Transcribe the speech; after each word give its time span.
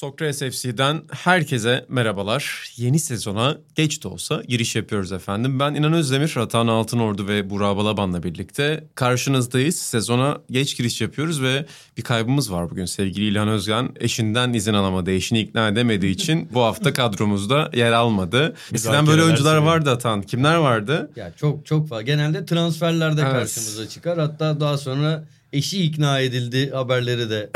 Sokrates 0.00 0.38
FC'den 0.38 1.02
herkese 1.12 1.84
merhabalar. 1.88 2.72
Yeni 2.76 2.98
sezona 2.98 3.56
geç 3.74 4.04
de 4.04 4.08
olsa 4.08 4.42
giriş 4.48 4.76
yapıyoruz 4.76 5.12
efendim. 5.12 5.60
Ben 5.60 5.74
İnan 5.74 5.92
Özdemir, 5.92 6.36
Atan 6.36 6.66
Altınordu 6.66 7.28
ve 7.28 7.50
Burak 7.50 7.76
Balaban'la 7.76 8.22
birlikte 8.22 8.84
karşınızdayız. 8.94 9.78
Sezona 9.78 10.38
geç 10.50 10.76
giriş 10.76 11.00
yapıyoruz 11.00 11.42
ve 11.42 11.66
bir 11.96 12.02
kaybımız 12.02 12.52
var 12.52 12.70
bugün. 12.70 12.84
Sevgili 12.84 13.24
İlhan 13.24 13.48
Özgen 13.48 13.88
eşinden 14.00 14.52
izin 14.52 14.74
alamadı, 14.74 15.10
eşini 15.10 15.40
ikna 15.40 15.68
edemediği 15.68 16.14
için 16.14 16.48
bu 16.54 16.60
hafta 16.60 16.92
kadromuzda 17.00 17.70
yer 17.74 17.92
almadı. 17.92 18.54
Eskiden 18.72 19.06
böyle 19.06 19.22
oyuncular 19.22 19.56
vardı 19.56 19.90
Atan. 19.90 20.22
Kimler 20.22 20.56
vardı? 20.56 21.10
Ya 21.16 21.32
çok 21.36 21.66
çok 21.66 21.88
fazla. 21.88 22.02
Genelde 22.02 22.44
transferlerde 22.46 23.20
Evet. 23.20 23.32
karşımıza 23.32 23.88
çıkar. 23.88 24.18
Hatta 24.18 24.60
daha 24.60 24.78
sonra 24.78 25.24
eşi 25.52 25.82
ikna 25.82 26.20
edildi 26.20 26.70
haberleri 26.70 27.30
de 27.30 27.50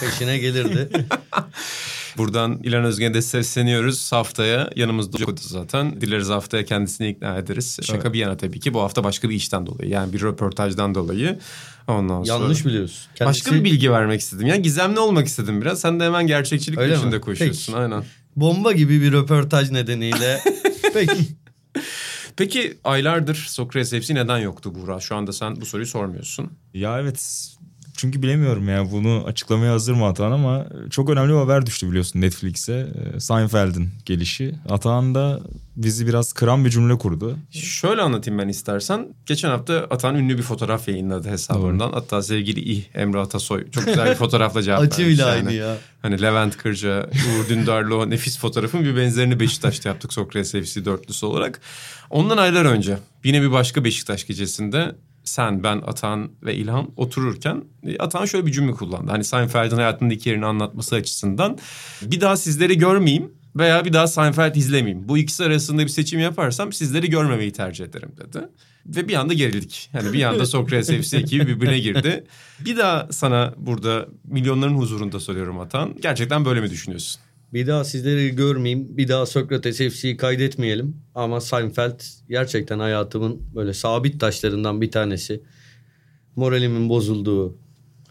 peşine 0.00 0.38
gelirdi. 0.38 0.88
Buradan 2.18 2.60
İlhan 2.62 2.84
Özgen'e 2.84 3.14
de 3.14 3.22
sesleniyoruz. 3.22 4.12
Haftaya 4.12 4.70
yanımızda 4.76 5.16
olacak 5.16 5.38
zaten. 5.40 6.00
Dileriz 6.00 6.28
haftaya 6.28 6.64
kendisini 6.64 7.08
ikna 7.08 7.38
ederiz. 7.38 7.78
Şaka 7.82 8.12
bir 8.12 8.18
yana 8.18 8.36
tabii 8.36 8.60
ki. 8.60 8.74
Bu 8.74 8.80
hafta 8.80 9.04
başka 9.04 9.30
bir 9.30 9.34
işten 9.34 9.66
dolayı. 9.66 9.90
Yani 9.90 10.12
bir 10.12 10.22
röportajdan 10.22 10.94
dolayı. 10.94 11.38
Ondan 11.88 12.22
sonra... 12.22 12.38
Yanlış 12.38 12.66
biliyorsun. 12.66 12.98
Başka 13.20 13.52
bir 13.52 13.64
bilgi 13.64 13.92
vermek 13.92 14.20
istedim. 14.20 14.46
Ya 14.46 14.56
gizemli 14.56 15.00
olmak 15.00 15.26
istedim 15.26 15.60
biraz. 15.60 15.80
Sen 15.80 16.00
de 16.00 16.04
hemen 16.04 16.26
gerçekçilik 16.26 16.78
Öyle 16.78 16.92
mi? 16.92 16.96
peşinde 16.96 17.20
koşuyorsun. 17.20 17.72
Peki. 17.72 17.82
Aynen. 17.82 18.04
Bomba 18.36 18.72
gibi 18.72 19.02
bir 19.02 19.12
röportaj 19.12 19.70
nedeniyle. 19.70 20.40
Peki. 20.94 21.28
Peki 22.38 22.78
aylardır 22.84 23.34
Sokrates 23.34 24.06
FC 24.06 24.14
neden 24.14 24.38
yoktu 24.38 24.74
Buğra? 24.74 25.00
Şu 25.00 25.16
anda 25.16 25.32
sen 25.32 25.60
bu 25.60 25.66
soruyu 25.66 25.86
sormuyorsun. 25.86 26.50
Ya 26.74 27.00
evet 27.00 27.48
çünkü 27.96 28.22
bilemiyorum 28.22 28.68
ya 28.68 28.90
bunu 28.92 29.24
açıklamaya 29.26 29.72
hazır 29.72 29.94
mı 29.94 30.06
Atahan 30.06 30.32
ama 30.32 30.66
çok 30.90 31.10
önemli 31.10 31.32
bir 31.32 31.38
haber 31.38 31.66
düştü 31.66 31.88
biliyorsun 31.88 32.20
Netflix'e. 32.20 32.88
Ee, 33.14 33.20
Seinfeld'in 33.20 33.90
gelişi. 34.04 34.54
Atahan 34.68 35.14
da 35.14 35.40
bizi 35.78 36.06
biraz 36.06 36.32
kıran 36.32 36.64
bir 36.64 36.70
cümle 36.70 36.98
kurdu. 36.98 37.38
Şöyle 37.50 38.02
anlatayım 38.02 38.38
ben 38.38 38.48
istersen. 38.48 39.08
Geçen 39.26 39.48
hafta 39.48 39.86
Atan 39.90 40.14
ünlü 40.14 40.38
bir 40.38 40.42
fotoğraf 40.42 40.88
yayınladı 40.88 41.28
hesabından. 41.28 41.92
Hatta 41.92 42.22
sevgili 42.22 42.60
İh 42.60 42.82
Emre 42.94 43.18
Atasoy 43.18 43.70
çok 43.70 43.86
güzel 43.86 44.10
bir 44.10 44.14
fotoğrafla 44.24 44.62
cevap 44.62 44.80
vermiş. 44.80 44.98
Bile 44.98 45.22
yani. 45.22 45.54
ya. 45.54 45.76
Hani 46.02 46.22
Levent 46.22 46.56
Kırca, 46.56 47.10
Uğur 47.10 47.48
Dündar'la 47.48 47.94
o 47.94 48.10
nefis 48.10 48.38
fotoğrafın 48.38 48.84
bir 48.84 48.96
benzerini 48.96 49.40
Beşiktaş'ta 49.40 49.88
yaptık 49.88 50.12
Sokrates 50.12 50.52
FC 50.52 50.84
dörtlüsü 50.84 51.26
olarak. 51.26 51.60
Ondan 52.10 52.36
aylar 52.36 52.64
önce 52.64 52.98
yine 53.24 53.42
bir 53.42 53.52
başka 53.52 53.84
Beşiktaş 53.84 54.26
gecesinde 54.26 54.94
sen, 55.24 55.62
ben, 55.62 55.82
Atan 55.86 56.30
ve 56.42 56.54
İlhan 56.54 56.90
otururken 56.96 57.64
e, 57.86 57.98
Atan 57.98 58.24
şöyle 58.24 58.46
bir 58.46 58.52
cümle 58.52 58.72
kullandı. 58.72 59.10
Hani 59.10 59.24
Seinfeld'in 59.24 59.76
hayatının 59.76 60.10
iki 60.10 60.28
yerini 60.28 60.46
anlatması 60.46 60.96
açısından 60.96 61.58
bir 62.02 62.20
daha 62.20 62.36
sizleri 62.36 62.78
görmeyeyim 62.78 63.32
veya 63.58 63.84
bir 63.84 63.92
daha 63.92 64.06
Seinfeld 64.06 64.54
izlemeyeyim. 64.54 65.08
Bu 65.08 65.18
ikisi 65.18 65.44
arasında 65.44 65.82
bir 65.82 65.88
seçim 65.88 66.20
yaparsam 66.20 66.72
sizleri 66.72 67.10
görmemeyi 67.10 67.52
tercih 67.52 67.84
ederim 67.84 68.12
dedi. 68.16 68.48
Ve 68.86 69.08
bir 69.08 69.14
anda 69.14 69.32
gerildik. 69.32 69.90
Yani 69.92 70.12
bir 70.12 70.22
anda 70.22 70.46
Sokrates 70.46 71.08
FC 71.08 71.16
ekibi 71.16 71.46
birbirine 71.46 71.78
girdi. 71.78 72.24
Bir 72.60 72.76
daha 72.76 73.08
sana 73.10 73.54
burada 73.56 74.08
milyonların 74.24 74.74
huzurunda 74.74 75.20
soruyorum 75.20 75.60
Atan. 75.60 75.96
Gerçekten 76.02 76.44
böyle 76.44 76.60
mi 76.60 76.70
düşünüyorsun? 76.70 77.22
Bir 77.52 77.66
daha 77.66 77.84
sizleri 77.84 78.36
görmeyeyim. 78.36 78.96
Bir 78.96 79.08
daha 79.08 79.26
Sokrates 79.26 79.76
FC'yi 79.78 80.16
kaydetmeyelim. 80.16 80.96
Ama 81.14 81.40
Seinfeld 81.40 82.00
gerçekten 82.28 82.78
hayatımın 82.78 83.42
böyle 83.54 83.74
sabit 83.74 84.20
taşlarından 84.20 84.80
bir 84.80 84.90
tanesi. 84.90 85.42
Moralimin 86.36 86.88
bozulduğu 86.88 87.58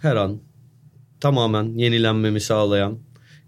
her 0.02 0.16
an 0.16 0.42
tamamen 1.20 1.64
yenilenmemi 1.64 2.42
sağlayan 2.42 3.00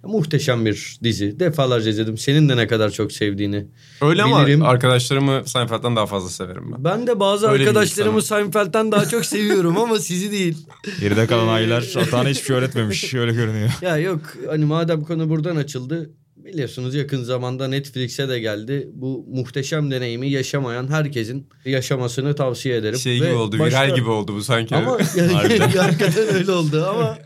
muhteşem 0.04 0.66
bir 0.66 0.98
dizi. 1.04 1.40
Defalarca 1.40 1.90
izledim. 1.90 2.18
Senin 2.18 2.50
de 2.50 2.58
ne 2.58 2.68
kadar 2.68 2.90
çok 2.90 3.12
sevdiğini. 3.12 3.66
Öyle 4.02 4.24
ama 4.24 4.46
Bilirim. 4.46 4.64
arkadaşlarımı 4.64 5.44
Seinfeld'den 5.46 5.96
daha 5.96 6.06
fazla 6.06 6.30
severim 6.30 6.72
ben. 6.72 6.84
Ben 6.84 7.08
de 7.08 7.20
bazı 7.20 7.48
Öyle 7.48 7.64
arkadaşlarımı. 7.64 8.22
Seinfeld'den 8.22 8.92
daha 8.92 9.06
çok 9.06 9.26
seviyorum 9.26 9.78
ama 9.78 10.00
sizi 10.00 10.32
değil. 10.32 10.58
Geride 11.00 11.28
kalan 11.28 11.48
aylar 11.48 11.94
Atahan'a 12.02 12.30
hiçbir 12.30 12.46
şey 12.46 12.56
öğretmemiş. 12.56 13.14
Öyle 13.14 13.34
görünüyor. 13.34 13.70
Ya 13.82 13.98
yok 13.98 14.22
hani 14.50 14.66
madem 14.66 15.04
konu 15.04 15.30
buradan 15.30 15.56
açıldı 15.56 16.10
biliyorsunuz 16.36 16.96
yakın 16.96 17.24
zamanda 17.24 17.68
Netflix'e 17.68 18.30
de 18.30 18.40
geldi. 18.40 18.90
Bu 18.94 19.26
muhteşem 19.30 19.92
deneyimi 19.92 20.30
yaşamayan 20.30 20.88
herkesin 20.88 21.50
yaşamasını 21.66 22.36
tavsiye 22.36 22.76
ederim. 22.76 23.00
Şey 23.00 23.14
Ve 23.22 23.26
gibi 23.26 23.36
oldu, 23.36 23.60
başta- 23.60 23.86
viral 23.86 23.96
gibi 23.96 24.10
oldu 24.10 24.36
bu 24.36 24.44
sanki. 24.44 24.76
Ama 24.76 24.92
hakikaten 25.78 26.36
öyle 26.36 26.52
oldu 26.52 26.86
ama 26.90 27.18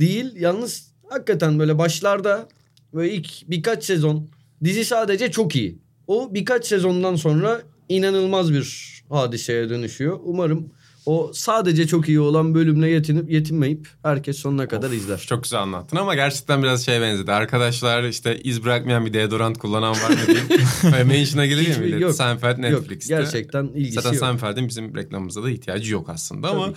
değil. 0.00 0.32
Yalnız 0.36 0.93
hakikaten 1.14 1.58
böyle 1.58 1.78
başlarda 1.78 2.48
böyle 2.94 3.12
ilk 3.12 3.50
birkaç 3.50 3.84
sezon 3.84 4.28
dizi 4.64 4.84
sadece 4.84 5.30
çok 5.30 5.56
iyi. 5.56 5.78
O 6.06 6.34
birkaç 6.34 6.66
sezondan 6.66 7.16
sonra 7.16 7.62
inanılmaz 7.88 8.52
bir 8.52 8.94
hadiseye 9.10 9.68
dönüşüyor. 9.68 10.20
Umarım 10.24 10.68
o 11.06 11.30
sadece 11.34 11.86
çok 11.86 12.08
iyi 12.08 12.20
olan 12.20 12.54
bölümle 12.54 12.88
yetinip 12.90 13.30
yetinmeyip 13.30 13.88
herkes 14.02 14.36
sonuna 14.36 14.68
kadar 14.68 14.90
izler. 14.90 15.18
Çok 15.28 15.42
güzel 15.42 15.60
anlattın 15.62 15.96
ama 15.96 16.14
gerçekten 16.14 16.62
biraz 16.62 16.84
şeye 16.86 17.00
benzedi. 17.00 17.32
Arkadaşlar 17.32 18.02
işte 18.04 18.38
iz 18.40 18.64
bırakmayan 18.64 19.06
bir 19.06 19.12
deodorant 19.12 19.58
kullanan 19.58 19.92
var 19.92 20.10
mı 20.10 20.16
diyeyim. 20.26 21.08
Mention'a 21.08 21.46
gelir 21.46 21.68
ya 21.68 21.78
millet. 21.78 22.00
yok. 22.00 22.14
Seinfeld 22.14 22.58
Yok 22.58 22.58
Netflix'te. 22.58 23.14
gerçekten 23.14 23.64
ilgisi 23.66 23.92
Zaten 23.94 24.12
yok. 24.12 24.18
Seinfeld'in 24.20 24.68
bizim 24.68 24.96
reklamımıza 24.96 25.42
da 25.42 25.50
ihtiyacı 25.50 25.92
yok 25.92 26.08
aslında 26.08 26.50
ama 26.50 26.64
Tabii. 26.66 26.74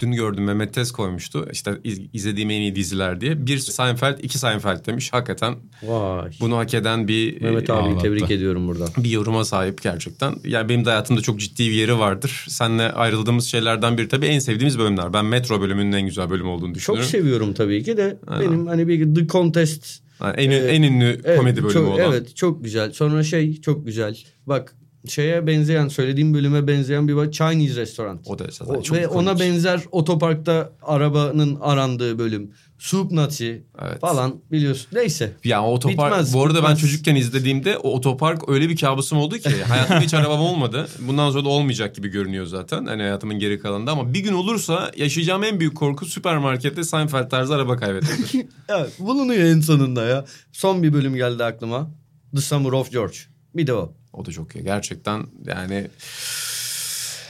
Dün 0.00 0.12
gördüm 0.12 0.44
Mehmet 0.44 0.74
Tez 0.74 0.92
koymuştu. 0.92 1.48
İşte 1.52 1.72
iz- 1.84 2.00
izlediğim 2.12 2.50
en 2.50 2.60
iyi 2.60 2.76
diziler 2.76 3.20
diye. 3.20 3.46
Bir 3.46 3.58
Seinfeld, 3.58 4.18
iki 4.22 4.38
Seinfeld 4.38 4.86
demiş. 4.86 5.12
Hakikaten 5.12 5.54
Vay. 5.82 6.30
bunu 6.40 6.56
hak 6.56 6.74
eden 6.74 7.08
bir 7.08 7.40
Mehmet 7.42 7.70
e, 7.70 7.72
abi 7.72 7.80
ağlattı. 7.88 8.02
tebrik 8.02 8.30
ediyorum 8.30 8.68
buradan. 8.68 8.88
bir 8.98 9.10
yoruma 9.10 9.44
sahip 9.44 9.82
gerçekten. 9.82 10.34
Yani 10.44 10.68
benim 10.68 10.84
de 10.84 10.88
hayatımda 10.90 11.20
çok 11.20 11.40
ciddi 11.40 11.62
bir 11.70 11.74
yeri 11.74 11.98
vardır. 11.98 12.44
Seninle 12.48 12.92
ayrıldığımız 12.92 13.46
şeylerden 13.46 13.98
biri 13.98 14.08
tabii 14.08 14.26
en 14.26 14.38
sevdiğimiz 14.38 14.78
bölümler. 14.78 15.12
Ben 15.12 15.24
Metro 15.24 15.60
bölümünün 15.60 15.92
en 15.92 16.06
güzel 16.06 16.30
bölüm 16.30 16.48
olduğunu 16.48 16.68
Çok 16.68 16.74
düşünüyorum. 16.76 17.10
seviyorum 17.10 17.54
tabii 17.54 17.82
ki 17.82 17.96
de 17.96 18.18
Aynen. 18.26 18.50
benim 18.52 18.66
hani 18.66 18.88
bir 18.88 19.14
The 19.14 19.26
Contest 19.26 20.00
Yani 20.20 20.34
en, 20.36 20.50
Ee, 20.50 20.54
en 20.56 20.82
ünlü 20.82 21.20
Evet, 21.24 21.38
komedi 21.38 21.56
bölümü 21.56 21.72
çok, 21.72 21.88
olan. 21.88 22.00
Evet 22.12 22.36
çok 22.36 22.64
güzel. 22.64 22.92
Sonra 22.92 23.22
şey 23.22 23.60
çok 23.60 23.86
güzel. 23.86 24.18
Bak 24.46 24.74
şeye 25.06 25.46
benzeyen 25.46 25.88
söylediğim 25.88 26.34
bölüme 26.34 26.66
benzeyen 26.66 27.08
bir 27.08 27.12
var. 27.12 27.30
Chinese 27.30 27.80
Restaurant. 27.80 28.20
O 28.26 28.38
da 28.38 28.44
zaten 28.50 28.74
O- 28.74 28.82
çok 28.82 28.96
ve 28.96 29.02
komik. 29.06 29.16
ona 29.22 29.40
benzer 29.40 29.80
otoparkta 29.92 30.72
arabanın 30.82 31.58
arandığı 31.60 32.18
bölüm. 32.18 32.50
Soup 32.78 33.10
Nazi 33.12 33.62
Evet. 33.82 34.00
falan 34.00 34.34
biliyorsun. 34.52 34.86
Neyse. 34.92 35.32
Ya 35.44 35.62
o 35.64 35.72
otopark 35.72 36.12
Bitmez, 36.12 36.34
bu 36.34 36.42
arada 36.42 36.54
ben 36.54 36.62
bitmez. 36.62 36.80
çocukken 36.80 37.14
izlediğimde 37.16 37.78
o 37.78 37.92
otopark 37.92 38.48
öyle 38.48 38.68
bir 38.68 38.76
kabusum 38.76 39.18
oldu 39.18 39.38
ki 39.38 39.62
hayatımda 39.62 40.00
hiç 40.00 40.14
arabam 40.14 40.40
olmadı. 40.40 40.88
Bundan 41.00 41.30
sonra 41.30 41.44
da 41.44 41.48
olmayacak 41.48 41.94
gibi 41.94 42.08
görünüyor 42.08 42.46
zaten. 42.46 42.86
Hani 42.86 43.02
hayatımın 43.02 43.38
geri 43.38 43.58
kalanında 43.60 43.92
ama 43.92 44.14
bir 44.14 44.20
gün 44.20 44.32
olursa 44.32 44.90
yaşayacağım 44.96 45.44
en 45.44 45.60
büyük 45.60 45.74
korku 45.76 46.06
süpermarkette 46.06 46.84
Seinfeld 46.84 47.28
tarzı 47.30 47.54
araba 47.54 47.76
kaybetmektir. 47.76 48.46
Evet 48.68 48.92
bulunuyor 48.98 49.44
en 49.44 49.60
sonunda 49.60 50.04
ya. 50.04 50.24
Son 50.52 50.82
bir 50.82 50.92
bölüm 50.92 51.14
geldi 51.16 51.44
aklıma. 51.44 51.90
The 52.34 52.40
Summer 52.40 52.72
of 52.72 52.92
George. 52.92 53.16
Bir 53.54 53.66
de 53.66 53.74
o. 53.74 53.92
o 54.16 54.24
da 54.26 54.30
çok 54.32 54.56
iyi. 54.56 54.64
Gerçekten 54.64 55.26
yani 55.46 55.86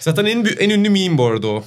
Zaten 0.00 0.24
en, 0.24 0.44
en 0.58 0.70
ünlü 0.70 0.88
meme 0.90 1.18
bu 1.18 1.26
arada 1.26 1.46
o. 1.46 1.64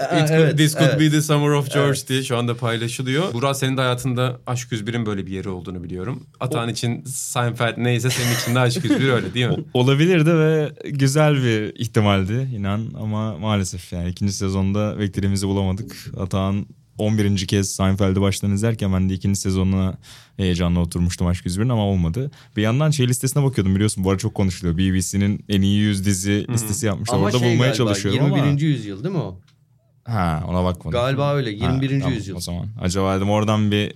Aa, 0.00 0.04
It 0.18 0.28
could- 0.28 0.32
evet, 0.40 0.56
This 0.58 0.72
could 0.72 0.88
evet. 0.88 1.00
be 1.00 1.10
the 1.10 1.22
summer 1.22 1.48
of 1.50 1.72
George 1.74 1.88
Evet. 1.98 2.08
diye 2.08 2.22
şu 2.22 2.36
anda 2.36 2.56
paylaşılıyor. 2.56 3.32
Burak 3.32 3.56
senin 3.56 3.76
de 3.76 3.80
hayatında 3.80 4.40
Aşk 4.46 4.72
101'in 4.72 5.06
böyle 5.06 5.26
bir 5.26 5.32
yeri 5.32 5.48
olduğunu 5.48 5.82
biliyorum. 5.84 6.26
Atan 6.40 6.68
için 6.68 7.04
Seinfeld 7.04 7.74
neyse 7.76 8.10
senin 8.10 8.34
için 8.36 8.54
de 8.54 8.58
Aşk 8.60 8.84
101 8.84 9.08
öyle 9.08 9.34
değil 9.34 9.46
mi? 9.46 9.52
O- 9.74 9.80
Olabilirdi 9.80 10.34
ve 10.38 10.72
güzel 10.84 11.34
bir 11.42 11.74
ihtimaldi 11.74 12.48
inan 12.56 12.90
ama 13.00 13.38
maalesef 13.38 13.92
yani 13.92 14.08
ikinci 14.10 14.32
sezonda 14.32 14.98
beklediğimizi 14.98 15.48
bulamadık. 15.48 15.96
Atahan 16.20 16.66
11. 16.98 17.46
kez 17.46 17.70
Seinfeld'i 17.70 18.20
baştan 18.20 18.52
izlerken 18.52 18.92
ben 18.92 19.08
de 19.08 19.14
ikinci 19.14 19.40
sezonuna 19.40 19.98
heyecanla 20.36 20.80
oturmuştum 20.80 21.26
Aşk 21.26 21.46
101'in 21.46 21.68
ama 21.68 21.84
olmadı. 21.86 22.30
Bir 22.56 22.62
yandan 22.62 22.90
şey 22.90 23.08
listesine 23.08 23.42
bakıyordum 23.42 23.74
biliyorsun 23.74 24.04
bu 24.04 24.10
ara 24.10 24.18
çok 24.18 24.34
konuşuluyor. 24.34 24.78
BBC'nin 24.78 25.44
en 25.48 25.60
iyi 25.60 25.78
100 25.78 26.06
dizi 26.06 26.46
listesi 26.48 26.86
yapmışlar. 26.86 27.16
Ama 27.16 27.26
Orada 27.26 27.38
şey 27.38 27.48
bulmaya 27.48 27.58
galiba, 27.58 27.76
çalışıyorum 27.76 28.24
21. 28.24 28.42
ama 28.42 28.60
yüzyıl 28.60 29.04
değil 29.04 29.14
mi 29.14 29.20
o? 29.20 29.40
Ha 30.06 30.42
ona 30.48 30.64
bakmadım. 30.64 30.90
Galiba 31.00 31.34
öyle. 31.34 31.50
21. 31.50 31.90
Ha, 31.92 31.98
tamam, 31.98 32.12
yüzyıl. 32.14 32.36
O 32.36 32.40
zaman. 32.40 32.66
Acaba 32.82 33.16
dedim 33.16 33.30
oradan 33.30 33.70
bir 33.70 33.94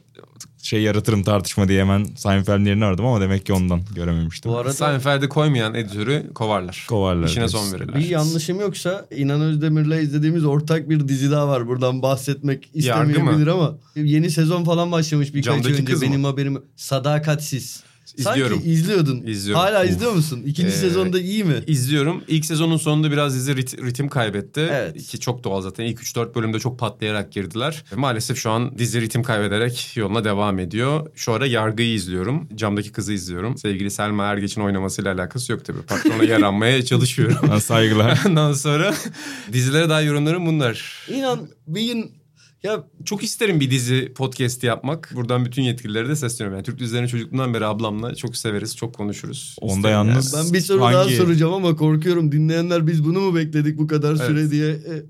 şey 0.62 0.83
yaratırım 0.83 1.23
tartışma 1.23 1.69
diye 1.69 1.81
hemen 1.81 2.05
Seinfeld'in 2.05 2.65
yerini 2.65 2.85
aradım 2.85 3.07
ama 3.07 3.21
demek 3.21 3.47
ki 3.47 3.53
ondan 3.53 3.81
görememiştim. 3.95 4.53
Bu 4.53 4.59
arada 4.59 4.73
Seinfeld'e 4.73 5.29
koymayan 5.29 5.75
editörü 5.75 6.31
kovarlar. 6.35 6.87
Kovarlar 6.89 7.27
İşine 7.27 7.39
diyorsun. 7.39 7.59
son 7.59 7.73
verirler. 7.73 7.95
bir 7.95 8.09
yanlışım 8.09 8.61
yoksa 8.61 9.07
İnan 9.17 9.41
Özdemir'le 9.41 10.03
izlediğimiz 10.03 10.45
ortak 10.45 10.89
bir 10.91 11.09
dizi 11.09 11.31
daha 11.31 11.49
var. 11.49 11.67
Buradan 11.67 12.03
bahsetmek 12.03 12.71
istemeyebilir 12.75 13.47
ama 13.47 13.75
yeni 13.97 14.31
sezon 14.31 14.65
falan 14.65 14.93
başlamış 14.93 15.35
birkaç 15.35 15.45
Camdaki 15.45 15.67
ay 15.69 15.73
önce 15.73 15.85
kız 15.85 16.03
mı? 16.03 16.09
benim 16.09 16.25
haberim. 16.25 16.62
Sadakatsiz. 16.77 17.83
İzliyorum. 18.17 18.57
Sanki 18.57 18.71
izliyordun. 18.71 19.23
İzliyorum. 19.27 19.62
Hala 19.65 19.83
Of. 19.85 19.91
izliyor 19.91 20.12
musun? 20.12 20.43
İkinci 20.47 20.69
Ee, 20.69 20.73
sezonda 20.73 21.21
iyi 21.21 21.45
mi? 21.45 21.55
İzliyorum. 21.67 22.25
İlk 22.29 22.45
sezonun 22.45 22.77
sonunda 22.77 23.11
biraz 23.12 23.35
dizi 23.35 23.53
rit- 23.53 23.87
ritim 23.87 24.09
kaybetti. 24.09 24.69
Evet. 24.73 25.07
Ki 25.07 25.21
çok 25.21 25.45
doğal 25.45 25.61
zaten. 25.62 25.85
İlk 25.85 26.01
3-4 26.01 26.35
bölümde 26.35 26.59
çok 26.59 26.79
patlayarak 26.79 27.33
girdiler. 27.33 27.85
Maalesef 27.97 28.39
şu 28.39 28.51
an 28.51 28.79
dizi 28.79 29.01
ritim 29.01 29.23
kaybederek 29.23 29.93
yoluna 29.97 30.25
devam 30.25 30.59
ediyor. 30.59 31.11
Şu 31.15 31.33
ara 31.33 31.47
Yargı'yı 31.47 31.95
izliyorum. 31.95 32.49
Camdaki 32.55 32.93
kızı 32.93 33.12
izliyorum. 33.12 33.59
Sevgili 33.59 33.91
Selma 33.91 34.25
Ergeç'in 34.25 34.61
oynamasıyla 34.61 35.15
alakası 35.15 35.53
yok 35.53 35.65
tabii. 35.65 35.83
Patrona 35.83 36.25
yaranmaya 36.25 36.85
çalışıyorum. 36.85 37.61
Saygılar. 37.61 38.21
Ondan 38.27 38.53
sonra 38.53 38.95
dizilere 39.53 39.89
dair 39.89 40.07
yorumlarım 40.07 40.47
bunlar. 40.47 41.07
İnan 41.09 41.49
bir 41.67 41.83
gün 41.93 42.11
ya 42.62 42.85
Çok 43.05 43.23
isterim 43.23 43.61
bir 43.61 43.71
dizi 43.71 44.12
podcast 44.15 44.65
yapmak. 44.65 45.12
Buradan 45.15 45.45
bütün 45.45 45.62
yetkililere 45.62 46.09
de 46.09 46.17
sesleniyorum. 46.17 46.57
Yani 46.57 46.65
Türk 46.67 46.79
dizilerini 46.79 47.09
çocukluğundan 47.09 47.55
beri 47.55 47.67
ablamla 47.67 48.15
çok 48.15 48.37
severiz, 48.37 48.77
çok 48.77 48.95
konuşuruz. 48.95 49.57
Onda 49.61 49.75
İsterim 49.77 49.95
yalnız- 50.09 50.35
yani. 50.35 50.45
ben 50.47 50.53
bir 50.55 50.61
soru 50.61 50.81
daha 50.81 50.99
Hangi- 51.05 51.17
soracağım 51.17 51.53
ama 51.53 51.77
korkuyorum 51.77 52.33
dinleyenler 52.33 52.87
biz 52.87 53.05
bunu 53.05 53.21
mu 53.21 53.35
bekledik 53.35 53.79
bu 53.79 53.87
kadar 53.87 54.11
Evet. 54.17 54.27
süre 54.27 54.51
diye. 54.51 54.69
E, 54.71 55.03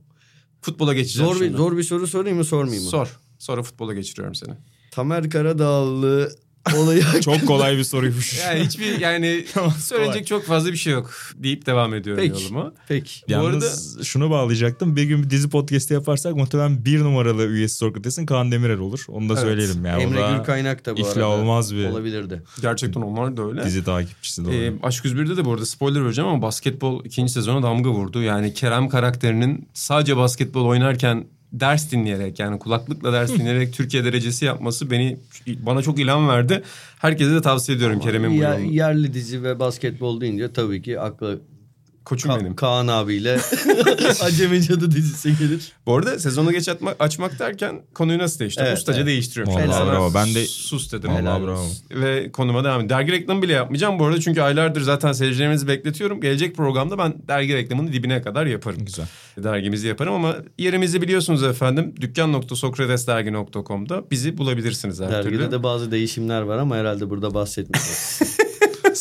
Futbola 0.63 0.95
geçeceğim 0.95 1.33
zor 1.33 1.41
bir 1.41 1.45
şimdi. 1.45 1.57
zor 1.57 1.77
bir 1.77 1.83
soru 1.83 2.07
sorayım 2.07 2.39
mı 2.39 2.45
sormayayım 2.45 2.85
mı? 2.85 2.91
Sor. 2.91 3.19
Sonra 3.39 3.63
futbola 3.63 3.95
geçiriyorum 3.95 4.35
seni. 4.35 4.55
Tamer 4.91 5.31
Karadağlı 5.31 6.33
olayı 6.77 7.03
Çok 7.21 7.47
kolay 7.47 7.77
bir 7.79 7.85
soruymuş. 7.85 8.41
Yani 8.45 8.61
hiçbir 8.65 9.01
yani 9.01 9.45
söyleyecek 9.79 10.27
çok 10.27 10.45
fazla 10.45 10.73
bir 10.73 10.77
şey 10.77 10.93
yok 10.93 11.11
deyip 11.37 11.67
devam 11.67 11.95
ediyorum 11.95 12.23
Peki. 12.27 12.43
yoluma. 12.43 12.73
Peki. 12.89 13.21
Bu 13.29 13.33
Yalnız 13.33 14.03
şunu 14.05 14.31
bağlayacaktım. 14.31 14.97
Bir 14.97 15.03
gün 15.03 15.23
bir 15.23 15.31
dizi 15.31 15.49
podcast'i 15.51 15.95
yaparsak 15.95 16.37
muhtemelen 16.37 16.85
bir 16.85 17.01
numaralı 17.01 17.47
üyesi 17.47 17.77
Sokrates'in 17.77 18.27
Kaan 18.27 18.53
Demirel 18.53 18.79
olur. 18.79 19.05
Onu 19.09 19.29
da 19.29 19.33
Evet. 19.33 19.43
söyleyelim. 19.43 19.85
Yani 19.87 20.03
Emre 20.03 20.25
o 20.25 20.31
da 20.31 20.37
Gürkaynak 20.37 20.87
da 20.87 20.97
bu 20.97 21.01
iflah 21.01 21.13
arada 21.13 21.29
olmaz 21.29 21.75
bir 21.75 21.87
olabilirdi. 21.89 22.43
Gerçekten 22.63 23.01
onlar 23.01 23.37
da 23.37 23.43
öyle. 23.47 23.65
dizi 23.65 23.85
takipçisi 23.85 24.45
de 24.47 24.67
Ee, 24.67 24.71
olur. 24.71 24.79
Aşk 24.83 25.05
101'de 25.05 25.37
de 25.37 25.45
bu 25.45 25.53
arada 25.53 25.67
spoiler 25.67 26.05
vereceğim 26.05 26.31
ama 26.31 26.43
basketbol 26.43 27.05
ikinci 27.05 27.33
sezona 27.33 27.63
damga 27.63 27.91
vurdu. 27.91 28.23
Yani 28.23 28.55
Kerem 28.55 28.89
karakterinin 28.89 29.69
sadece 29.75 30.17
basketbol 30.17 30.65
oynarken 30.65 31.25
ders 31.53 31.93
dinleyerek 31.93 32.39
yani 32.39 32.59
kulaklıkla 32.59 33.13
ders 33.13 33.33
dinleyerek 33.39 33.73
Türkiye 33.73 34.05
derecesi 34.05 34.45
yapması 34.45 34.91
beni 34.91 35.17
bana 35.47 35.83
çok 35.83 35.99
ilham 36.01 36.29
verdi. 36.29 36.63
Herkese 36.99 37.31
de 37.31 37.43
tavsiye 37.43 37.77
ediyorum 37.79 38.01
Kerem'in 38.01 38.31
bu 38.31 38.35
Yer- 38.35 38.59
yolunu. 38.59 38.73
yerli 38.73 39.15
dizi 39.15 39.43
ve 39.43 39.59
basketbol 39.59 40.21
deyince 40.21 40.53
tabii 40.53 40.83
ki 40.83 41.01
akla 41.01 41.35
Koçum 42.05 42.31
Ka- 42.31 42.41
benim. 42.41 42.57
Kaan 42.57 42.89
abiyle 42.89 43.39
Acemi 44.23 44.63
Cadı 44.63 44.91
dizisi 44.91 45.39
gelir. 45.39 45.73
Bu 45.87 45.97
arada 45.97 46.19
sezonu 46.19 46.53
geç 46.53 46.69
atma, 46.69 46.95
açmak 46.99 47.39
derken 47.39 47.83
konuyu 47.95 48.19
nasıl 48.19 48.39
değiştiriyorum? 48.41 48.71
Evet, 48.71 48.79
Ustaca 48.79 48.99
evet. 48.99 49.07
değiştiriyorum. 49.07 49.55
Vallahi 49.55 49.73
sana 49.73 49.93
bravo. 49.93 50.15
Ben 50.15 50.35
de- 50.35 50.47
sus 50.47 50.93
dedim. 50.93 51.11
Vallahi 51.11 51.23
Helal 51.23 51.43
bravo. 51.47 51.67
Ve 51.91 52.33
konuma 52.33 52.65
devam 52.65 52.81
ediyorum. 52.81 52.89
Dergi 52.89 53.13
reklamı 53.13 53.43
bile 53.43 53.53
yapmayacağım 53.53 53.99
bu 53.99 54.05
arada 54.05 54.21
çünkü 54.21 54.41
aylardır 54.41 54.81
zaten 54.81 55.13
seyircilerimizi 55.13 55.69
bekletiyorum. 55.69 56.21
Gelecek 56.21 56.57
programda 56.57 56.99
ben 56.99 57.15
dergi 57.29 57.55
reklamını 57.57 57.93
dibine 57.93 58.23
kadar 58.23 58.47
yaparım. 58.47 58.85
Güzel. 58.85 59.07
Dergimizi 59.39 59.89
yaparım 59.89 60.15
ama 60.15 60.37
yerimizi 60.59 61.03
biliyorsunuz 61.03 61.43
efendim. 61.43 61.95
Dükkan.sokratesdergi.com'da 62.01 64.11
bizi 64.11 64.39
bulabilirsiniz 64.39 65.01
her 65.01 65.11
Dergide 65.11 65.31
türlü. 65.39 65.51
de 65.53 65.63
bazı 65.63 65.91
değişimler 65.91 66.41
var 66.41 66.59
ama 66.59 66.77
herhalde 66.77 67.11
burada 67.11 67.35
bahsetmeyeceğiz. 67.35 68.21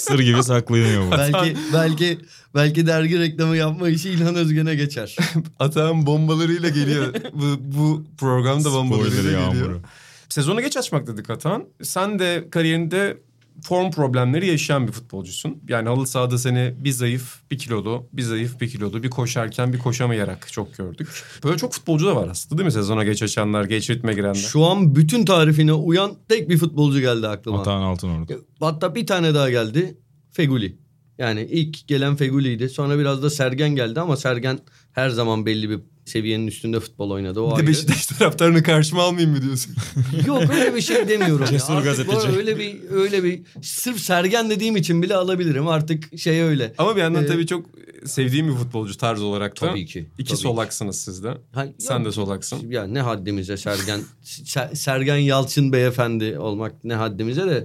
Sır 0.09 0.19
gibi 0.19 0.43
saklanıyor 0.43 1.07
bu. 1.07 1.11
belki 1.11 1.57
belki 1.73 2.17
belki 2.55 2.87
dergi 2.87 3.19
reklamı 3.19 3.57
yapma 3.57 3.89
işi 3.89 4.09
İlhan 4.09 4.35
Özgen'e 4.35 4.75
geçer. 4.75 5.15
Atağın 5.59 6.05
bombalarıyla 6.05 6.69
geliyor. 6.69 7.13
bu, 7.33 7.57
bu 7.59 8.05
programda 8.17 8.71
bombalarıyla 8.71 9.11
Spoiler 9.21 9.31
geliyor. 9.39 9.55
yağmuru. 9.55 9.81
Sezonu 10.29 10.61
geç 10.61 10.77
açmak 10.77 11.07
dedik 11.07 11.29
Atan. 11.29 11.65
Sen 11.83 12.19
de 12.19 12.47
kariyerinde 12.51 13.17
form 13.63 13.91
problemleri 13.91 14.47
yaşayan 14.47 14.87
bir 14.87 14.91
futbolcusun. 14.91 15.63
Yani 15.69 15.89
halı 15.89 16.07
sahada 16.07 16.37
seni 16.37 16.75
bir 16.79 16.91
zayıf 16.91 17.39
bir 17.51 17.57
kilolu, 17.57 18.07
bir 18.13 18.21
zayıf 18.21 18.61
bir 18.61 18.69
kilolu, 18.69 19.03
bir 19.03 19.09
koşarken 19.09 19.73
bir 19.73 19.79
koşamayarak 19.79 20.51
çok 20.51 20.77
gördük. 20.77 21.09
Böyle 21.43 21.57
çok 21.57 21.73
futbolcu 21.73 22.05
da 22.05 22.15
var 22.15 22.27
aslında 22.27 22.57
değil 22.57 22.65
mi? 22.65 22.71
Sezona 22.71 23.03
geç 23.03 23.23
açanlar, 23.23 23.65
geç 23.65 23.89
ritme 23.89 24.13
girenler. 24.13 24.33
Şu 24.33 24.65
an 24.65 24.95
bütün 24.95 25.25
tarifine 25.25 25.73
uyan 25.73 26.11
tek 26.29 26.49
bir 26.49 26.57
futbolcu 26.57 26.99
geldi 26.99 27.27
aklıma. 27.27 27.61
Atahan 27.61 27.81
Altınordu. 27.81 28.45
Hatta 28.59 28.95
bir 28.95 29.07
tane 29.07 29.33
daha 29.33 29.49
geldi. 29.49 29.97
Feguli. 30.31 30.77
Yani 31.17 31.41
ilk 31.41 31.87
gelen 31.87 32.15
Feguli'ydi. 32.15 32.69
Sonra 32.69 32.99
biraz 32.99 33.23
da 33.23 33.29
Sergen 33.29 33.75
geldi 33.75 33.99
ama 33.99 34.17
Sergen 34.17 34.59
her 34.93 35.09
zaman 35.09 35.45
belli 35.45 35.69
bir 35.69 35.79
seviyenin 36.05 36.47
üstünde 36.47 36.79
futbol 36.79 37.09
oynadı. 37.11 37.39
O 37.41 37.45
Bir 37.45 37.51
de 37.51 37.55
ayrı. 37.55 37.67
Beşiktaş 37.67 38.05
taraftarını 38.05 38.63
karşıma 38.63 39.03
almayayım 39.03 39.31
mı 39.31 39.41
diyorsun? 39.41 39.75
Yok 40.25 40.43
öyle 40.53 40.75
bir 40.75 40.81
şey 40.81 41.07
demiyorum. 41.07 41.45
ya. 41.45 41.51
Cesur 41.51 41.81
gazeteci. 41.83 42.27
öyle 42.37 42.57
bir 42.59 42.77
öyle 42.91 43.23
bir 43.23 43.41
sırf 43.61 43.99
Sergen 43.99 44.49
dediğim 44.49 44.75
için 44.75 45.01
bile 45.03 45.15
alabilirim. 45.15 45.67
Artık 45.67 46.19
şey 46.19 46.41
öyle. 46.41 46.73
Ama 46.77 46.95
bir 46.95 47.01
yandan 47.01 47.23
Ee, 47.23 47.27
tabii 47.27 47.47
çok 47.47 47.65
sevdiğim 48.05 48.47
bir 48.47 48.53
futbolcu 48.53 48.97
tarz 48.97 49.21
olarak 49.21 49.61
da. 49.61 49.67
Tabii 49.67 49.85
ki, 49.85 49.99
İki 49.99 50.27
tabii 50.29 50.37
ki. 50.37 50.43
solaksınız 50.43 51.01
siz 51.01 51.23
de. 51.23 51.37
Ha, 51.53 51.65
Sen 51.79 51.97
yok. 51.97 52.05
de 52.05 52.11
solaksın. 52.11 52.59
Ya 52.71 52.87
ne 52.87 53.01
haddimize 53.01 53.57
Sergen 53.57 53.99
Ser- 54.23 54.75
Sergen 54.75 55.17
Yalçın 55.17 55.73
beyefendi 55.73 56.39
olmak 56.39 56.83
ne 56.83 56.93
haddimize 56.93 57.45
de. 57.49 57.57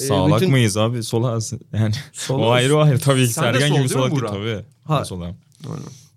e, 0.00 0.04
Sağlak 0.04 0.40
bütün- 0.40 0.50
mıyız 0.50 0.76
abi? 0.76 1.02
Sola 1.02 1.38
yani. 1.72 1.94
Sola- 2.12 2.42
o 2.46 2.50
ayrı 2.50 2.76
o 2.76 2.80
ayrı 2.80 2.98
tabii 2.98 3.26
ki. 3.26 3.32
Sen 3.32 3.54
de 3.54 3.58
Sergen 3.58 3.76
gibi 3.78 3.88
solak 3.88 4.28
tabii. 4.28 4.64
Ha. 4.84 4.94
Ha. 5.00 5.04
Sola. 5.04 5.34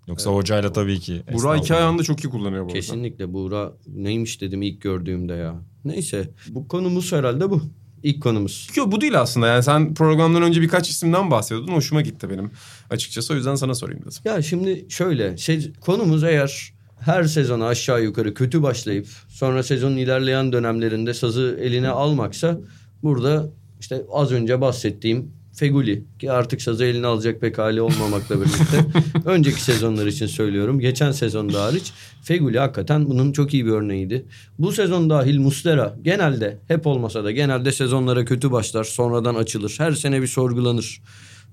Yoksa 0.06 0.30
hocayla 0.30 0.72
tabii 0.72 1.00
ki. 1.00 1.22
Burak 1.32 1.60
iki 1.60 1.74
ayağını 1.74 1.98
da 1.98 2.02
çok 2.02 2.24
iyi 2.24 2.30
kullanıyor 2.30 2.62
bu 2.62 2.66
arada. 2.66 2.80
Kesinlikle 2.80 3.32
Buğra 3.32 3.72
neymiş 3.86 4.40
dedim 4.40 4.62
ilk 4.62 4.80
gördüğümde 4.80 5.32
ya. 5.32 5.54
Neyse 5.84 6.30
bu 6.48 6.68
konumuz 6.68 7.12
herhalde 7.12 7.50
bu. 7.50 7.62
İlk 8.02 8.22
konumuz. 8.22 8.68
Yok 8.76 8.92
bu 8.92 9.00
değil 9.00 9.20
aslında. 9.20 9.46
Yani 9.46 9.62
sen 9.62 9.94
programdan 9.94 10.42
önce 10.42 10.60
birkaç 10.62 10.90
isimden 10.90 11.30
bahsediyordun. 11.30 11.72
Hoşuma 11.72 12.02
gitti 12.02 12.30
benim 12.30 12.50
açıkçası. 12.90 13.32
O 13.32 13.36
yüzden 13.36 13.54
sana 13.54 13.74
sorayım 13.74 14.00
dedim. 14.00 14.12
Ya 14.24 14.42
şimdi 14.42 14.86
şöyle 14.88 15.36
şey, 15.36 15.72
konumuz 15.80 16.24
eğer 16.24 16.72
her 17.00 17.24
sezona 17.24 17.66
aşağı 17.66 18.02
yukarı 18.02 18.34
kötü 18.34 18.62
başlayıp 18.62 19.06
sonra 19.28 19.62
sezonun 19.62 19.96
ilerleyen 19.96 20.52
dönemlerinde 20.52 21.14
sazı 21.14 21.58
eline 21.60 21.88
almaksa 21.88 22.60
burada 23.02 23.50
işte 23.80 24.02
az 24.12 24.32
önce 24.32 24.60
bahsettiğim 24.60 25.32
Feguli 25.52 26.04
ki 26.18 26.32
artık 26.32 26.62
sazı 26.62 26.84
eline 26.84 27.06
alacak 27.06 27.40
pek 27.40 27.58
hali 27.58 27.82
olmamakla 27.82 28.40
birlikte 28.40 28.84
önceki 29.24 29.62
sezonlar 29.62 30.06
için 30.06 30.26
söylüyorum. 30.26 30.80
Geçen 30.80 31.12
sezonda 31.12 31.64
hariç 31.64 31.92
Feguli 32.22 32.58
hakikaten 32.58 33.10
bunun 33.10 33.32
çok 33.32 33.54
iyi 33.54 33.66
bir 33.66 33.70
örneğiydi. 33.70 34.24
Bu 34.58 34.72
sezon 34.72 35.10
dahil 35.10 35.38
Muslera 35.38 35.96
genelde 36.02 36.58
hep 36.68 36.86
olmasa 36.86 37.24
da 37.24 37.30
genelde 37.30 37.72
sezonlara 37.72 38.24
kötü 38.24 38.52
başlar 38.52 38.84
sonradan 38.84 39.34
açılır. 39.34 39.74
Her 39.78 39.92
sene 39.92 40.22
bir 40.22 40.26
sorgulanır. 40.26 41.02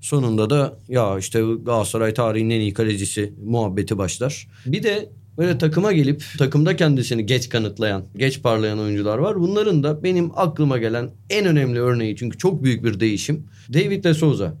Sonunda 0.00 0.50
da 0.50 0.78
ya 0.88 1.18
işte 1.18 1.40
Galatasaray 1.40 2.14
tarihinin 2.14 2.54
en 2.54 2.60
iyi 2.60 2.74
kalecisi 2.74 3.32
muhabbeti 3.44 3.98
başlar. 3.98 4.48
Bir 4.66 4.82
de 4.82 5.10
böyle 5.40 5.58
takıma 5.58 5.92
gelip 5.92 6.24
takımda 6.38 6.76
kendisini 6.76 7.26
geç 7.26 7.48
kanıtlayan, 7.48 8.04
geç 8.16 8.42
parlayan 8.42 8.78
oyuncular 8.78 9.18
var. 9.18 9.40
Bunların 9.40 9.82
da 9.82 10.02
benim 10.02 10.30
aklıma 10.34 10.78
gelen 10.78 11.10
en 11.30 11.46
önemli 11.46 11.80
örneği 11.80 12.16
çünkü 12.16 12.38
çok 12.38 12.64
büyük 12.64 12.84
bir 12.84 13.00
değişim. 13.00 13.46
David 13.72 14.04
de 14.04 14.14
Souza. 14.14 14.54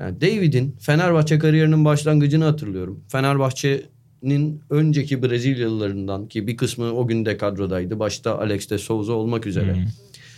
Yani 0.00 0.20
David'in 0.20 0.76
Fenerbahçe 0.80 1.38
kariyerinin 1.38 1.84
başlangıcını 1.84 2.44
hatırlıyorum. 2.44 3.00
Fenerbahçe'nin 3.08 4.60
önceki 4.70 5.22
Brezilyalılarından 5.22 6.28
ki 6.28 6.46
bir 6.46 6.56
kısmı 6.56 6.84
o 6.84 7.06
gün 7.06 7.24
de 7.24 7.36
kadrodaydı. 7.36 7.98
Başta 7.98 8.38
Alex 8.38 8.70
de 8.70 8.78
Souza 8.78 9.12
olmak 9.12 9.46
üzere. 9.46 9.86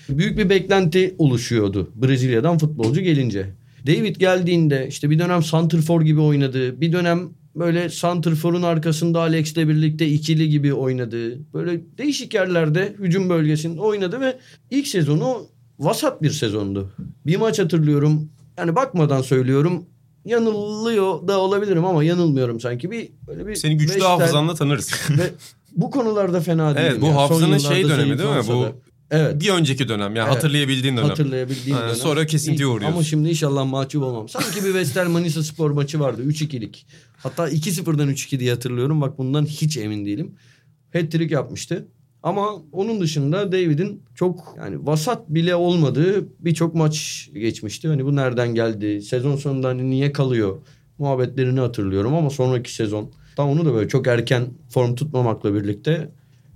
Büyük 0.08 0.38
bir 0.38 0.50
beklenti 0.50 1.14
oluşuyordu 1.18 1.90
Brezilya'dan 1.94 2.58
futbolcu 2.58 3.00
gelince. 3.00 3.46
David 3.86 4.16
geldiğinde 4.16 4.86
işte 4.88 5.10
bir 5.10 5.18
dönem 5.18 5.42
Santrfor 5.42 6.02
gibi 6.02 6.20
oynadı. 6.20 6.80
Bir 6.80 6.92
dönem 6.92 7.28
böyle 7.56 7.88
Santrfor'un 7.88 8.62
arkasında 8.62 9.20
Alex'le 9.20 9.56
birlikte 9.56 10.06
ikili 10.06 10.48
gibi 10.48 10.74
oynadı. 10.74 11.38
Böyle 11.54 11.80
değişik 11.98 12.34
yerlerde 12.34 12.94
hücum 12.98 13.30
bölgesinde 13.30 13.80
oynadı 13.80 14.20
ve 14.20 14.38
ilk 14.70 14.88
sezonu 14.88 15.46
vasat 15.78 16.22
bir 16.22 16.30
sezondu. 16.30 16.92
Bir 17.26 17.36
maç 17.36 17.58
hatırlıyorum. 17.58 18.28
Yani 18.58 18.76
bakmadan 18.76 19.22
söylüyorum. 19.22 19.84
Yanılıyor 20.24 21.28
da 21.28 21.38
olabilirim 21.38 21.84
ama 21.84 22.04
yanılmıyorum 22.04 22.60
sanki. 22.60 22.90
Bir 22.90 23.08
böyle 23.26 23.46
bir 23.46 23.54
Seni 23.54 23.76
güçlü 23.76 24.00
Ham- 24.00 24.20
hafızanla 24.20 24.54
tanırız. 24.54 24.92
ve 25.10 25.30
bu 25.76 25.90
konularda 25.90 26.40
fena 26.40 26.76
değilim. 26.76 26.88
Evet, 26.90 27.00
bu 27.00 27.06
ya. 27.06 27.12
Son 27.12 27.18
hafızanın 27.18 27.58
şey 27.58 27.88
dönemi 27.88 28.18
değil 28.18 28.30
mi? 28.30 28.42
Bu. 28.48 28.66
Evet. 29.10 29.40
bir 29.40 29.50
önceki 29.50 29.88
dönem 29.88 30.16
yani 30.16 30.26
Evet. 30.26 30.36
hatırlayabildiğin 30.36 30.96
dönem. 30.96 31.08
Hatırlayabildiğim 31.08 31.76
Aynen, 31.76 31.88
dönem. 31.88 32.00
sonra 32.00 32.26
kesintiye 32.26 32.66
uğruyorsun. 32.66 32.92
Ama 32.92 33.02
şimdi 33.02 33.28
inşallah 33.28 33.64
mahcup 33.64 34.02
olmam. 34.02 34.28
Sanki 34.28 34.64
bir 34.64 34.74
Vestel 34.74 35.08
Manisa 35.08 35.42
Spor 35.42 35.70
maçı 35.70 36.00
vardı 36.00 36.22
3-2'lik. 36.24 36.86
Hatta 37.22 37.48
2-0'dan 37.48 38.08
3-2 38.08 38.38
diye 38.38 38.50
hatırlıyorum. 38.52 39.00
Bak 39.00 39.18
bundan 39.18 39.44
hiç 39.44 39.76
emin 39.76 40.06
değilim. 40.06 40.34
Hat-trick 40.92 41.34
yapmıştı. 41.34 41.88
Ama 42.22 42.50
onun 42.72 43.00
dışında 43.00 43.52
David'in 43.52 44.02
çok 44.14 44.54
yani 44.58 44.86
vasat 44.86 45.28
bile 45.28 45.54
olmadığı 45.54 46.28
birçok 46.38 46.74
maç 46.74 47.28
geçmişti. 47.34 47.88
Hani 47.88 48.04
bu 48.04 48.16
nereden 48.16 48.54
geldi? 48.54 49.02
Sezon 49.02 49.36
sonunda 49.36 49.68
hani 49.68 49.90
niye 49.90 50.12
kalıyor? 50.12 50.58
Muhabbetlerini 50.98 51.60
hatırlıyorum 51.60 52.14
ama 52.14 52.30
sonraki 52.30 52.74
sezon 52.74 53.12
tam 53.36 53.48
onu 53.48 53.64
da 53.64 53.74
böyle 53.74 53.88
çok 53.88 54.06
erken 54.06 54.46
form 54.68 54.94
tutmamakla 54.94 55.54
birlikte 55.54 56.10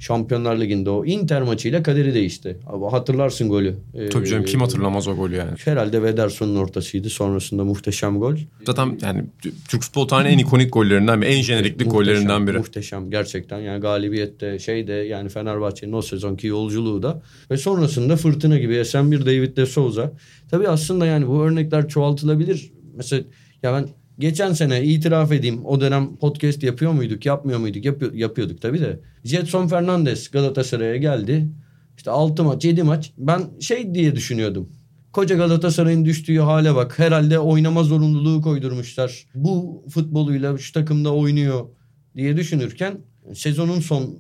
Şampiyonlar 0.05 0.61
Ligi'nde 0.61 0.91
o 0.91 1.05
Inter 1.05 1.43
maçıyla 1.43 1.83
kaderi 1.83 2.15
değişti. 2.15 2.59
Abi 2.67 2.85
hatırlarsın 2.85 3.49
golü. 3.49 3.75
Ee, 3.95 4.09
Tabii 4.09 4.29
canım 4.29 4.45
kim 4.45 4.61
hatırlamaz 4.61 5.09
o 5.09 5.17
golü 5.17 5.37
yani. 5.37 5.51
Herhalde 5.65 6.03
Vederson'un 6.03 6.57
ortasıydı. 6.57 7.11
Sonrasında 7.11 7.65
muhteşem 7.65 8.21
gol. 8.21 8.37
Zaten 8.67 8.99
yani 9.03 9.25
Türk 9.69 9.83
futbol 9.83 10.09
tarihinin 10.09 10.39
en 10.39 10.39
ikonik 10.39 10.73
gollerinden 10.73 11.23
biri. 11.23 11.31
En 11.31 11.43
jenerikli 11.43 11.85
Muhteşem, 11.85 11.93
gollerinden 11.93 12.47
biri. 12.47 12.59
Muhteşem 12.59 13.11
gerçekten. 13.11 13.59
Yani 13.61 13.81
galibiyette 13.81 14.59
şeyde 14.59 14.93
yani 14.93 15.29
Fenerbahçe'nin 15.29 15.93
o 15.93 16.03
sezonki 16.03 16.47
yolculuğu 16.47 17.03
da 17.03 17.23
ve 17.51 17.57
sonrasında 17.57 18.17
fırtına 18.17 18.59
gibi 18.59 18.75
esen 18.75 19.13
bir 19.13 19.27
David 19.27 19.57
de 19.57 19.67
Souza. 19.67 20.13
Tabii 20.51 20.69
aslında 20.69 21.07
yani 21.07 21.29
bu 21.29 21.43
örnekler 21.43 21.89
çoğaltılabilir. 21.89 22.73
Mesela 22.97 23.25
ya 23.63 23.73
ben 23.73 23.89
geçen 24.19 24.53
sene 24.53 24.85
itiraf 24.85 25.33
edeyim 25.33 25.67
o 25.67 25.81
dönem 25.81 26.17
podcast 26.17 26.63
yapıyor 26.63 26.93
muyduk 26.93 27.27
yapmıyor 27.27 27.59
muyduk 27.59 27.85
Yapıyor, 27.85 28.13
yapıyorduk 28.13 28.63
tabii 28.63 28.81
de. 28.81 29.01
Jetson 29.25 29.69
Fernandez 29.69 30.31
Galatasaray'a 30.31 30.97
geldi. 30.97 31.49
İşte 31.97 32.11
6 32.11 32.45
maç 32.45 32.65
7 32.65 32.83
maç 32.83 33.13
ben 33.19 33.43
şey 33.61 33.95
diye 33.95 34.17
düşünüyordum. 34.17 34.69
Koca 35.13 35.37
Galatasaray'ın 35.37 36.05
düştüğü 36.05 36.39
hale 36.39 36.75
bak. 36.75 36.99
Herhalde 36.99 37.39
oynama 37.39 37.83
zorunluluğu 37.83 38.43
koydurmuşlar. 38.43 39.27
Bu 39.35 39.85
futboluyla 39.91 40.59
şu 40.59 40.73
takımda 40.73 41.15
oynuyor 41.15 41.67
diye 42.17 42.37
düşünürken 42.37 42.99
sezonun 43.35 43.81
son 43.81 44.19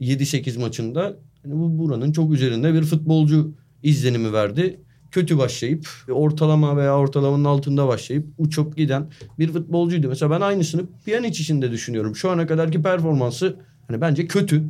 7-8 0.00 0.60
maçında 0.60 1.16
hani 1.42 1.54
bu 1.54 1.78
buranın 1.78 2.12
çok 2.12 2.32
üzerinde 2.32 2.74
bir 2.74 2.82
futbolcu 2.82 3.54
izlenimi 3.82 4.32
verdi. 4.32 4.80
Kötü 5.14 5.38
başlayıp 5.38 5.86
ortalama 6.10 6.76
veya 6.76 6.96
ortalamanın 6.98 7.44
altında 7.44 7.88
başlayıp 7.88 8.26
uçup 8.38 8.76
giden 8.76 9.06
bir 9.38 9.52
futbolcuydu. 9.52 10.08
Mesela 10.08 10.30
ben 10.30 10.40
aynısını 10.40 10.82
Pjanic 11.06 11.40
için 11.40 11.62
de 11.62 11.70
düşünüyorum. 11.70 12.16
Şu 12.16 12.30
ana 12.30 12.46
kadarki 12.46 12.82
performansı 12.82 13.56
hani 13.88 14.00
bence 14.00 14.26
kötü 14.26 14.62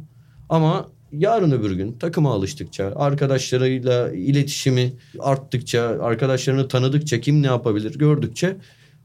ama 0.49 0.89
yarın 1.13 1.51
öbür 1.51 1.71
gün 1.71 1.93
takıma 1.93 2.33
alıştıkça, 2.35 2.93
arkadaşlarıyla 2.97 4.13
iletişimi 4.13 4.93
arttıkça, 5.21 5.83
arkadaşlarını 6.03 6.69
tanıdıkça 6.69 7.21
kim 7.21 7.43
ne 7.43 7.47
yapabilir 7.47 7.99
gördükçe 7.99 8.57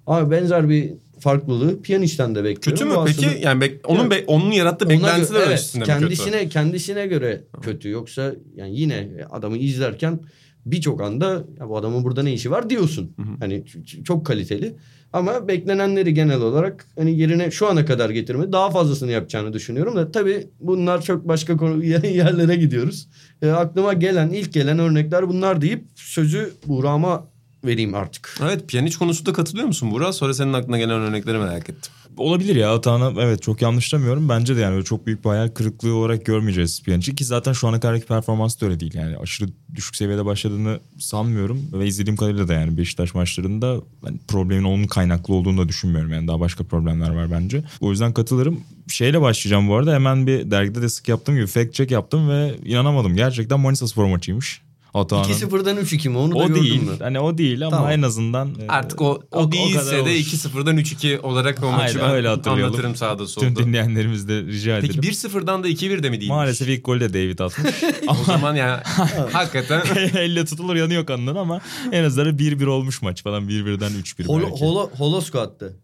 abi 0.07 0.31
benzer 0.31 0.69
bir 0.69 0.93
farklılığı 1.19 1.81
Pjanic'ten 1.81 2.35
de 2.35 2.43
bekliyorum. 2.43 2.61
Kötü 2.79 2.85
mü 2.85 2.95
Bu 2.95 3.05
peki? 3.05 3.27
aslında- 3.27 3.47
Yani 3.47 3.63
bek- 3.63 3.85
onun 3.87 4.11
be- 4.11 4.23
onun 4.27 4.51
yarattığı 4.51 4.89
beklentiler 4.89 5.39
evet, 5.39 5.49
ölçüsünde 5.51 5.83
mi 5.83 5.87
kendisine 5.87 6.37
kötü? 6.39 6.49
kendisine 6.49 7.07
göre 7.07 7.41
kötü 7.61 7.89
yoksa 7.89 8.33
yani 8.55 8.79
yine 8.79 9.09
adamı 9.31 9.57
izlerken 9.57 10.19
birçok 10.65 11.01
anda 11.01 11.43
ya 11.59 11.69
bu 11.69 11.77
adamın 11.77 12.03
burada 12.03 12.23
ne 12.23 12.33
işi 12.33 12.51
var 12.51 12.69
diyorsun. 12.69 13.15
Hani 13.39 13.53
ç- 13.55 13.83
ç- 13.83 14.03
çok 14.03 14.25
kaliteli 14.25 14.75
ama 15.13 15.47
beklenenleri 15.47 16.13
genel 16.13 16.41
olarak 16.41 16.85
hani 16.97 17.19
yerine 17.19 17.51
şu 17.51 17.67
ana 17.67 17.85
kadar 17.85 18.09
getirme 18.09 18.51
daha 18.51 18.69
fazlasını 18.69 19.11
yapacağını 19.11 19.53
düşünüyorum 19.53 19.95
da 19.95 20.11
tabii 20.11 20.47
bunlar 20.59 21.01
çok 21.01 21.27
başka 21.27 21.57
konu 21.57 21.83
yerlere 22.03 22.55
gidiyoruz. 22.55 23.09
E, 23.41 23.49
aklıma 23.49 23.93
gelen 23.93 24.29
ilk 24.29 24.53
gelen 24.53 24.79
örnekler 24.79 25.29
bunlar 25.29 25.61
deyip 25.61 25.83
sözü 25.95 26.53
Buğra'ma 26.67 27.27
vereyim 27.65 27.95
artık. 27.95 28.37
Evet 28.43 28.67
Pjanic 28.67 28.97
konusunda 28.97 29.33
katılıyor 29.33 29.67
musun 29.67 29.91
Burak? 29.91 30.15
Sonra 30.15 30.33
senin 30.33 30.53
aklına 30.53 30.77
gelen 30.77 31.01
örnekleri 31.01 31.37
merak 31.37 31.69
ettim. 31.69 31.93
Olabilir 32.17 32.55
ya 32.55 32.73
Atahan'a 32.73 33.21
evet 33.21 33.41
çok 33.41 33.61
yanlışlamıyorum. 33.61 34.29
Bence 34.29 34.55
de 34.55 34.59
yani 34.59 34.75
öyle 34.75 34.83
çok 34.83 35.05
büyük 35.05 35.25
bir 35.25 35.29
hayal 35.29 35.47
kırıklığı 35.47 35.93
olarak 35.93 36.25
görmeyeceğiz 36.25 36.83
Pjanic'i 36.83 37.15
ki 37.15 37.25
zaten 37.25 37.53
şu 37.53 37.67
ana 37.67 37.79
kadarki 37.79 38.05
performansı 38.05 38.61
da 38.61 38.65
öyle 38.65 38.79
değil. 38.79 38.93
Yani 38.93 39.17
aşırı 39.17 39.49
düşük 39.75 39.95
seviyede 39.95 40.25
başladığını 40.25 40.79
sanmıyorum 40.99 41.61
ve 41.73 41.87
izlediğim 41.87 42.17
kadarıyla 42.17 42.47
da 42.47 42.53
yani 42.53 42.77
Beşiktaş 42.77 43.13
maçlarında 43.13 43.77
ben 44.05 44.19
problemin 44.27 44.63
onun 44.63 44.87
kaynaklı 44.87 45.33
olduğunu 45.33 45.57
da 45.57 45.69
düşünmüyorum. 45.69 46.13
Yani 46.13 46.27
daha 46.27 46.39
başka 46.39 46.63
problemler 46.63 47.09
var 47.09 47.31
bence. 47.31 47.63
O 47.81 47.91
yüzden 47.91 48.13
katılırım. 48.13 48.61
Şeyle 48.87 49.21
başlayacağım 49.21 49.69
bu 49.69 49.75
arada 49.75 49.93
hemen 49.93 50.27
bir 50.27 50.51
dergide 50.51 50.81
de 50.81 50.89
sık 50.89 51.07
yaptığım 51.09 51.35
gibi 51.35 51.47
fact 51.47 51.73
check 51.73 51.91
yaptım 51.91 52.29
ve 52.29 52.55
inanamadım. 52.65 53.15
Gerçekten 53.15 53.59
Manisa 53.59 53.87
Spor 53.87 54.05
maçıymış. 54.05 54.61
Atahan'ın. 54.93 55.27
2-0'dan 55.29 55.77
3-2 55.77 56.09
mi 56.09 56.17
onu 56.17 56.31
da 56.31 56.35
O 56.37 56.47
gördün 56.47 56.61
değil. 56.63 56.81
mü? 56.83 56.91
Hani 56.99 57.19
o 57.19 57.37
değil 57.37 57.67
ama 57.67 57.75
Tamam. 57.77 57.91
en 57.91 58.01
azından 58.01 58.47
e, 58.61 58.67
Artık 58.67 59.01
o, 59.01 59.21
o, 59.31 59.39
o 59.39 59.51
değilse 59.51 59.95
de 59.97 60.01
olur. 60.01 60.09
2-0'dan 60.09 60.77
3-2 60.77 61.19
olarak 61.19 61.63
o 61.63 61.71
maçı 61.71 61.99
Aynen, 62.03 62.15
öyle 62.15 62.27
ben 62.27 62.33
hatırlayalım. 62.35 62.65
anlatırım 62.65 62.95
sağda 62.95 63.17
tüm 63.17 63.27
solda. 63.27 63.55
dinleyenlerimiz 63.55 64.27
de 64.29 64.41
rica 64.43 64.77
ederim. 64.77 64.95
Peki 65.01 65.09
1-0'dan 65.27 65.63
da 65.63 65.69
2-1 65.69 66.03
de 66.03 66.09
mi 66.09 66.19
değil? 66.19 66.31
Maalesef 66.31 66.67
ilk 66.69 66.85
golü 66.85 66.99
de 66.99 67.13
David 67.13 67.39
atmış. 67.39 67.75
O 68.21 68.23
zaman 68.23 68.55
ya 68.55 68.83
hakikaten 69.33 69.81
Elle 70.17 70.45
tutulur 70.45 70.75
yanıyor 70.75 71.05
kanından 71.05 71.35
ama 71.35 71.61
en 71.91 72.03
azından 72.03 72.37
1-1 72.37 72.65
olmuş 72.65 73.01
maç 73.01 73.23
falan 73.23 73.43
1-1'den 73.49 73.91
3-1 73.91 74.25
Holo, 74.27 74.41
belki. 74.49 74.59
holo, 74.65 74.89
holosko 74.97 75.39
attı. 75.39 75.77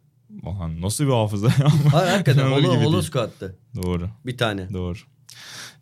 Aman, 0.45 0.81
nasıl 0.81 1.03
bir 1.03 1.09
hafıza 1.11 1.47
ya. 1.47 1.67
Hayır 1.93 2.11
hakikaten 2.11 2.47
holo, 2.51 2.75
holosko 2.83 3.19
attı. 3.19 3.55
Doğru 3.83 4.09
Bir 4.25 4.37
tane. 4.37 4.73
doğru. 4.73 4.97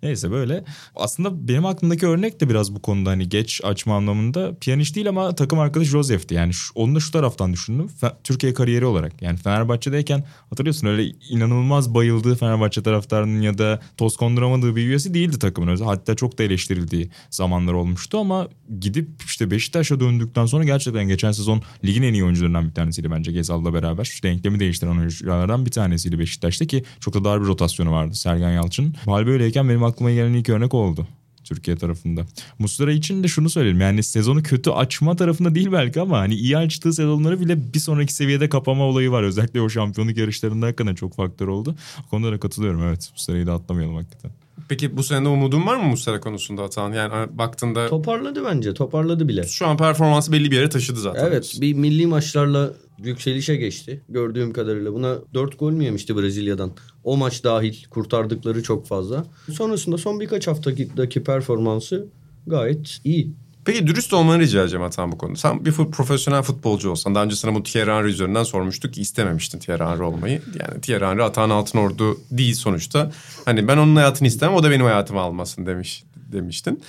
Neyse 0.03 0.31
böyle. 0.31 0.63
Aslında 0.95 1.48
benim 1.48 1.65
aklımdaki 1.65 2.07
örnek 2.07 2.41
de 2.41 2.50
biraz 2.50 2.75
bu 2.75 2.81
konuda 2.81 3.10
hani 3.10 3.29
geç 3.29 3.62
açma 3.63 3.95
anlamında. 3.95 4.55
Piyaniş 4.55 4.95
değil 4.95 5.10
ama 5.10 5.36
takım 5.36 5.60
arkadaşı 5.60 5.91
Josef'ti. 5.91 6.36
Yani 6.36 6.51
onu 6.75 6.95
da 6.95 7.00
şu 7.00 7.12
taraftan 7.12 7.53
düşündüm. 7.53 7.89
Fe- 8.01 8.13
Türkiye 8.24 8.53
kariyeri 8.53 8.86
olarak. 8.86 9.22
Yani 9.22 9.38
Fenerbahçe'deyken 9.38 10.24
hatırlıyorsun 10.50 10.88
öyle 10.88 11.05
inanılmaz 11.29 11.93
bayıldığı 11.93 12.36
Fenerbahçe 12.36 12.83
taraftarının 12.83 13.41
ya 13.41 13.57
da 13.57 13.79
toz 13.98 14.17
konduramadığı 14.17 14.75
bir 14.75 14.88
üyesi 14.88 15.13
değildi 15.13 15.39
takımın. 15.39 15.67
özü. 15.67 15.83
Hatta 15.83 16.15
çok 16.15 16.38
da 16.38 16.43
eleştirildiği 16.43 17.10
zamanlar 17.29 17.74
olmuştu 17.74 18.17
ama 18.17 18.48
gidip 18.79 19.10
işte 19.25 19.51
Beşiktaş'a 19.51 20.00
döndükten 20.00 20.45
sonra 20.45 20.63
gerçekten 20.63 21.07
geçen 21.07 21.31
sezon 21.31 21.62
ligin 21.86 22.03
en 22.03 22.13
iyi 22.13 22.24
oyuncularından 22.24 22.67
bir 22.67 22.74
tanesiydi 22.74 23.12
bence 23.12 23.31
Gezal'la 23.31 23.74
beraber. 23.74 24.03
Şu 24.03 24.24
denklemi 24.24 24.60
değiştiren 24.60 24.98
oyunculardan 24.98 25.65
bir 25.65 25.72
tanesiydi 25.72 26.19
Beşiktaş'ta 26.19 26.65
ki 26.65 26.83
çok 27.00 27.13
da 27.13 27.24
dar 27.24 27.41
bir 27.41 27.48
rotasyonu 27.48 27.91
vardı 27.91 28.15
Sergen 28.15 28.51
Yalçın. 28.51 28.95
Hal 29.05 29.25
böyleyken 29.27 29.69
benim 29.69 29.83
aklıma 29.93 30.12
gelen 30.12 30.33
ilk 30.33 30.50
örnek 30.50 30.73
oldu. 30.73 31.07
Türkiye 31.43 31.77
tarafında. 31.77 32.25
Muslera 32.59 32.91
için 32.91 33.23
de 33.23 33.27
şunu 33.27 33.50
söyleyelim. 33.50 33.81
Yani 33.81 34.03
sezonu 34.03 34.43
kötü 34.43 34.69
açma 34.69 35.15
tarafında 35.15 35.55
değil 35.55 35.71
belki 35.71 36.01
ama 36.01 36.19
hani 36.19 36.35
iyi 36.35 36.57
açtığı 36.57 36.93
sezonları 36.93 37.39
bile 37.39 37.73
bir 37.73 37.79
sonraki 37.79 38.13
seviyede 38.13 38.50
kapama 38.50 38.83
olayı 38.83 39.12
var. 39.12 39.23
Özellikle 39.23 39.62
o 39.62 39.69
şampiyonluk 39.69 40.17
yarışlarında 40.17 40.65
hakikaten 40.65 40.95
çok 40.95 41.15
faktör 41.15 41.47
oldu. 41.47 41.75
O 42.05 42.09
konuda 42.09 42.31
da 42.31 42.39
katılıyorum 42.39 42.83
evet. 42.83 43.09
Muslera'yı 43.13 43.47
da 43.47 43.53
atlamayalım 43.53 43.95
hakikaten. 43.95 44.31
Peki 44.69 44.98
bu 44.98 45.03
sene 45.03 45.27
umudun 45.27 45.65
var 45.67 45.75
mı 45.75 45.83
Muslera 45.83 46.19
konusunda 46.19 46.63
Atan? 46.63 46.93
Yani 46.93 47.38
baktığında 47.38 47.88
Toparladı 47.88 48.45
bence. 48.45 48.74
Toparladı 48.74 49.27
bile. 49.27 49.43
şu 49.43 49.67
an 49.67 49.77
performansı 49.77 50.31
belli 50.31 50.51
bir 50.51 50.55
yere 50.55 50.69
taşıdı 50.69 51.00
zaten. 51.00 51.25
Evet 51.25 51.57
bir 51.62 51.74
milli 51.74 52.07
maçlarla 52.07 52.74
yükselişe 53.03 53.55
geçti. 53.55 54.01
Gördüğüm 54.10 54.53
kadarıyla 54.53 54.93
buna 54.93 55.17
4 55.33 55.60
gol 55.60 55.72
mü 55.72 55.83
yemişti 55.83 56.17
Brezilya'dan? 56.17 56.72
O 57.03 57.17
maç 57.17 57.43
dahil 57.43 57.75
kurtardıkları 57.89 58.63
çok 58.63 58.88
fazla. 58.88 59.25
Sonrasında 59.51 59.98
son 59.98 60.19
birkaç 60.19 60.48
haftaki 60.48 61.24
performansı 61.24 62.07
gayet 62.48 63.00
iyi. 63.03 63.33
Peki 63.65 63.88
dürüst 63.88 64.13
olmanı 64.13 64.39
rica 64.39 64.62
edeceğim 64.62 64.86
Atan 64.86 65.12
bu 65.12 65.17
konuda. 65.17 65.36
Sen 65.36 65.65
bir 65.65 65.72
profesyonel 65.72 66.43
futbolcu 66.43 66.89
olsan 66.89 67.15
daha 67.15 67.24
önce 67.24 67.36
sana 67.36 67.55
bu 67.55 67.63
Thierry 67.63 67.91
Henry 67.91 68.10
üzerinden 68.10 68.43
sormuştuk 68.43 68.93
ki 68.93 69.01
istememiştin 69.01 69.60
Thierry 69.60 69.84
Henry 69.84 70.03
olmayı. 70.03 70.41
Yani 70.60 70.82
Thierry 70.82 71.05
Henry 71.05 71.24
Atan 71.24 71.50
Altınordu 71.50 72.17
değil 72.32 72.53
sonuçta. 72.53 73.12
Hani 73.46 73.67
ben 73.67 73.77
onun 73.77 73.96
hayatını 73.96 74.27
istemem 74.27 74.55
o 74.55 74.63
da 74.63 74.72
benim 74.72 74.86
hayatımı 74.86 75.20
almasın 75.20 75.65
demiş 75.65 76.03
demiştin. 76.15 76.82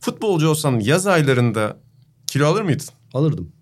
Futbolcu 0.00 0.48
olsan 0.48 0.80
yaz 0.80 1.06
aylarında 1.06 1.76
kilo 2.26 2.46
alır 2.46 2.62
mıydın? 2.62 2.86
Alırdım. 3.14 3.52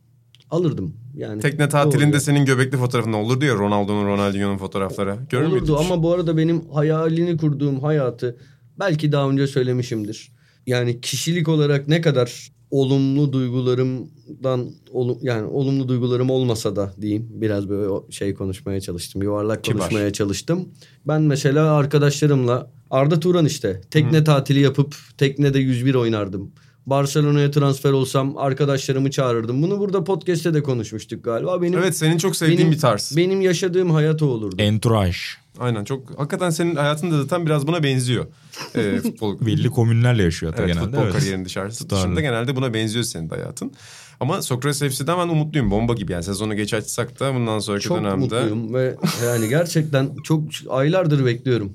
Alırdım. 0.50 0.96
Yani 1.16 1.42
Tekne 1.42 1.68
tatilinde 1.68 2.12
Doğru. 2.12 2.20
senin 2.20 2.44
göbekli 2.44 2.78
fotoğrafın 2.78 3.12
olurdu 3.12 3.44
ya 3.44 3.54
Ronaldo'nun 3.54 4.06
Ronaldinho'nun 4.06 4.58
fotoğrafları. 4.58 5.16
Görür 5.30 5.46
müydün? 5.46 5.58
Olurdu 5.58 5.78
ama 5.78 6.02
bu 6.02 6.12
arada 6.12 6.36
benim 6.36 6.70
hayalini 6.70 7.36
kurduğum 7.36 7.80
hayatı 7.80 8.36
belki 8.78 9.12
daha 9.12 9.28
önce 9.28 9.46
söylemişimdir. 9.46 10.39
Yani 10.66 11.00
kişilik 11.00 11.48
olarak 11.48 11.88
ne 11.88 12.00
kadar 12.00 12.50
olumlu 12.70 13.32
duygularımdan 13.32 14.70
olum, 14.90 15.18
yani 15.22 15.46
olumlu 15.46 15.88
duygularım 15.88 16.30
olmasa 16.30 16.76
da 16.76 16.94
diyeyim 17.00 17.28
biraz 17.30 17.68
böyle 17.68 18.12
şey 18.12 18.34
konuşmaya 18.34 18.80
çalıştım. 18.80 19.22
Yuvarlak 19.22 19.64
Kibar. 19.64 19.78
konuşmaya 19.78 20.12
çalıştım. 20.12 20.68
Ben 21.08 21.22
mesela 21.22 21.74
arkadaşlarımla 21.74 22.70
Arda 22.90 23.20
Turan 23.20 23.46
işte 23.46 23.80
tekne 23.90 24.24
tatili 24.24 24.60
yapıp 24.60 24.94
teknede 25.18 25.58
101 25.58 25.94
oynardım. 25.94 26.52
Barcelona'ya 26.86 27.50
transfer 27.50 27.90
olsam 27.92 28.36
arkadaşlarımı 28.36 29.10
çağırırdım. 29.10 29.62
Bunu 29.62 29.78
burada 29.78 30.04
podcast'te 30.04 30.54
de 30.54 30.62
konuşmuştuk 30.62 31.24
galiba. 31.24 31.62
Benim 31.62 31.78
Evet 31.78 31.96
senin 31.96 32.18
çok 32.18 32.36
sevdiğin 32.36 32.60
benim, 32.60 32.72
bir 32.72 32.78
tarz. 32.78 33.12
Benim 33.16 33.40
yaşadığım 33.40 33.90
hayat 33.90 34.22
o 34.22 34.26
olurdu. 34.26 34.56
Entourage. 34.58 35.16
Aynen 35.58 35.84
çok 35.84 36.18
hakikaten 36.18 36.50
senin 36.50 36.76
hayatın 36.76 37.10
da 37.10 37.22
zaten 37.22 37.46
biraz 37.46 37.66
buna 37.66 37.82
benziyor. 37.82 38.26
Ee, 38.74 38.98
futbol 39.02 39.46
Belli 39.46 39.70
komünlerle 39.70 40.22
yaşıyor 40.22 40.52
hatta 40.52 40.62
Evet, 40.62 40.74
genelde. 40.74 40.90
futbol 40.90 41.02
evet. 41.04 41.12
kariyerin 41.12 41.44
dışarısı 41.44 41.82
Tutarlı. 41.82 42.02
dışında 42.02 42.20
genelde 42.20 42.56
buna 42.56 42.74
benziyor 42.74 43.04
senin 43.04 43.30
de 43.30 43.34
hayatın. 43.34 43.72
Ama 44.20 44.42
Sokrates 44.42 44.78
FC'den 44.98 45.18
ben 45.18 45.28
umutluyum. 45.28 45.70
Bomba 45.70 45.94
gibi 45.94 46.12
yani 46.12 46.24
sezonu 46.24 46.56
geç 46.56 46.74
açsak 46.74 47.20
da 47.20 47.34
bundan 47.34 47.58
sonraki 47.58 47.84
çok 47.84 47.98
dönemde. 47.98 48.16
mutluyum 48.16 48.74
ve 48.74 48.96
yani 49.24 49.48
gerçekten 49.48 50.10
çok 50.24 50.42
aylardır 50.70 51.24
bekliyorum. 51.26 51.72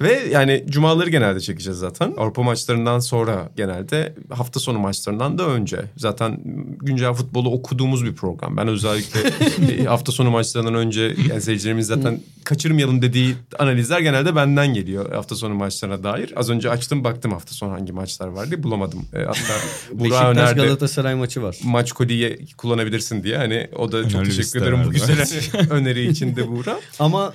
Ve 0.00 0.28
yani 0.30 0.64
cumaları 0.68 1.10
genelde 1.10 1.40
çekeceğiz 1.40 1.78
zaten. 1.78 2.14
Avrupa 2.16 2.42
maçlarından 2.42 2.98
sonra 2.98 3.48
genelde 3.56 4.14
hafta 4.30 4.60
sonu 4.60 4.78
maçlarından 4.78 5.38
da 5.38 5.46
önce. 5.48 5.80
Zaten 5.96 6.40
güncel 6.78 7.12
futbolu 7.12 7.50
okuduğumuz 7.50 8.04
bir 8.04 8.14
program. 8.14 8.56
Ben 8.56 8.68
özellikle 8.68 9.84
hafta 9.88 10.12
sonu 10.12 10.30
maçlarından 10.30 10.74
önce 10.74 11.14
yani 11.30 11.42
seyircilerimiz 11.42 11.86
zaten 11.86 12.20
kaçırmayalım 12.44 13.02
dediği 13.02 13.34
analizler 13.58 14.00
genelde 14.00 14.36
benden 14.36 14.74
geliyor 14.74 15.12
hafta 15.12 15.34
sonu 15.34 15.54
maçlarına 15.54 16.02
dair. 16.02 16.32
Az 16.36 16.50
önce 16.50 16.70
açtım 16.70 17.04
baktım 17.04 17.32
hafta 17.32 17.54
sonu 17.54 17.72
hangi 17.72 17.92
maçlar 17.92 18.28
vardı 18.28 18.62
bulamadım. 18.62 19.04
E, 19.14 19.18
hatta 19.18 19.54
Burak 19.92 20.36
önerdi 20.36 20.60
Galatasaray 20.60 21.14
maçı 21.14 21.42
var. 21.42 21.56
maç 21.64 21.92
kodiyi 21.92 22.46
kullanabilirsin 22.56 23.22
diye. 23.22 23.36
Hani 23.36 23.68
o 23.76 23.92
da 23.92 24.08
çok 24.08 24.20
Önemli 24.20 24.36
teşekkür 24.36 24.62
ederim 24.62 24.78
bu 24.86 24.90
güzel 24.90 25.26
öneri 25.70 26.10
için 26.10 26.36
de 26.36 26.48
Buğra. 26.48 26.80
Ama 26.98 27.34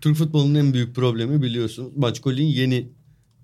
Türk 0.00 0.16
futbolunun 0.16 0.54
en 0.54 0.72
büyük 0.72 0.94
problemi 0.94 1.42
biliyorsun. 1.42 1.92
Maçkol'in 1.96 2.46
yeni 2.46 2.88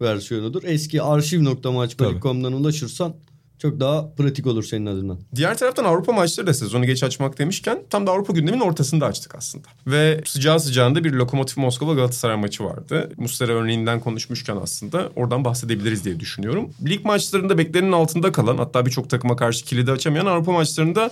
versiyonudur. 0.01 0.63
Eski 0.65 1.03
arşiv.maçkolik.com'dan 1.03 2.53
ulaşırsan 2.53 3.15
çok 3.59 3.81
daha 3.81 4.15
pratik 4.15 4.47
olur 4.47 4.63
senin 4.63 4.87
adına. 4.87 5.19
Diğer 5.35 5.59
taraftan 5.59 5.85
Avrupa 5.85 6.13
maçları 6.13 6.47
da 6.47 6.55
sezonu 6.55 6.87
geç 6.87 7.03
açmak 7.03 7.39
demişken 7.39 7.83
tam 7.91 8.07
da 8.07 8.11
Avrupa 8.11 8.33
gündeminin 8.33 8.63
ortasında 8.63 9.07
açtık 9.07 9.35
aslında. 9.35 9.69
Ve 9.87 10.21
sıcağı 10.27 10.61
sıcağında 10.61 11.05
bir 11.05 11.13
Lokomotiv 11.13 11.63
Moskova 11.63 11.95
Galatasaray 11.95 12.37
maçı 12.37 12.65
vardı. 12.65 13.13
Muslera 13.17 13.53
örneğinden 13.53 14.01
konuşmuşken 14.01 14.57
aslında 14.57 15.11
oradan 15.17 15.45
bahsedebiliriz 15.45 16.05
diye 16.05 16.21
düşünüyorum. 16.21 16.71
Lig 16.89 17.05
maçlarında 17.05 17.59
beklenenin 17.59 17.93
altında 17.93 18.33
kalan 18.33 18.57
hatta 18.59 18.87
birçok 18.87 19.11
takıma 19.11 19.37
karşı 19.37 19.65
kilidi 19.65 19.93
açamayan 19.93 20.27
Avrupa 20.27 20.53
maçlarında 20.53 21.11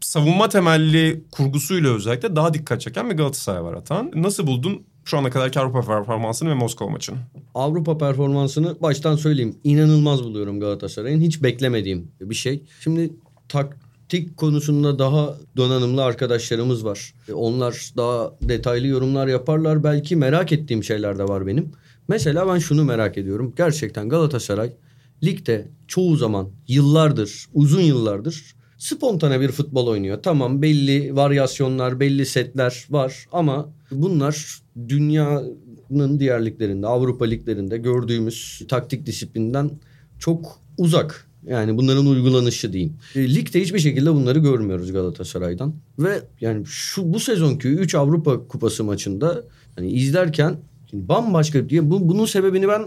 savunma 0.00 0.48
temelli 0.48 1.24
kurgusuyla 1.30 1.94
özellikle 1.94 2.36
daha 2.36 2.54
dikkat 2.54 2.80
çeken 2.80 3.10
bir 3.10 3.16
Galatasaray 3.16 3.62
var 3.62 3.74
Atan. 3.74 4.10
Nasıl 4.14 4.46
buldun 4.46 4.82
şu 5.04 5.18
ana 5.18 5.30
kadarki 5.30 5.60
Avrupa 5.60 5.80
performansını 5.80 6.50
ve 6.50 6.54
Moskova 6.54 6.90
maçını? 6.90 7.16
Avrupa 7.54 7.98
performansını 7.98 8.76
baştan 8.82 9.16
söyleyeyim. 9.16 9.56
inanılmaz 9.64 10.24
buluyorum 10.24 10.60
Galatasaray'ın. 10.60 11.20
Hiç 11.20 11.42
beklemediğim 11.42 12.12
bir 12.20 12.34
şey. 12.34 12.62
Şimdi 12.80 13.12
taktik 13.48 14.36
konusunda 14.36 14.98
daha 14.98 15.34
donanımlı 15.56 16.04
arkadaşlarımız 16.04 16.84
var. 16.84 17.14
E, 17.28 17.32
Onlar 17.32 17.92
daha 17.96 18.32
detaylı 18.42 18.86
yorumlar 18.86 19.26
yaparlar. 19.26 19.84
Belki 19.84 20.16
merak 20.16 20.52
ettiğim 20.52 20.84
şeyler 20.84 21.18
de 21.18 21.24
var 21.24 21.46
benim. 21.46 21.72
Mesela 22.08 22.48
ben 22.48 22.58
şunu 22.58 22.84
merak 22.84 23.18
ediyorum. 23.18 23.54
Gerçekten 23.56 24.08
Galatasaray 24.08 24.72
ligde 25.24 25.68
çoğu 25.88 26.16
zaman 26.16 26.48
yıllardır, 26.68 27.46
uzun 27.54 27.80
yıllardır 27.80 28.54
spontane 28.80 29.40
bir 29.40 29.48
futbol 29.48 29.86
oynuyor. 29.86 30.22
Tamam 30.22 30.62
belli 30.62 31.16
varyasyonlar, 31.16 32.00
belli 32.00 32.26
setler 32.26 32.86
var 32.90 33.26
ama 33.32 33.68
bunlar 33.90 34.60
dünyanın 34.88 36.20
diğer 36.20 36.46
liglerinde, 36.46 36.86
Avrupa 36.86 37.24
liglerinde 37.24 37.78
gördüğümüz 37.78 38.62
taktik 38.68 39.06
disiplinden 39.06 39.70
çok 40.18 40.60
uzak. 40.78 41.26
Yani 41.46 41.76
bunların 41.76 42.06
uygulanışı 42.06 42.72
diyeyim. 42.72 42.96
E, 43.14 43.34
ligde 43.34 43.60
hiçbir 43.60 43.78
şekilde 43.78 44.14
bunları 44.14 44.38
görmüyoruz 44.38 44.92
Galatasaray'dan. 44.92 45.74
Ve 45.98 46.22
yani 46.40 46.66
şu 46.66 47.12
bu 47.12 47.20
sezonki 47.20 47.68
3 47.68 47.94
Avrupa 47.94 48.46
Kupası 48.48 48.84
maçında 48.84 49.44
hani 49.76 49.90
izlerken 49.90 50.56
bambaşka 50.92 51.68
diye 51.68 51.90
bu, 51.90 52.08
bunun 52.08 52.26
sebebini 52.26 52.68
ben 52.68 52.82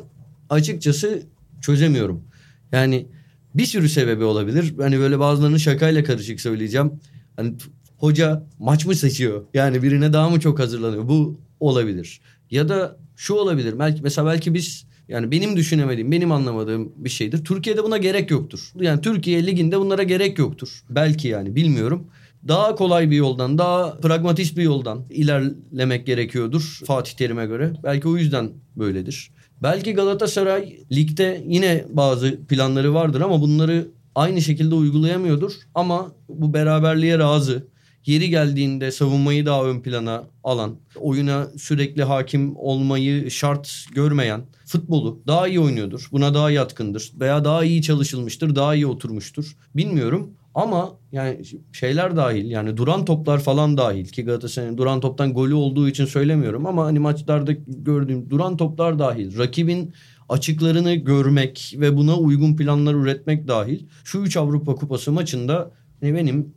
açıkçası 0.50 1.22
çözemiyorum. 1.62 2.24
Yani 2.72 3.06
bir 3.56 3.66
sürü 3.66 3.90
sebebi 3.90 4.24
olabilir. 4.24 4.74
Hani 4.78 5.00
böyle 5.00 5.20
bazılarını 5.20 5.60
şakayla 5.60 6.04
karışık 6.04 6.42
söyleyeceğim. 6.42 6.92
Hani 7.36 7.54
hoca 7.98 8.44
maç 8.60 8.86
mı 8.86 8.96
seçiyor? 8.96 9.44
Yani 9.54 9.84
birine 9.84 10.14
daha 10.14 10.30
mı 10.30 10.40
çok 10.40 10.60
hazırlanıyor? 10.60 11.08
Bu 11.08 11.40
olabilir. 11.60 12.22
Ya 12.52 12.70
da 12.70 12.98
şu 13.16 13.34
olabilir. 13.34 13.80
Belki 13.80 14.02
mesela 14.02 14.28
belki 14.28 14.54
biz 14.54 14.86
yani 15.08 15.32
benim 15.32 15.56
düşünemediğim, 15.56 16.12
benim 16.12 16.32
anlamadığım 16.32 16.92
bir 16.96 17.10
şeydir. 17.10 17.46
Türkiye'de 17.46 17.84
buna 17.84 17.98
gerek 17.98 18.32
yoktur. 18.32 18.72
Yani 18.80 19.02
Türkiye 19.02 19.46
liginde 19.46 19.80
bunlara 19.80 20.04
gerek 20.04 20.40
yoktur. 20.40 20.84
Belki 20.90 21.28
yani 21.28 21.56
bilmiyorum. 21.56 22.08
Daha 22.48 22.76
kolay 22.76 23.12
bir 23.12 23.16
yoldan, 23.16 23.58
daha 23.58 23.98
pragmatist 23.98 24.58
bir 24.58 24.64
yoldan 24.64 25.06
ilerlemek 25.10 26.06
gerekiyordur 26.06 26.80
Fatih 26.86 27.14
Terim'e 27.14 27.46
göre. 27.46 27.74
Belki 27.84 28.08
o 28.08 28.18
yüzden 28.18 28.52
böyledir. 28.76 29.32
Belki 29.64 29.94
Galatasaray 29.94 30.78
ligde 30.92 31.44
yine 31.48 31.86
bazı 31.90 32.46
planları 32.46 32.94
vardır 32.94 33.22
ama 33.22 33.42
bunları 33.42 33.88
aynı 34.16 34.42
şekilde 34.42 34.76
uygulayamıyordur. 34.76 35.54
Ama 35.76 36.12
bu 36.30 36.54
beraberliğe 36.54 37.20
razı. 37.20 37.68
Yeri 38.06 38.30
geldiğinde 38.30 38.92
savunmayı 38.92 39.46
daha 39.46 39.66
ön 39.66 39.80
plana 39.80 40.24
alan, 40.44 40.76
oyuna 41.00 41.48
sürekli 41.58 42.04
hakim 42.04 42.56
olmayı 42.56 43.32
şart 43.32 43.86
görmeyen 43.96 44.42
futbolu 44.66 45.22
daha 45.28 45.48
iyi 45.48 45.60
oynuyordur. 45.60 46.08
Buna 46.12 46.34
daha 46.34 46.52
yatkındır 46.52 47.12
veya 47.20 47.46
daha 47.46 47.64
iyi 47.64 47.82
çalışılmıştır, 47.82 48.56
daha 48.56 48.76
iyi 48.76 48.88
oturmuştur. 48.88 49.56
Bilmiyorum 49.76 50.34
ama 50.56 50.98
yani 51.12 51.42
şeyler 51.72 52.16
dahil 52.16 52.52
yani 52.52 52.78
duran 52.78 53.06
toplar 53.06 53.40
falan 53.40 53.78
dahil 53.78 54.06
ki 54.06 54.24
Galatasaray'ın 54.26 54.78
duran 54.78 55.00
toptan 55.00 55.34
golü 55.34 55.54
olduğu 55.54 55.88
için 55.88 56.06
söylemiyorum 56.06 56.66
ama 56.66 56.86
hani 56.86 57.00
maçlarda 57.00 57.52
gördüğüm 57.68 58.30
duran 58.30 58.58
toplar 58.58 59.00
dahil 59.00 59.38
rakibin 59.38 59.94
açıklarını 60.30 60.96
görmek 60.96 61.76
ve 61.80 61.98
buna 61.98 62.18
uygun 62.18 62.56
planlar 62.56 62.94
üretmek 62.94 63.48
dahil 63.48 63.86
şu 64.04 64.20
3 64.20 64.38
Avrupa 64.38 64.76
Kupası 64.76 65.12
maçında 65.12 65.72
hani 66.02 66.16
benim 66.16 66.54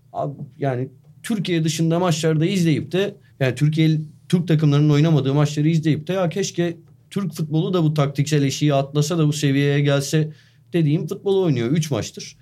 yani 0.59 0.89
Türkiye 1.23 1.65
dışında 1.65 1.99
maçlarda 1.99 2.47
izleyip 2.47 2.93
de 2.93 3.17
yani 3.41 3.55
Türkiye 3.55 4.01
Türk 4.29 4.49
takımlarının 4.49 4.91
oynamadığı 4.91 5.35
maçları 5.35 5.69
izleyip 5.69 6.07
de 6.07 6.13
ya 6.13 6.29
keşke 6.29 6.77
Türk 7.11 7.33
futbolu 7.33 7.75
da 7.75 7.83
bu 7.83 7.95
taktiksel 7.95 8.43
eşiği 8.43 8.75
atlasa 8.75 9.19
da 9.19 9.27
bu 9.27 9.33
seviyeye 9.33 9.81
gelse 9.81 10.33
dediğim 10.73 11.07
futbol 11.07 11.43
oynuyor 11.43 11.71
3 11.71 11.91
maçtır. 11.91 12.37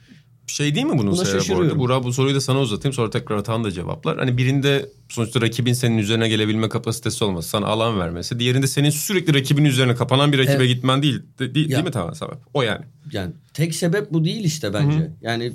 Şey 0.47 0.75
değil 0.75 0.87
mi 0.87 0.99
bunun 0.99 1.13
Buna 1.13 1.25
sebebi 1.25 1.41
şaşırıyorum. 1.41 1.79
Burak 1.79 2.05
bu 2.05 2.13
soruyu 2.13 2.35
da 2.35 2.41
sana 2.41 2.61
uzatayım 2.61 2.93
sonra 2.93 3.11
tekrar 3.11 3.37
Atan 3.37 3.65
da 3.65 3.71
cevaplar. 3.71 4.19
Hani 4.19 4.37
birinde 4.39 4.89
sonuçta 5.09 5.41
rakibin 5.41 5.73
senin 5.73 5.99
üzerine 5.99 6.29
gelebilme 6.29 6.69
kapasitesi 6.69 7.25
olması, 7.25 7.49
sana 7.49 7.67
alan 7.67 7.99
vermesi. 8.01 8.39
Diğerinde 8.39 8.67
senin 8.67 8.91
sürekli 8.91 9.35
rakibin 9.35 9.65
üzerine 9.65 9.95
kapanan 9.95 10.33
bir 10.33 10.39
rakibe 10.39 10.53
Evet. 10.55 10.69
gitmen 10.69 11.03
değil. 11.03 11.23
De- 11.39 11.55
değil, 11.55 11.71
Ya. 11.71 11.77
değil 11.77 11.85
mi 11.87 11.91
tamam 11.93 12.15
sebep? 12.15 12.39
O 12.55 12.63
yani. 12.63 12.85
Yani 13.13 13.33
tek 13.55 13.75
sebep 13.75 14.13
bu 14.13 14.25
değil 14.25 14.45
işte 14.45 14.75
bence. 14.75 15.11
Yani 15.23 15.53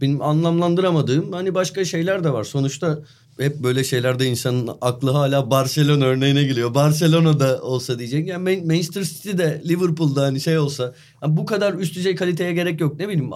benim 0.00 0.22
anlamlandıramadığım 0.22 1.32
hani 1.32 1.54
başka 1.54 1.84
şeyler 1.84 2.24
de 2.24 2.32
var. 2.32 2.44
Sonuçta 2.44 2.98
hep 3.40 3.62
böyle 3.62 3.84
şeylerde 3.84 4.26
insanın 4.26 4.70
aklı 4.80 5.10
hala 5.10 5.50
Barcelona 5.50 6.04
örneğine 6.04 6.42
geliyor. 6.44 6.74
Barcelona'da 6.74 7.62
olsa 7.62 7.98
diyecek. 7.98 8.28
Yani 8.28 8.42
Man- 8.56 8.66
Manchester 8.66 9.02
City'de 9.02 9.62
Liverpool'da 9.68 10.22
hani 10.22 10.40
şey 10.40 10.58
olsa 10.58 10.94
yani 11.22 11.36
bu 11.36 11.46
kadar 11.46 11.74
üst 11.74 11.96
düzey 11.96 12.14
kaliteye 12.14 12.52
gerek 12.52 12.80
yok. 12.80 12.98
Ne 12.98 13.08
bileyim 13.08 13.30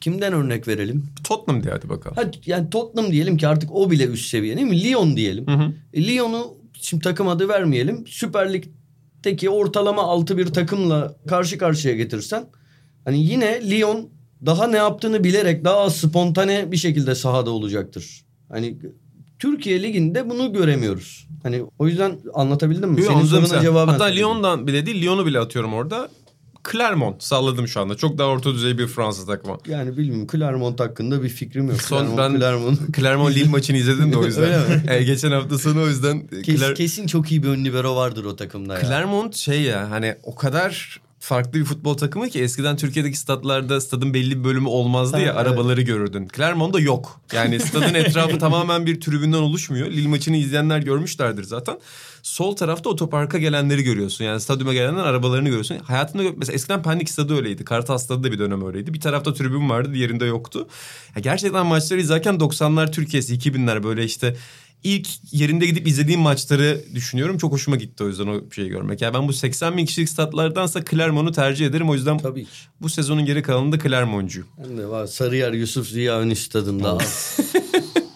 kimden 0.00 0.32
örnek 0.32 0.68
verelim? 0.68 1.06
Tottenham 1.24 1.62
diye 1.62 1.72
hadi 1.74 1.88
bakalım. 1.88 2.16
Ha, 2.16 2.30
yani 2.46 2.70
Tottenham 2.70 3.12
diyelim 3.12 3.36
ki 3.36 3.48
artık 3.48 3.70
o 3.72 3.90
bile 3.90 4.06
üst 4.06 4.28
seviye 4.28 4.56
değil 4.56 4.66
mi? 4.68 4.84
Lyon 4.84 5.16
diyelim. 5.16 5.46
E, 5.94 6.06
Lyon'u 6.08 6.54
şimdi 6.80 7.02
takım 7.04 7.28
adı 7.28 7.48
vermeyelim. 7.48 8.04
Süper 8.06 8.52
Lig'deki 8.52 9.50
ortalama 9.50 10.02
altı 10.02 10.38
bir 10.38 10.46
takımla 10.46 11.16
karşı 11.28 11.58
karşıya 11.58 11.94
getirsen 11.94 12.44
hani 13.04 13.24
yine 13.24 13.70
Lyon 13.70 14.08
daha 14.46 14.66
ne 14.66 14.76
yaptığını 14.76 15.24
bilerek 15.24 15.64
daha 15.64 15.90
spontane 15.90 16.72
bir 16.72 16.76
şekilde 16.76 17.14
sahada 17.14 17.50
olacaktır. 17.50 18.24
Hani 18.48 18.78
Türkiye 19.38 19.82
Ligi'nde 19.82 20.30
bunu 20.30 20.52
göremiyoruz. 20.52 21.28
Hani 21.42 21.62
o 21.78 21.86
yüzden 21.86 22.18
anlatabildim 22.34 22.90
mi? 22.90 23.00
Yo, 23.00 23.06
Senin 23.06 23.24
soruna 23.24 23.46
sen. 23.46 23.60
cevaben. 23.62 23.92
Hatta. 23.92 24.04
Lyon'dan 24.04 24.66
bile 24.66 24.86
değil 24.86 25.02
Lyon'u 25.02 25.26
bile 25.26 25.38
atıyorum 25.38 25.74
orada. 25.74 26.08
Clermont 26.72 27.22
salladım 27.22 27.68
şu 27.68 27.80
anda. 27.80 27.96
Çok 27.96 28.18
daha 28.18 28.28
orta 28.28 28.54
düzey 28.54 28.78
bir 28.78 28.86
Fransız 28.86 29.26
takımı. 29.26 29.58
Yani 29.66 29.96
bilmiyorum 29.96 30.26
Clermont 30.32 30.80
hakkında 30.80 31.22
bir 31.22 31.28
fikrim 31.28 31.68
yok. 31.68 31.82
Son 31.82 31.98
Clermont, 31.98 32.18
ben 32.18 32.38
Clermont. 32.38 32.96
Clermont 32.96 33.34
Lille 33.34 33.48
maçını 33.48 33.76
izledim 33.76 34.12
de 34.12 34.16
o 34.16 34.24
yüzden. 34.26 34.50
E, 34.88 35.02
geçen 35.04 35.30
hafta 35.30 35.58
sonu 35.58 35.82
o 35.82 35.86
yüzden. 35.88 36.26
Kes- 36.42 36.60
Cler- 36.60 36.74
kesin 36.74 37.06
çok 37.06 37.30
iyi 37.32 37.42
bir 37.42 37.48
ön 37.48 37.64
libero 37.64 37.96
vardır 37.96 38.24
o 38.24 38.36
takımda 38.36 38.74
ya. 38.74 38.80
Clermont 38.80 39.36
şey 39.36 39.62
ya 39.62 39.90
hani 39.90 40.14
o 40.22 40.34
kadar 40.34 41.00
farklı 41.20 41.52
bir 41.52 41.64
futbol 41.64 41.94
takımı 41.94 42.28
ki 42.28 42.42
eskiden 42.42 42.76
Türkiye'deki 42.76 43.16
statlarda 43.18 43.80
stadın 43.80 44.14
belli 44.14 44.38
bir 44.38 44.44
bölümü 44.44 44.68
olmazdı 44.68 45.16
Ha, 45.16 45.22
ya 45.22 45.26
evet. 45.26 45.36
arabaları 45.36 45.82
görürdün. 45.82 46.28
Clermont'da 46.36 46.80
yok. 46.80 47.20
Yani 47.32 47.60
stadın 47.68 47.94
etrafı 47.94 48.38
tamamen 48.38 48.86
bir 48.86 49.00
tribünden 49.00 49.38
oluşmuyor. 49.38 49.90
Lille 49.90 50.08
maçını 50.08 50.36
izleyenler 50.36 50.78
görmüşlerdir 50.78 51.44
zaten. 51.44 51.78
Sol 52.22 52.56
tarafta 52.56 52.90
otoparka 52.90 53.38
gelenleri 53.38 53.82
görüyorsun. 53.82 54.24
Yani 54.24 54.40
stadyuma 54.40 54.72
gelenler 54.72 55.02
arabalarını 55.02 55.48
görüyorsun. 55.48 55.78
Hayatında 55.78 56.22
mesela 56.36 56.54
eskiden 56.54 56.82
Pendik 56.82 57.10
stadı 57.10 57.36
öyleydi. 57.36 57.64
Kartal 57.64 57.98
stadı 57.98 58.24
da 58.24 58.32
bir 58.32 58.38
dönem 58.38 58.66
öyleydi. 58.66 58.94
Bir 58.94 59.00
tarafta 59.00 59.34
tribün 59.34 59.70
vardı, 59.70 59.94
diğerinde 59.94 60.24
yoktu. 60.24 60.68
Ya 61.16 61.20
gerçekten 61.20 61.66
maçları 61.66 62.00
izlerken 62.00 62.34
90'lar 62.34 62.92
Türkiye'si, 62.92 63.34
2000'ler 63.34 63.82
böyle 63.82 64.04
işte 64.04 64.36
ilk 64.84 65.08
yerinde 65.32 65.66
gidip 65.66 65.86
izlediğim 65.88 66.20
maçları 66.20 66.80
düşünüyorum. 66.94 67.38
Çok 67.38 67.52
hoşuma 67.52 67.76
gitti 67.76 68.04
o 68.04 68.08
yüzden 68.08 68.26
o 68.26 68.40
şeyi 68.54 68.68
görmek. 68.68 69.02
Yani 69.02 69.14
ben 69.14 69.28
bu 69.28 69.32
80 69.32 69.76
bin 69.76 69.86
kişilik 69.86 70.08
statlardansa 70.08 70.84
Clermont'u 70.84 71.32
tercih 71.32 71.66
ederim. 71.66 71.90
O 71.90 71.94
yüzden 71.94 72.18
Tabii 72.18 72.44
ki. 72.44 72.50
bu 72.80 72.88
sezonun 72.88 73.24
geri 73.24 73.42
kalanında 73.42 73.78
Clermont'cu. 73.78 74.44
Hem 74.64 74.78
de 74.78 74.86
var 74.88 75.06
Sarıyer 75.06 75.52
Yusuf 75.52 75.88
Ziya 75.88 76.22
Ünlü 76.22 76.36
stadında 76.36 76.90
az. 76.92 77.38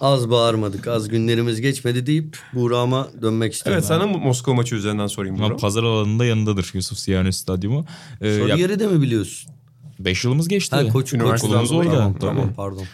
Az 0.01 0.31
bağırmadık, 0.31 0.89
az 0.89 1.09
günlerimiz 1.09 1.61
geçmedi 1.61 2.07
deyip 2.07 2.39
Buğra'ma 2.55 3.09
dönmek 3.23 3.53
istiyorum. 3.53 3.79
Evet 3.79 3.87
sana 3.89 4.07
Moskova 4.07 4.55
maçı 4.55 4.75
üzerinden 4.75 5.07
sorayım 5.07 5.39
bunu. 5.39 5.57
pazar 5.57 5.83
alanında 5.83 6.25
yanındadır 6.25 6.71
Yusuf 6.75 6.99
Siyani 6.99 7.33
Stadyumu. 7.33 7.87
Ee, 8.21 8.39
Soru 8.39 8.49
ya, 8.49 8.57
yeri 8.57 8.79
de 8.79 8.87
mi 8.87 9.03
biliyorsun? 9.03 9.51
beş 9.99 10.25
yılımız 10.25 10.49
geçti. 10.49 10.77
Ha, 10.77 10.89
koç, 10.89 11.13
Üniversiteden 11.13 11.61
koç- 11.61 11.71
dolayı 11.71 11.91
Tamam, 11.91 12.15
tamam, 12.21 12.53
pardon. 12.57 12.85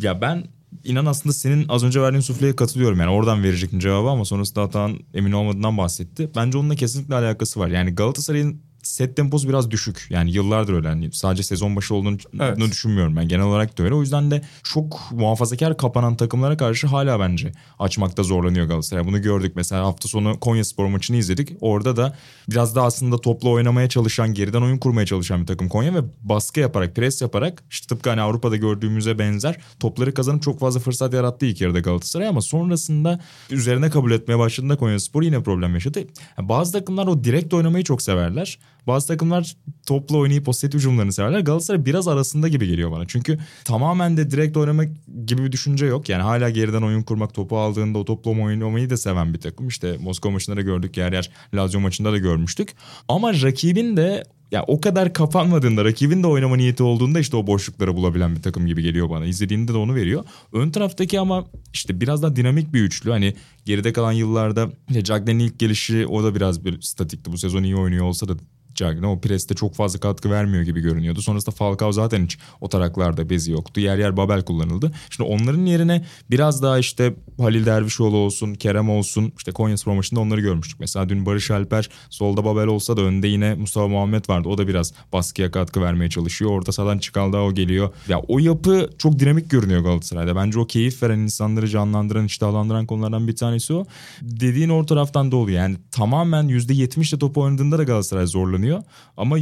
Ya 0.00 0.20
ben 0.20 0.44
inan 0.84 1.06
aslında 1.06 1.32
senin 1.32 1.68
az 1.68 1.84
önce 1.84 2.02
verdiğin 2.02 2.20
sufleye 2.20 2.56
katılıyorum. 2.56 3.00
Yani 3.00 3.10
oradan 3.10 3.42
verecektin 3.42 3.78
cevabı 3.78 4.08
ama 4.08 4.24
sonrasında 4.24 4.62
Atahan 4.62 4.98
emin 5.14 5.32
olmadığından 5.32 5.78
bahsetti. 5.78 6.30
Bence 6.36 6.58
onunla 6.58 6.74
kesinlikle 6.74 7.14
alakası 7.14 7.60
var. 7.60 7.68
Yani 7.68 7.94
Galatasaray'ın 7.94 8.62
set 8.90 9.16
temposu 9.16 9.48
biraz 9.48 9.70
düşük. 9.70 10.06
Yani 10.10 10.32
yıllardır 10.32 10.72
öyle. 10.72 10.88
Yani 10.88 11.12
sadece 11.12 11.42
sezon 11.42 11.76
başı 11.76 11.94
olduğunu 11.94 12.16
Evet. 12.40 12.58
düşünmüyorum 12.70 13.16
ben. 13.16 13.28
Genel 13.28 13.44
olarak 13.44 13.78
da 13.78 13.82
öyle. 13.82 13.94
O 13.94 14.00
yüzden 14.00 14.30
de 14.30 14.42
çok 14.62 15.00
muhafazakar 15.12 15.76
kapanan 15.76 16.16
takımlara 16.16 16.56
karşı 16.56 16.86
hala 16.86 17.20
bence 17.20 17.52
açmakta 17.78 18.22
zorlanıyor 18.22 18.66
Galatasaray. 18.66 19.06
Bunu 19.06 19.22
gördük. 19.22 19.52
Mesela 19.56 19.84
hafta 19.84 20.08
sonu 20.08 20.40
Konya 20.40 20.64
Spor 20.64 20.86
maçını 20.86 21.16
izledik. 21.16 21.52
Orada 21.60 21.96
da 21.96 22.16
biraz 22.50 22.76
da 22.76 22.82
aslında 22.82 23.20
topla 23.20 23.48
oynamaya 23.48 23.88
çalışan, 23.88 24.34
geriden 24.34 24.62
oyun 24.62 24.78
kurmaya 24.78 25.06
çalışan 25.06 25.40
bir 25.40 25.46
takım 25.46 25.68
Konya 25.68 25.94
ve 25.94 26.00
baskı 26.22 26.60
yaparak, 26.60 26.96
pres 26.96 27.22
yaparak 27.22 27.62
işte 27.70 27.86
tıpkı 27.86 28.10
hani 28.10 28.20
Avrupa'da 28.20 28.56
gördüğümüze 28.56 29.18
benzer 29.18 29.56
topları 29.80 30.14
kazanıp 30.14 30.42
çok 30.42 30.60
fazla 30.60 30.80
fırsat 30.80 31.14
yarattı 31.14 31.46
ilk 31.46 31.60
yarıda 31.60 31.80
Galatasaray 31.80 32.28
ama 32.28 32.40
sonrasında 32.40 33.20
üzerine 33.50 33.90
kabul 33.90 34.10
etmeye 34.10 34.38
başladığında 34.38 34.76
Konya 34.76 35.00
Spor 35.00 35.22
yine 35.22 35.42
problem 35.42 35.74
yaşadı. 35.74 35.98
Yani 36.38 36.48
bazı 36.48 36.72
takımlar 36.72 37.06
o 37.06 37.24
direkt 37.24 37.54
oynamayı 37.54 37.84
çok 37.84 38.02
severler. 38.02 38.58
Bazı 38.86 39.08
takımlar 39.08 39.56
topla 39.86 40.16
oynayıp 40.16 40.48
o 40.48 40.52
set 40.52 40.74
hücumlarını 40.74 41.12
severler. 41.12 41.40
Galatasaray 41.40 41.86
biraz 41.86 42.08
arasında 42.08 42.48
gibi 42.48 42.66
geliyor 42.66 42.90
bana. 42.90 43.06
Çünkü 43.06 43.38
tamamen 43.64 44.16
de 44.16 44.30
direkt 44.30 44.56
oynamak 44.56 44.88
gibi 45.26 45.44
bir 45.44 45.52
düşünce 45.52 45.86
yok. 45.86 46.08
Yani 46.08 46.22
hala 46.22 46.50
geriden 46.50 46.82
oyun 46.82 47.02
kurmak, 47.02 47.34
topu 47.34 47.58
aldığında 47.58 47.98
o 47.98 48.04
topla 48.04 48.30
oynamayı 48.30 48.90
da 48.90 48.96
seven 48.96 49.34
bir 49.34 49.40
takım. 49.40 49.68
İşte 49.68 49.96
Moskova 50.02 50.32
maçında 50.32 50.56
da 50.56 50.60
gördük, 50.60 50.96
yer 50.96 51.12
yer 51.12 51.30
Lazio 51.54 51.80
maçında 51.80 52.12
da 52.12 52.18
görmüştük. 52.18 52.74
Ama 53.08 53.32
rakibin 53.32 53.96
de 53.96 54.24
ya 54.50 54.64
o 54.66 54.80
kadar 54.80 55.12
kapanmadığında, 55.12 55.84
rakibin 55.84 56.22
de 56.22 56.26
oynama 56.26 56.56
niyeti 56.56 56.82
olduğunda 56.82 57.20
işte 57.20 57.36
o 57.36 57.46
boşlukları 57.46 57.96
bulabilen 57.96 58.36
bir 58.36 58.42
takım 58.42 58.66
gibi 58.66 58.82
geliyor 58.82 59.10
bana. 59.10 59.26
İzlediğinde 59.26 59.72
de 59.72 59.76
onu 59.76 59.94
veriyor. 59.94 60.24
Ön 60.52 60.70
taraftaki 60.70 61.20
ama 61.20 61.44
işte 61.72 62.00
biraz 62.00 62.22
daha 62.22 62.36
dinamik 62.36 62.72
bir 62.72 62.82
üçlü. 62.82 63.10
Hani 63.10 63.34
geride 63.64 63.92
kalan 63.92 64.12
yıllarda 64.12 64.70
işte 64.88 65.04
Cagney'in 65.04 65.38
ilk 65.38 65.58
gelişi 65.58 66.06
o 66.06 66.24
da 66.24 66.34
biraz 66.34 66.64
bir 66.64 66.80
statikti. 66.80 67.32
Bu 67.32 67.38
sezon 67.38 67.62
iyi 67.62 67.76
oynuyor 67.76 68.04
olsa 68.04 68.28
da 68.28 68.32
Cagney 68.80 69.20
preste 69.20 69.54
çok 69.54 69.74
fazla 69.74 70.00
katkı 70.00 70.30
vermiyor 70.30 70.62
gibi 70.62 70.80
görünüyordu. 70.80 71.22
Sonrasında 71.22 71.54
Falcao 71.54 71.92
zaten 71.92 72.24
hiç 72.24 72.38
o 72.60 72.68
taraklarda 72.68 73.30
bezi 73.30 73.52
yoktu. 73.52 73.80
Yer 73.80 73.98
yer 73.98 74.16
Babel 74.16 74.42
kullanıldı. 74.42 74.92
Şimdi 75.10 75.30
onların 75.30 75.66
yerine 75.66 76.04
biraz 76.30 76.62
daha 76.62 76.78
işte 76.78 77.14
Halil 77.38 77.66
Dervişoğlu 77.66 78.16
olsun, 78.16 78.54
Kerem 78.54 78.90
olsun. 78.90 79.32
işte 79.36 79.52
Konya 79.52 79.76
Spor 79.76 79.92
maçında 79.92 80.20
onları 80.20 80.40
görmüştük. 80.40 80.80
Mesela 80.80 81.08
dün 81.08 81.26
Barış 81.26 81.50
Alper 81.50 81.88
solda 82.10 82.44
Babel 82.44 82.66
olsa 82.66 82.96
da 82.96 83.00
önde 83.00 83.28
yine 83.28 83.54
Mustafa 83.54 83.88
Muhammed 83.88 84.28
vardı. 84.28 84.48
O 84.48 84.58
da 84.58 84.68
biraz 84.68 84.92
baskıya 85.12 85.50
katkı 85.50 85.80
vermeye 85.82 86.10
çalışıyor. 86.10 86.50
Orta 86.50 86.72
sahadan 86.72 86.98
Çıkaldağ 86.98 87.42
o 87.42 87.54
geliyor. 87.54 87.90
Ya 88.08 88.20
o 88.28 88.38
yapı 88.38 88.90
çok 88.98 89.18
dinamik 89.18 89.50
görünüyor 89.50 89.80
Galatasaray'da. 89.80 90.36
Bence 90.36 90.58
o 90.58 90.66
keyif 90.66 91.02
veren 91.02 91.18
insanları 91.18 91.68
canlandıran, 91.68 92.24
iştahlandıran 92.24 92.86
konulardan 92.86 93.28
bir 93.28 93.36
tanesi 93.36 93.72
o. 93.74 93.84
Dediğin 94.22 94.68
o 94.68 94.86
taraftan 94.86 95.32
da 95.32 95.36
oluyor. 95.36 95.58
Yani 95.58 95.76
tamamen 95.90 96.48
%70'le 96.48 97.18
top 97.18 97.38
oynadığında 97.38 97.78
da 97.78 97.84
Galatasaray 97.84 98.26
zorlanıyor. 98.26 98.69
Ama 99.16 99.36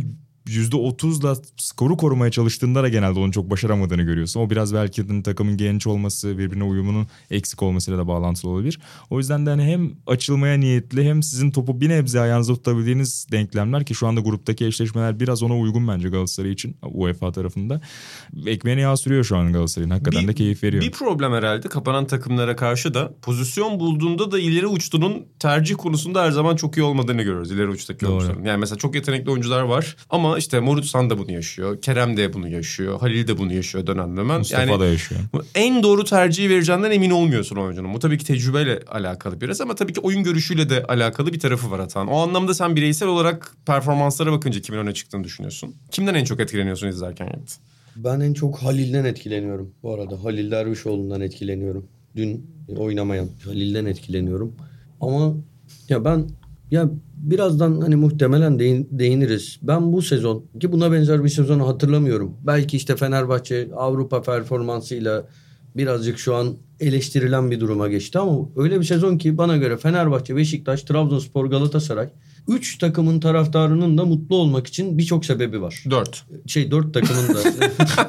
%30'la 0.49 1.37
skoru 1.57 1.97
korumaya 1.97 2.31
çalıştığında 2.31 2.83
da 2.83 2.89
genelde 2.89 3.21
onu 3.21 3.33
çok 3.33 3.51
başaramadığını 3.51 4.03
görüyorsun. 4.03 4.41
O 4.41 4.51
biraz 4.51 4.75
belki 4.75 5.09
de 5.09 5.23
takımın 5.23 5.57
genç 5.57 5.87
olması, 5.87 6.39
birbirine 6.39 6.65
uyumunun 6.65 7.07
eksik 7.31 7.63
olmasıyla 7.63 7.99
da 7.99 8.09
bağlantılı 8.09 8.51
olabilir. 8.51 8.79
O 9.11 9.19
yüzden 9.19 9.47
de 9.47 9.51
hani 9.51 9.63
hem 9.63 9.91
açılmaya 10.07 10.59
niyetli 10.59 11.05
hem 11.05 11.23
sizin 11.23 11.51
topu 11.51 11.81
bir 11.81 11.89
nebze 11.89 12.21
ayağınızda 12.21 12.55
tutabildiğiniz 12.55 13.27
denklemler 13.33 13.85
ki 13.85 13.95
şu 13.95 14.07
anda 14.07 14.21
gruptaki 14.21 14.67
eşleşmeler 14.67 15.21
biraz 15.21 15.43
ona 15.43 15.59
uygun 15.59 15.89
bence 15.89 16.09
Galatasaray 16.09 16.53
için 16.53 16.77
UEFA 16.83 17.33
tarafında. 17.33 17.81
Ekmeğine 18.47 18.81
yağ 18.81 18.97
sürüyor 18.97 19.25
şu 19.25 19.37
an 19.37 19.53
Galatasaray'ın. 19.53 19.91
Hakikaten 19.91 20.29
de 20.29 20.35
keyif 20.35 20.63
veriyor. 20.63 20.83
Bir 20.83 20.93
problem 20.93 21.33
herhalde 21.33 21.69
kapanan 21.69 22.07
takımlara 22.07 22.57
karşı 22.57 22.95
da 22.95 23.15
pozisyon 23.23 23.81
bulduğunda 23.81 24.31
da 24.33 24.39
ileri 24.39 24.67
uçtunun 24.67 25.27
tercih 25.39 25.75
konusunda 25.77 26.23
her 26.23 26.31
zaman 26.31 26.57
çok 26.57 26.77
iyi 26.77 26.83
olmadığını 26.83 27.23
görüyoruz 27.23 27.53
ileri 27.53 27.69
uçtaki 27.69 28.07
Doğru. 28.07 28.13
oyuncuların. 28.13 28.45
Yani 28.45 28.61
mesela 28.61 28.79
çok 28.79 28.95
yetenekli 28.95 29.31
oyuncular 29.31 29.63
var 29.63 29.97
ama 30.11 30.38
işte 30.39 30.61
Morutsan 30.61 31.11
da 31.11 31.19
bunu 31.19 31.33
yaşıyor. 31.33 31.83
Kerem 31.83 32.17
de 32.17 32.33
bunu 32.33 32.49
yaşıyor. 32.49 33.01
Halil 33.01 33.29
de 33.29 33.39
bunu 33.39 33.53
yaşıyor 33.53 33.87
dönem 33.87 34.17
dönem. 34.17 34.39
Mustafa 34.39 34.63
yani 34.63 34.81
da 34.81 34.87
yaşıyor. 34.87 35.21
bu 35.33 35.43
en 35.55 35.83
doğru 35.83 36.05
tercihi 36.05 36.51
vereceğinden 36.51 36.91
emin 36.91 37.11
olmuyorsun 37.11 37.57
oyuncunun. 37.57 37.95
Bu 37.95 37.99
tabii 37.99 38.19
ki 38.19 38.25
tecrübeyle 38.25 38.81
alakalı 38.87 39.41
biraz 39.41 39.61
ama 39.61 39.75
tabii 39.75 39.93
ki 39.93 40.01
oyun 40.01 40.23
görüşüyle 40.23 40.71
de 40.71 40.83
alakalı 40.83 41.33
bir 41.33 41.41
tarafı 41.41 41.71
var 41.71 41.79
Atan. 41.79 42.09
O 42.09 42.19
anlamda 42.19 42.55
sen 42.55 42.77
bireysel 42.77 43.09
olarak 43.09 43.53
performanslara 43.67 44.33
bakınca 44.33 44.61
kimin 44.61 44.79
öne 44.79 44.95
çıktığını 44.95 45.25
düşünüyorsun. 45.25 45.75
Kimden 45.91 46.15
en 46.15 46.25
çok 46.25 46.41
etkileniyorsun 46.41 46.89
izlerken 46.89 47.27
Yiğit? 47.27 47.57
Ben 47.97 48.21
en 48.21 48.33
çok 48.33 48.59
Halil'den 48.59 49.05
etkileniyorum 49.05 49.75
bu 49.83 49.95
arada. 49.95 50.25
Halil 50.25 50.51
Dervişoğlu'ndan 50.51 51.21
etkileniyorum. 51.21 51.87
Dün 52.17 52.51
oynamayan 52.77 53.29
Halil'den 53.45 53.85
etkileniyorum. 53.87 54.55
Ama 55.01 55.35
ya 55.89 56.05
ben 56.05 56.27
ya 56.71 56.91
birazdan 57.17 57.81
hani 57.81 57.97
muhtemelen 57.97 58.59
değin- 58.59 58.89
değiniriz. 58.91 59.59
Ben 59.63 59.93
bu 59.93 60.03
sezon 60.03 60.45
ki 60.61 60.73
buna 60.73 60.93
benzer 60.93 61.25
bir 61.25 61.29
sezonu 61.29 61.69
hatırlamıyorum. 61.69 62.37
Belki 62.47 62.77
işte 62.77 62.97
Fenerbahçe 62.97 63.69
Avrupa 63.77 64.23
performansıyla 64.23 65.25
birazcık 65.77 66.19
şu 66.19 66.35
an 66.35 66.57
eleştirilen 66.81 67.51
bir 67.51 67.61
duruma 67.61 67.89
geçti 67.89 68.19
ama 68.19 68.39
öyle 68.57 68.81
bir 68.81 68.85
sezon 68.85 69.19
ki 69.19 69.39
bana 69.39 69.57
göre 69.57 69.77
Fenerbahçe, 69.77 70.37
Beşiktaş, 70.37 70.83
Trabzonspor, 70.83 71.47
Galatasaray 71.47 72.09
üç 72.49 72.79
takımın 72.79 73.21
taraftarının 73.21 73.99
da 73.99 74.05
mutlu 74.05 74.37
olmak 74.37 74.67
için 74.67 74.99
birçok 74.99 75.25
sebebi 75.25 75.63
var. 75.63 75.85
Dört. 75.91 76.25
Şey 76.47 76.71
dört 76.71 76.95
takımın 76.95 77.35
da 77.35 77.41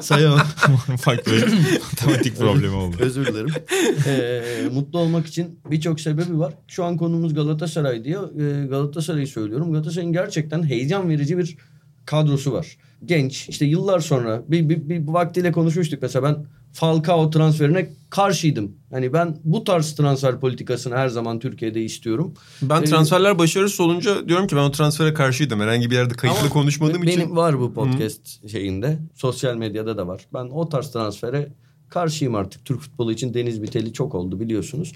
sayamam. 0.02 0.38
Farklı 1.00 1.32
matematik 1.90 2.36
problemi 2.36 2.74
oldu. 2.74 2.96
Özür 3.00 3.26
dilerim. 3.26 3.50
Ee, 4.06 4.42
mutlu 4.72 4.98
olmak 4.98 5.26
için 5.26 5.60
birçok 5.70 6.00
sebebi 6.00 6.38
var. 6.38 6.54
Şu 6.68 6.84
an 6.84 6.96
konumuz 6.96 7.34
Galatasaray 7.34 8.04
diye 8.04 8.16
e, 8.16 8.66
Galatasaray'ı 8.66 9.26
söylüyorum. 9.26 9.72
Galatasaray'ın 9.72 10.12
gerçekten 10.12 10.62
heyecan 10.62 11.08
verici 11.08 11.38
bir 11.38 11.56
kadrosu 12.06 12.52
var. 12.52 12.76
Genç 13.04 13.48
işte 13.48 13.64
yıllar 13.64 14.00
sonra 14.00 14.42
bir, 14.48 14.68
bir, 14.68 14.88
bir 14.88 15.06
vaktiyle 15.06 15.52
konuşmuştuk 15.52 16.02
mesela 16.02 16.22
ben 16.22 16.46
Falcao 16.72 17.30
transferine 17.30 17.90
karşıydım. 18.10 18.72
Hani 18.90 19.12
ben 19.12 19.36
bu 19.44 19.64
tarz 19.64 19.94
transfer 19.94 20.40
politikasını 20.40 20.96
her 20.96 21.08
zaman 21.08 21.38
Türkiye'de 21.38 21.82
istiyorum. 21.82 22.34
Ben 22.62 22.82
Ee, 22.82 22.84
transferler 22.84 23.38
başarısız 23.38 23.80
olunca 23.80 24.28
diyorum 24.28 24.46
ki 24.46 24.56
ben 24.56 24.60
o 24.60 24.70
transfere 24.70 25.14
karşıydım. 25.14 25.60
Herhangi 25.60 25.90
bir 25.90 25.94
yerde 25.96 26.14
kayıtlı 26.14 26.48
konuşmadığım 26.48 27.02
benim 27.02 27.20
için. 27.20 27.36
var 27.36 27.60
bu 27.60 27.74
podcast 27.74 28.48
şeyinde. 28.50 28.98
Sosyal 29.14 29.56
medyada 29.56 29.96
da 29.96 30.06
var. 30.06 30.26
Ben 30.34 30.44
o 30.44 30.68
tarz 30.68 30.90
transfere 30.90 31.52
karşıyım 31.88 32.34
artık. 32.34 32.64
Türk 32.64 32.80
futbolu 32.80 33.12
için 33.12 33.34
deniz 33.34 33.62
biteli 33.62 33.92
çok 33.92 34.14
oldu 34.14 34.40
biliyorsunuz. 34.40 34.92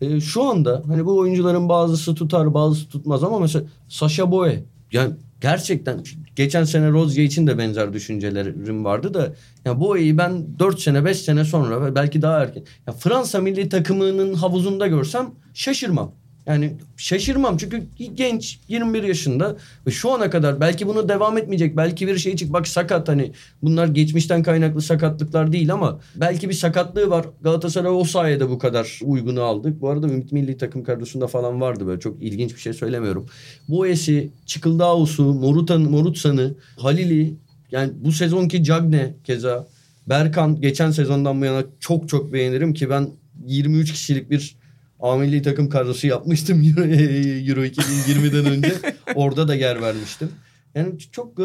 Ee, 0.00 0.20
şu 0.20 0.42
anda 0.42 0.82
hani 0.86 1.06
bu 1.06 1.18
oyuncuların 1.18 1.68
bazısı 1.68 2.14
tutar 2.14 2.54
bazısı 2.54 2.88
tutmaz 2.88 3.24
ama 3.24 3.38
mesela 3.38 3.64
Sasha 3.88 4.30
Boye 4.30 4.64
yani 4.92 5.14
gerçekten 5.40 6.02
geçen 6.36 6.64
sene 6.64 6.90
Rozier 6.90 7.24
için 7.24 7.46
de 7.46 7.58
benzer 7.58 7.92
düşüncelerim 7.92 8.84
vardı 8.84 9.14
da 9.14 9.34
ya 9.64 9.80
Boye'yi 9.80 10.18
ben 10.18 10.58
4 10.58 10.80
sene 10.80 11.04
5 11.04 11.20
sene 11.20 11.44
sonra 11.44 11.94
belki 11.94 12.22
daha 12.22 12.42
erken 12.42 12.64
ya 12.86 12.92
Fransa 12.92 13.40
milli 13.40 13.68
takımının 13.68 14.34
havuzunda 14.34 14.86
görsem 14.86 15.30
şaşırmam. 15.54 16.14
Yani 16.46 16.76
şaşırmam 16.96 17.56
çünkü 17.56 17.82
genç 18.14 18.58
21 18.68 19.02
yaşında 19.02 19.56
şu 19.90 20.10
ana 20.10 20.30
kadar 20.30 20.60
belki 20.60 20.86
bunu 20.86 21.08
devam 21.08 21.38
etmeyecek. 21.38 21.76
Belki 21.76 22.06
bir 22.06 22.18
şey 22.18 22.36
çık 22.36 22.52
bak 22.52 22.68
sakat 22.68 23.08
hani 23.08 23.32
bunlar 23.62 23.88
geçmişten 23.88 24.42
kaynaklı 24.42 24.82
sakatlıklar 24.82 25.52
değil 25.52 25.72
ama 25.72 26.00
belki 26.14 26.48
bir 26.48 26.54
sakatlığı 26.54 27.10
var. 27.10 27.26
Galatasaray 27.40 27.90
o 27.90 28.04
sayede 28.04 28.50
bu 28.50 28.58
kadar 28.58 29.00
uygunu 29.04 29.42
aldık. 29.42 29.80
Bu 29.80 29.88
arada 29.88 30.06
Ümit 30.06 30.32
Milli 30.32 30.56
takım 30.56 30.84
kadrosunda 30.84 31.26
falan 31.26 31.60
vardı 31.60 31.86
böyle 31.86 32.00
çok 32.00 32.22
ilginç 32.22 32.54
bir 32.54 32.60
şey 32.60 32.72
söylemiyorum. 32.72 33.26
Boyesi, 33.68 34.30
Çıkıldağus'u, 34.46 35.34
Morutan, 35.34 35.80
Morutsan'ı, 35.82 36.54
Halil'i 36.76 37.34
yani 37.70 37.92
bu 38.00 38.12
sezonki 38.12 38.64
Cagne 38.64 39.14
keza 39.24 39.66
Berkan 40.08 40.60
geçen 40.60 40.90
sezondan 40.90 41.40
bu 41.40 41.44
yana 41.44 41.64
çok 41.80 42.08
çok 42.08 42.32
beğenirim 42.32 42.74
ki 42.74 42.90
ben 42.90 43.08
23 43.46 43.92
kişilik 43.92 44.30
bir 44.30 44.56
A 45.00 45.16
milli 45.16 45.42
takım 45.42 45.68
kadrosu 45.68 46.06
yapmıştım 46.06 46.62
Euro, 46.62 46.84
Euro 46.84 47.64
2020'den 47.64 48.46
önce. 48.52 48.72
Orada 49.14 49.48
da 49.48 49.54
yer 49.54 49.82
vermiştim. 49.82 50.30
Yani 50.74 50.98
çok 50.98 51.36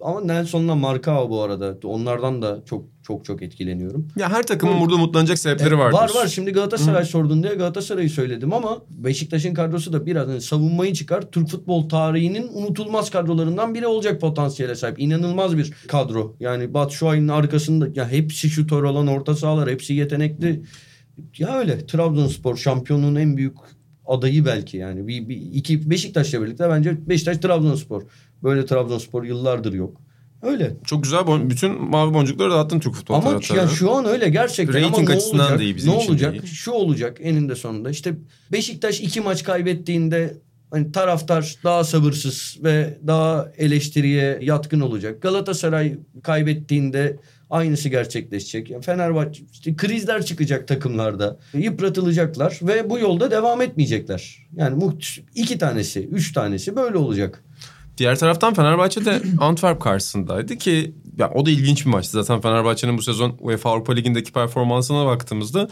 ama 0.00 0.20
Nelson'la 0.20 0.74
Marcao 0.74 1.30
bu 1.30 1.42
arada. 1.42 1.78
Onlardan 1.84 2.42
da 2.42 2.62
çok 2.66 2.84
çok 3.02 3.24
çok 3.24 3.42
etkileniyorum. 3.42 4.08
Ya 4.16 4.30
her 4.32 4.46
takımın 4.46 4.80
burada 4.80 4.96
mutlanacak 4.96 5.38
sebepleri 5.38 5.74
E, 5.74 5.78
vardır. 5.78 5.98
Var 5.98 6.10
var. 6.14 6.26
Şimdi 6.26 6.52
Galatasaray 6.52 7.04
sordun 7.04 7.42
diye 7.42 7.54
Galatasaray'ı 7.54 8.10
söyledim 8.10 8.52
ama 8.52 8.82
Beşiktaş'ın 8.90 9.54
kadrosu 9.54 9.92
da 9.92 10.06
biraz 10.06 10.28
hani 10.28 10.40
savunmayı 10.40 10.94
çıkar. 10.94 11.30
Türk 11.30 11.48
futbol 11.48 11.88
tarihinin 11.88 12.48
unutulmaz 12.52 13.10
kadrolarından 13.10 13.74
biri 13.74 13.86
olacak 13.86 14.20
potansiyele 14.20 14.74
sahip. 14.74 15.00
İnanılmaz 15.00 15.56
bir 15.56 15.72
kadro. 15.88 16.36
Yani 16.40 16.74
Batshuayi'nin 16.74 17.28
arkasında 17.28 17.88
ya 17.94 18.08
hepsi 18.08 18.50
şutör 18.50 18.82
olan 18.82 19.06
orta 19.06 19.36
sahalar, 19.36 19.70
hepsi 19.70 19.94
yetenekli. 19.94 20.62
Ya 21.38 21.58
öyle 21.58 21.86
Trabzonspor 21.86 22.56
şampiyonluğun 22.56 23.14
en 23.14 23.36
büyük 23.36 23.56
adayı 24.06 24.46
belki 24.46 24.76
yani. 24.76 25.08
Bir, 25.08 25.28
bir 25.28 25.36
iki 25.36 25.90
Beşiktaş'la 25.90 26.42
birlikte 26.42 26.68
bence 26.70 27.08
Beşiktaş 27.08 27.38
Trabzonspor. 27.38 28.02
Böyle 28.42 28.66
Trabzonspor 28.66 29.24
yıllardır 29.24 29.72
yok. 29.72 30.00
Öyle. 30.42 30.76
Çok 30.84 31.02
güzel. 31.02 31.20
bon- 31.20 31.50
Bütün 31.50 31.82
mavi 31.82 32.14
boncukları 32.14 32.50
dağıttın 32.50 32.80
Türk 32.80 32.94
futbol 32.94 33.14
Ama 33.14 33.24
taraftarı. 33.30 33.58
ya 33.58 33.68
şu 33.68 33.90
an 33.92 34.04
öyle 34.04 34.28
gerçekten 34.28 34.74
Rating 34.82 35.10
ama 35.10 35.18
ne 35.18 35.42
olacak? 35.42 35.60
bizim 35.76 35.92
ne 35.92 35.96
olacak? 35.96 36.34
iyi. 36.44 36.46
Şu 36.46 36.70
olacak 36.72 37.18
eninde 37.20 37.54
sonunda. 37.56 37.90
İşte 37.90 38.14
Beşiktaş 38.52 39.00
iki 39.00 39.20
maç 39.20 39.44
kaybettiğinde 39.44 40.36
hani 40.70 40.92
taraftar 40.92 41.54
daha 41.64 41.84
sabırsız 41.84 42.58
ve 42.64 42.98
daha 43.06 43.48
eleştiriye 43.58 44.38
yatkın 44.42 44.80
olacak. 44.80 45.22
Galatasaray 45.22 45.98
kaybettiğinde 46.22 47.16
aynısı 47.54 47.88
gerçekleşecek. 47.88 48.70
Yani 48.70 48.82
Fenerbahçe 48.82 49.42
işte 49.52 49.76
krizler 49.76 50.26
çıkacak 50.26 50.68
takımlarda. 50.68 51.38
Yıpratılacaklar 51.54 52.58
ve 52.62 52.90
bu 52.90 52.98
yolda 52.98 53.30
devam 53.30 53.62
etmeyecekler. 53.62 54.46
Yani 54.56 54.92
iki 55.34 55.58
tanesi, 55.58 56.06
üç 56.06 56.32
tanesi 56.32 56.76
böyle 56.76 56.96
olacak. 56.98 57.44
Diğer 57.98 58.18
taraftan 58.18 58.54
Fenerbahçe 58.54 59.04
de 59.04 59.22
Antwerp 59.40 59.80
karşısındaydı 59.80 60.56
ki 60.56 60.94
ya 61.18 61.30
o 61.34 61.46
da 61.46 61.50
ilginç 61.50 61.86
bir 61.86 61.90
maçtı. 61.90 62.22
Zaten 62.22 62.40
Fenerbahçe'nin 62.40 62.98
bu 62.98 63.02
sezon 63.02 63.36
UEFA 63.40 63.70
Avrupa 63.70 63.92
Ligi'ndeki 63.92 64.32
performansına 64.32 65.06
baktığımızda 65.06 65.68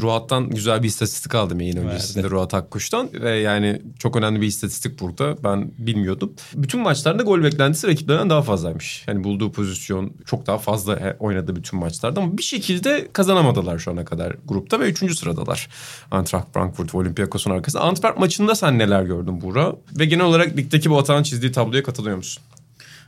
Ruat'tan 0.00 0.50
güzel 0.50 0.82
bir 0.82 0.88
istatistik 0.88 1.34
aldım 1.34 1.60
yayın 1.60 1.76
öncesinde 1.76 2.30
Ruat 2.30 2.54
Akkuş'tan. 2.54 3.08
Ve 3.12 3.30
yani 3.38 3.82
çok 3.98 4.16
önemli 4.16 4.40
bir 4.40 4.46
istatistik 4.46 5.00
burada. 5.00 5.36
Ben 5.44 5.70
bilmiyordum. 5.78 6.32
Bütün 6.54 6.80
maçlarda 6.80 7.22
gol 7.22 7.42
beklentisi 7.42 7.86
rakiplerinden 7.88 8.30
daha 8.30 8.42
fazlaymış. 8.42 9.04
Yani 9.08 9.24
bulduğu 9.24 9.52
pozisyon 9.52 10.12
çok 10.26 10.46
daha 10.46 10.58
fazla 10.58 11.00
he- 11.00 11.16
oynadı 11.18 11.56
bütün 11.56 11.78
maçlarda. 11.78 12.20
Ama 12.20 12.38
bir 12.38 12.42
şekilde 12.42 13.08
kazanamadılar 13.12 13.78
şu 13.78 13.90
ana 13.90 14.04
kadar 14.04 14.36
grupta 14.46 14.80
ve 14.80 14.90
üçüncü 14.90 15.14
sıradalar. 15.14 15.68
Eintracht 16.12 16.54
Frankfurt 16.54 16.94
ve 16.94 16.98
Olympiakos'un 16.98 17.50
arkasında. 17.50 17.82
Antwerp 17.82 18.18
maçında 18.18 18.54
sen 18.54 18.78
neler 18.78 19.02
gördün 19.02 19.40
Buğra? 19.40 19.72
Ve 19.98 20.04
genel 20.04 20.24
olarak 20.24 20.56
ligdeki 20.56 20.90
bu 20.90 20.98
Atağan 20.98 21.22
çizdiği 21.22 21.52
tabloya 21.52 21.82
katılıyor 21.82 22.16
musun? 22.16 22.42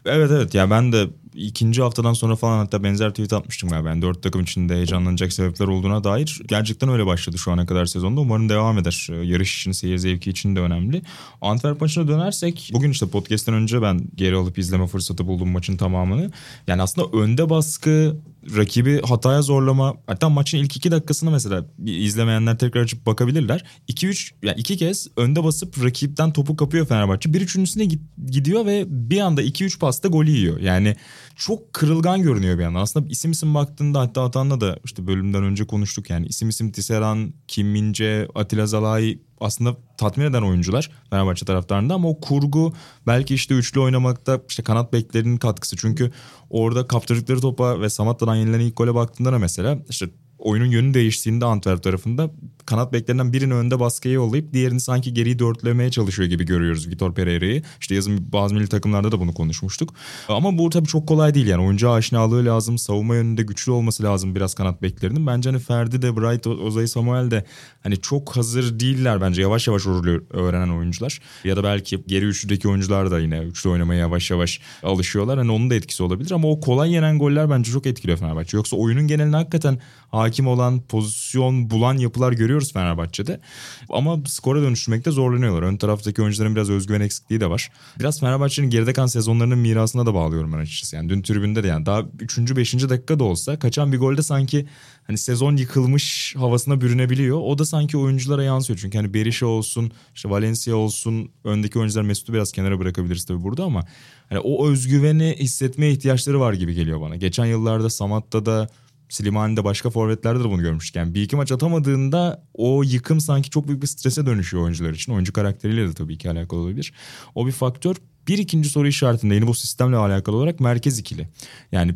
Evet 0.07 0.31
evet 0.31 0.55
ya 0.55 0.71
ben 0.71 0.93
de 0.93 1.07
ikinci 1.35 1.83
haftadan 1.83 2.13
sonra 2.13 2.37
falan 2.37 2.59
hatta 2.59 2.83
benzer 2.83 3.11
tweet 3.11 3.33
atmıştım 3.33 3.71
galiba. 3.71 3.89
Yani 3.89 4.03
dört 4.03 4.23
takım 4.23 4.43
içinde 4.43 4.75
heyecanlanacak 4.75 5.33
sebepler 5.33 5.67
olduğuna 5.67 6.05
dair. 6.05 6.43
Gerçekten 6.49 6.89
öyle 6.89 7.07
başladı 7.07 7.39
şu 7.39 7.53
ana 7.53 7.67
kadar 7.67 7.87
sezonda. 7.87 8.21
Umarım 8.21 8.49
devam 8.49 8.79
eder. 8.79 9.09
Ee, 9.11 9.15
Yarış 9.15 9.61
için, 9.61 9.73
seyir 9.73 9.99
zevki 9.99 10.31
için 10.31 10.57
de 10.57 10.61
önemli. 10.61 11.03
Antwerp 11.41 11.81
maçına 11.81 12.09
dönersek 12.09 12.71
bugün 12.73 12.91
işte 12.91 13.07
podcast'ten 13.09 13.55
önce 13.55 13.83
ben 13.83 14.01
geri 14.15 14.37
alıp 14.37 14.59
izleme 14.59 14.87
fırsatı 14.87 15.27
buldum 15.27 15.51
maçın 15.51 15.77
tamamını. 15.77 16.31
Yani 16.67 16.83
aslında 16.83 17.19
önde 17.19 17.51
baskı, 17.51 18.17
rakibi 18.57 19.03
hataya 19.03 19.43
zorlama. 19.43 19.97
Hatta 20.07 20.29
maçın 20.29 20.59
ilk 20.59 20.77
iki 20.77 20.91
dakikasını 20.91 21.31
mesela 21.31 21.67
izlemeyenler 21.87 22.59
tekrar 22.59 22.81
açıp 22.83 23.07
bakabilirler. 23.07 23.65
2-3 23.89 24.33
yani 24.43 24.61
iki 24.61 24.77
kez 24.77 25.07
önde 25.17 25.45
basıp 25.45 25.85
rakipten 25.85 26.33
topu 26.33 26.57
kapıyor 26.57 26.87
Fenerbahçe. 26.87 27.35
Bir 27.35 27.41
üçüncüsüne 27.41 27.85
git- 27.85 28.03
gidiyor 28.27 28.67
ve 28.67 28.85
bir 28.89 29.21
anda 29.21 29.43
2-3 29.43 29.79
pasta 29.79 30.09
golü 30.09 30.31
yiyor. 30.31 30.61
Yani 30.61 30.97
çok 31.37 31.73
kırılgan 31.73 32.23
görünüyor 32.23 32.59
bir 32.59 32.63
yandan. 32.63 32.81
Aslında 32.81 33.09
isim 33.09 33.31
isim 33.31 33.55
baktığında 33.55 34.01
hatta 34.01 34.25
Atan'la 34.25 34.61
da 34.61 34.79
işte 34.85 35.07
bölümden 35.07 35.45
önce 35.45 35.67
konuştuk. 35.67 36.11
Yani 36.11 36.27
isim 36.27 36.49
isim 36.49 36.73
Tisseran, 36.73 37.35
Kim 37.49 37.69
Mince, 37.69 38.29
Atilla 38.35 38.67
Zalai 38.67 39.19
aslında 39.41 39.77
tatmin 39.99 40.25
eden 40.25 40.43
oyuncular 40.43 40.91
Fenerbahçe 41.11 41.47
taraftarında 41.47 41.95
ama 41.95 42.09
o 42.09 42.21
kurgu 42.21 42.73
belki 43.07 43.35
işte 43.35 43.55
üçlü 43.55 43.81
oynamakta 43.81 44.41
işte 44.49 44.63
kanat 44.63 44.93
beklerinin 44.93 45.37
katkısı. 45.37 45.77
Çünkü 45.77 46.13
orada 46.51 46.87
kaptırdıkları 46.87 47.41
topa 47.41 47.81
ve 47.81 47.91
Samatta'dan 47.91 48.37
yenilen 48.37 48.61
ilk 48.61 48.77
gole 48.77 48.95
baktığında 48.95 49.33
da 49.33 49.39
mesela 49.39 49.79
işte 49.89 50.09
oyunun 50.39 50.67
yönü 50.67 50.95
değiştiğinde 50.95 51.45
Antwerp 51.45 51.83
tarafında 51.83 52.31
kanat 52.67 52.93
beklerinden 52.93 53.33
birini 53.33 53.55
önde 53.55 53.81
baskıya 53.81 54.15
yollayıp 54.15 54.53
diğerini 54.53 54.81
sanki 54.81 55.15
geriyi 55.15 55.39
dörtlemeye 55.39 55.91
çalışıyor 55.91 56.29
gibi 56.29 56.45
görüyoruz 56.45 56.89
Vitor 56.89 57.15
Pereira'yı. 57.15 57.63
İşte 57.81 57.95
yazın 57.95 58.33
bazı 58.33 58.55
milli 58.55 58.69
takımlarda 58.69 59.13
da 59.13 59.21
bunu 59.21 59.35
konuşmuştuk. 59.35 59.95
Ama 60.29 60.59
bu 60.59 60.71
tabii 60.71 60.87
çok 60.87 61.09
kolay 61.09 61.35
değil 61.35 61.47
yani 61.47 61.63
oyuncu 61.63 61.91
aşinalığı 61.91 62.45
lazım, 62.45 62.79
savunma 62.79 63.15
yönünde 63.15 63.43
güçlü 63.43 63.73
olması 63.73 64.03
lazım 64.03 64.35
biraz 64.35 64.55
kanat 64.55 64.83
beklerinin. 64.83 65.27
Bence 65.27 65.51
hani 65.51 65.59
Ferdi 65.61 66.03
de 66.03 66.17
Bright, 66.17 66.47
Ozay 66.47 66.87
Samuel 66.87 67.31
de 67.31 67.45
hani 67.83 67.97
çok 67.97 68.37
hazır 68.37 68.81
değiller 68.81 69.21
bence 69.21 69.43
yavaş 69.43 69.69
yavaş 69.69 69.87
öğrenen 70.31 70.69
oyuncular. 70.69 71.21
Ya 71.45 71.57
da 71.57 71.65
belki 71.65 72.05
geri 72.07 72.25
üçlüdeki 72.25 72.69
oyuncular 72.69 73.11
da 73.11 73.21
yine 73.21 73.39
üçlü 73.39 73.71
oynamaya 73.71 74.01
yavaş 74.01 74.31
yavaş 74.31 74.61
alışıyorlar. 74.83 75.39
Hani 75.39 75.53
onun 75.53 75.71
da 75.71 75.75
etkisi 75.75 76.03
olabilir 76.03 76.31
ama 76.31 76.49
o 76.49 76.61
kolay 76.61 76.93
yenen 76.93 77.19
goller 77.19 77.51
bence 77.51 77.73
çok 77.73 77.87
etkiliyor 77.87 78.19
Fenerbahçe. 78.19 78.57
Yoksa 78.57 78.77
oyunun 78.77 79.07
geneline 79.07 79.37
hakikaten 79.37 79.79
hakim 80.11 80.47
olan, 80.47 80.81
pozisyon 80.81 81.71
bulan 81.71 81.95
yapılar 81.99 82.33
görüyoruz 82.57 82.73
Fenerbahçe'de. 82.73 83.41
Ama 83.89 84.19
skora 84.27 84.63
dönüştürmekte 84.63 85.11
zorlanıyorlar. 85.11 85.63
Ön 85.63 85.77
taraftaki 85.77 86.23
oyuncuların 86.23 86.55
biraz 86.55 86.71
özgüven 86.71 87.01
eksikliği 87.01 87.41
de 87.41 87.51
var. 87.51 87.71
Biraz 87.99 88.21
Fenerbahçe'nin 88.21 88.71
geride 88.71 88.93
kalan 88.93 89.07
sezonlarının 89.07 89.59
mirasına 89.59 90.07
da 90.07 90.15
bağlıyorum 90.15 90.53
ben 90.53 90.59
açıkçası. 90.59 90.97
Yani 90.97 91.09
dün 91.09 91.23
tribünde 91.23 91.63
de 91.63 91.69
yani 91.69 91.87
daha 91.87 92.05
3. 92.21 92.57
5. 92.57 92.75
dakika 92.75 93.19
da 93.19 93.25
olsa 93.25 93.59
kaçan 93.59 93.93
bir 93.93 93.99
golde 93.99 94.23
sanki 94.23 94.67
hani 95.07 95.19
sezon 95.19 95.57
yıkılmış 95.57 96.35
havasına 96.37 96.81
bürünebiliyor. 96.81 97.41
O 97.41 97.59
da 97.59 97.65
sanki 97.65 97.97
oyunculara 97.99 98.43
yansıyor. 98.45 98.79
Çünkü 98.83 98.99
hani 98.99 99.15
Berisha 99.15 99.47
olsun, 99.47 99.93
işte 100.15 100.31
Valencia 100.31 100.75
olsun, 100.75 101.31
öndeki 101.45 101.79
oyuncular 101.79 102.03
Mesut'u 102.03 102.33
biraz 102.33 102.53
kenara 102.53 102.79
bırakabiliriz 102.79 103.25
tabii 103.25 103.43
burada 103.43 103.65
ama 103.65 103.85
hani 104.29 104.39
o 104.39 104.69
özgüveni 104.69 105.37
hissetmeye 105.39 105.93
ihtiyaçları 105.93 106.41
var 106.41 106.53
gibi 106.53 106.75
geliyor 106.75 107.01
bana. 107.01 107.17
Geçen 107.17 107.47
yıllarda 107.47 107.91
Samatta'da 107.91 108.69
Slimani'de 109.09 109.65
başka 109.65 109.91
forvetlerde 109.91 110.41
de 110.41 110.45
bunu 110.45 110.63
görmüştük. 110.63 110.97
Yani 110.97 111.15
bir 111.15 111.23
iki 111.23 111.37
maç 111.37 111.53
atamadığında 111.53 112.47
o 112.55 112.83
yıkım 112.83 113.21
sanki 113.21 113.51
çok 113.51 113.69
büyük 113.69 113.83
bir 113.83 113.87
strese 113.87 114.27
dönüşüyor 114.27 114.63
oyuncular 114.63 114.91
için. 114.91 115.13
Oyuncu 115.13 115.33
karakteriyle 115.33 115.89
de 115.89 115.95
tabii 115.95 116.19
ki 116.19 116.31
alakalı 116.31 116.61
olabilir. 116.61 116.93
O 117.35 117.47
bir 117.47 117.53
faktör. 117.53 117.97
Bir 118.29 118.39
ikinci 118.39 118.69
soru 118.69 118.89
işaretinde 118.89 119.35
yeni 119.35 119.47
bu 119.47 119.55
sistemle 119.55 119.97
alakalı 119.97 120.37
olarak 120.37 120.61
merkez 120.61 120.99
ikili. 120.99 121.29
Yani 121.73 121.95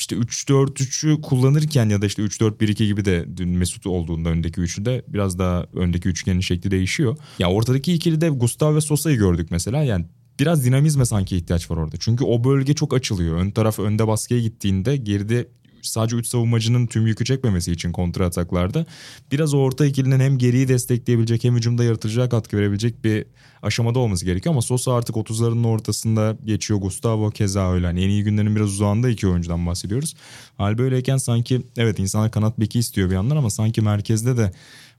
işte 0.00 0.16
3-4-3'ü 0.16 1.20
kullanırken 1.20 1.88
ya 1.88 2.02
da 2.02 2.06
işte 2.06 2.22
3-4-1-2 2.22 2.86
gibi 2.86 3.04
de 3.04 3.26
dün 3.36 3.48
Mesut 3.48 3.86
olduğunda 3.86 4.28
öndeki 4.28 4.60
üçlü 4.60 4.84
de 4.84 5.04
biraz 5.08 5.38
daha 5.38 5.66
öndeki 5.74 6.08
üçgenin 6.08 6.40
şekli 6.40 6.70
değişiyor. 6.70 7.16
Ya 7.38 7.50
ortadaki 7.50 7.92
ikili 7.92 8.20
de 8.20 8.28
Gustav 8.28 8.74
ve 8.74 8.80
Sosa'yı 8.80 9.18
gördük 9.18 9.48
mesela. 9.50 9.82
Yani 9.82 10.06
biraz 10.40 10.64
dinamizme 10.64 11.04
sanki 11.04 11.36
ihtiyaç 11.36 11.70
var 11.70 11.76
orada. 11.76 11.96
Çünkü 12.00 12.24
o 12.24 12.44
bölge 12.44 12.74
çok 12.74 12.94
açılıyor. 12.94 13.36
Ön 13.36 13.50
taraf 13.50 13.78
önde 13.78 14.06
baskıya 14.06 14.40
gittiğinde 14.40 14.96
geride 14.96 15.48
sadece 15.88 16.16
3 16.16 16.26
savunmacının 16.26 16.86
tüm 16.86 17.06
yükü 17.06 17.24
çekmemesi 17.24 17.72
için 17.72 17.92
kontra 17.92 18.26
ataklarda 18.26 18.86
biraz 19.32 19.54
o 19.54 19.58
orta 19.58 19.86
ikilinin 19.86 20.20
hem 20.20 20.38
geriyi 20.38 20.68
destekleyebilecek 20.68 21.44
hem 21.44 21.56
hücumda 21.56 21.84
yaratıcıya 21.84 22.28
katkı 22.28 22.56
verebilecek 22.56 23.04
bir 23.04 23.24
aşamada 23.62 23.98
olması 23.98 24.24
gerekiyor 24.24 24.54
ama 24.54 24.62
Sosa 24.62 24.94
artık 24.94 25.16
30'larının 25.16 25.66
ortasında 25.66 26.36
geçiyor. 26.44 26.80
Gustavo 26.80 27.30
keza 27.30 27.72
öyle. 27.72 27.86
Yani 27.86 28.04
en 28.04 28.08
iyi 28.08 28.24
günlerin 28.24 28.56
biraz 28.56 28.68
uzağında 28.68 29.08
iki 29.08 29.28
oyuncudan 29.28 29.66
bahsediyoruz. 29.66 30.14
Hal 30.58 30.78
böyleyken 30.78 31.16
sanki 31.16 31.62
evet 31.76 31.98
insanlar 31.98 32.30
kanat 32.30 32.60
beki 32.60 32.78
istiyor 32.78 33.10
bir 33.10 33.14
yandan 33.14 33.36
ama 33.36 33.50
sanki 33.50 33.80
merkezde 33.80 34.36
de 34.36 34.52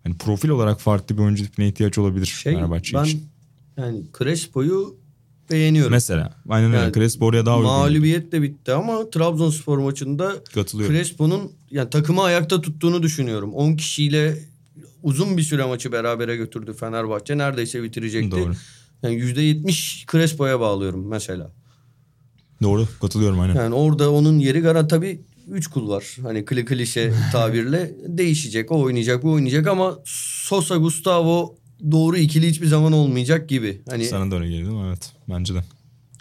hani 0.04 0.18
profil 0.18 0.50
olarak 0.50 0.82
farklı 0.82 1.18
bir 1.18 1.24
oyuncu 1.24 1.46
tipine 1.46 1.68
ihtiyaç 1.68 1.98
olabilir 1.98 2.26
Şey, 2.26 2.54
Fenerbahçe 2.54 2.98
ben 2.98 3.04
için. 3.04 3.24
yani 3.78 4.02
Crespo'yu 4.18 4.96
beğeniyorum. 5.52 5.92
Mesela 5.92 6.34
aynen 6.50 6.68
öyle. 6.68 6.78
Yani 6.78 6.94
Crespo 6.94 7.26
oraya 7.26 7.46
daha 7.46 7.58
uygun. 7.58 7.72
Mağlubiyet 7.72 8.32
de 8.32 8.42
bitti 8.42 8.74
ama 8.74 9.10
Trabzonspor 9.10 9.78
maçında. 9.78 10.36
Crespo'nun 10.88 11.52
yani 11.72 11.90
takımı 11.90 12.24
ayakta 12.24 12.62
tuttuğunu 12.62 13.04
düşünüyorum. 13.04 13.54
10 13.54 13.76
kişiyle 13.76 14.38
uzun 15.04 15.38
bir 15.38 15.44
süre 15.44 15.66
maçı 15.66 15.92
berabere 15.92 16.36
götürdü 16.36 16.74
Fenerbahçe. 16.74 17.38
Neredeyse 17.38 17.84
bitirecekti. 17.84 18.32
Doğru. 18.32 18.54
Yani 19.04 19.16
%70 19.16 20.12
Crespo'ya 20.12 20.60
bağlıyorum 20.60 21.08
mesela. 21.08 21.52
Doğru 22.64 22.88
katılıyorum 23.02 23.40
aynen. 23.40 23.56
Yani 23.56 23.76
orada 23.76 24.12
onun 24.12 24.40
yeri 24.40 24.60
garanti 24.60 24.88
tabii 24.88 25.22
3 25.52 25.68
kul 25.68 25.90
var. 25.90 26.18
Hani 26.22 26.46
kli 26.46 26.66
klişe 26.66 27.14
tabirle 27.32 27.96
değişecek. 28.08 28.72
O 28.72 28.82
oynayacak, 28.82 29.24
bu 29.24 29.32
oynayacak 29.32 29.68
ama 29.68 30.00
Sosa, 30.06 30.76
Gustavo 30.78 31.56
doğru 31.92 32.18
ikili 32.18 32.50
hiçbir 32.50 32.68
zaman 32.68 32.94
olmayacak 32.94 33.50
gibi. 33.50 33.82
Hani 33.90 34.06
Sana 34.06 34.32
da 34.32 34.36
öyle 34.36 34.48
geliyor 34.48 34.70
değil 34.72 34.82
mi? 34.82 34.88
Evet 34.88 35.12
bence 35.30 35.54
de. 35.54 35.60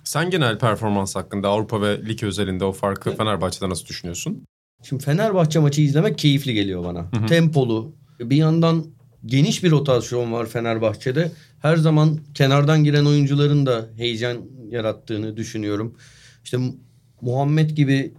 Sen 0.04 0.30
genel 0.30 0.58
performans 0.58 1.16
hakkında 1.16 1.48
Avrupa 1.48 1.82
ve 1.82 2.06
lig 2.08 2.22
özelinde 2.22 2.64
o 2.64 2.72
farkı 2.72 3.16
Fenerbahçe'de 3.16 3.68
nasıl 3.68 3.86
düşünüyorsun? 3.86 4.42
Şimdi 4.82 5.04
Fenerbahçe 5.04 5.58
maçı 5.58 5.82
izlemek 5.82 6.18
keyifli 6.18 6.54
geliyor 6.54 6.84
bana. 6.84 7.26
Tempolu. 7.28 7.92
Bir 8.20 8.36
yandan 8.36 8.86
geniş 9.26 9.64
bir 9.64 9.70
rotasyon 9.70 10.32
var 10.32 10.46
Fenerbahçe'de. 10.46 11.32
Her 11.62 11.76
zaman 11.76 12.18
kenardan 12.34 12.84
giren 12.84 13.04
oyuncuların 13.04 13.66
da 13.66 13.86
heyecan 13.96 14.38
yarattığını 14.70 15.36
düşünüyorum. 15.36 15.94
İşte 16.44 16.56
Mu- 16.56 16.76
Muhammed 17.20 17.70
gibi 17.70 18.14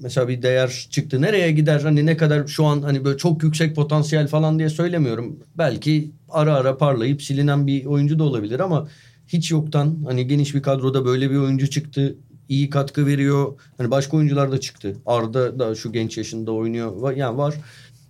mesela 0.00 0.28
bir 0.28 0.42
değer 0.42 0.86
çıktı. 0.90 1.22
Nereye 1.22 1.50
gider? 1.52 1.80
Hani 1.80 2.06
ne 2.06 2.16
kadar 2.16 2.46
şu 2.46 2.64
an 2.64 2.82
hani 2.82 3.04
böyle 3.04 3.18
çok 3.18 3.42
yüksek 3.42 3.76
potansiyel 3.76 4.28
falan 4.28 4.58
diye 4.58 4.68
söylemiyorum. 4.68 5.38
Belki 5.58 6.10
ara 6.28 6.54
ara 6.54 6.76
parlayıp 6.76 7.22
silinen 7.22 7.66
bir 7.66 7.84
oyuncu 7.86 8.18
da 8.18 8.24
olabilir 8.24 8.60
ama 8.60 8.88
hiç 9.28 9.50
yoktan 9.50 9.98
hani 10.06 10.26
geniş 10.26 10.54
bir 10.54 10.62
kadroda 10.62 11.04
böyle 11.04 11.30
bir 11.30 11.36
oyuncu 11.36 11.70
çıktı. 11.70 12.16
iyi 12.48 12.70
katkı 12.70 13.06
veriyor. 13.06 13.52
Hani 13.78 13.90
başka 13.90 14.16
oyuncular 14.16 14.52
da 14.52 14.60
çıktı. 14.60 14.96
Arda 15.06 15.58
da 15.58 15.74
şu 15.74 15.92
genç 15.92 16.18
yaşında 16.18 16.52
oynuyor. 16.52 17.16
Yani 17.16 17.38
var. 17.38 17.54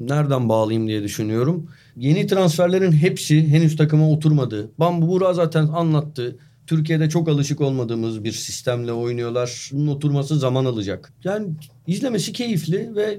nereden 0.01 0.49
bağlayayım 0.49 0.89
diye 0.89 1.03
düşünüyorum. 1.03 1.67
Yeni 1.97 2.27
transferlerin 2.27 2.93
hepsi 2.93 3.49
henüz 3.49 3.77
takıma 3.77 4.11
oturmadı. 4.11 4.71
Bambu 4.79 5.09
Buğra 5.09 5.35
zaten 5.35 5.67
anlattı. 5.67 6.37
Türkiye'de 6.71 7.09
çok 7.09 7.29
alışık 7.29 7.61
olmadığımız 7.61 8.25
bir 8.25 8.33
sistemle 8.33 8.93
oynuyorlar. 8.93 9.71
Bunun 9.73 9.87
oturması 9.87 10.39
zaman 10.39 10.65
alacak. 10.65 11.13
Yani 11.25 11.49
izlemesi 11.87 12.33
keyifli 12.33 12.97
ve 12.97 13.19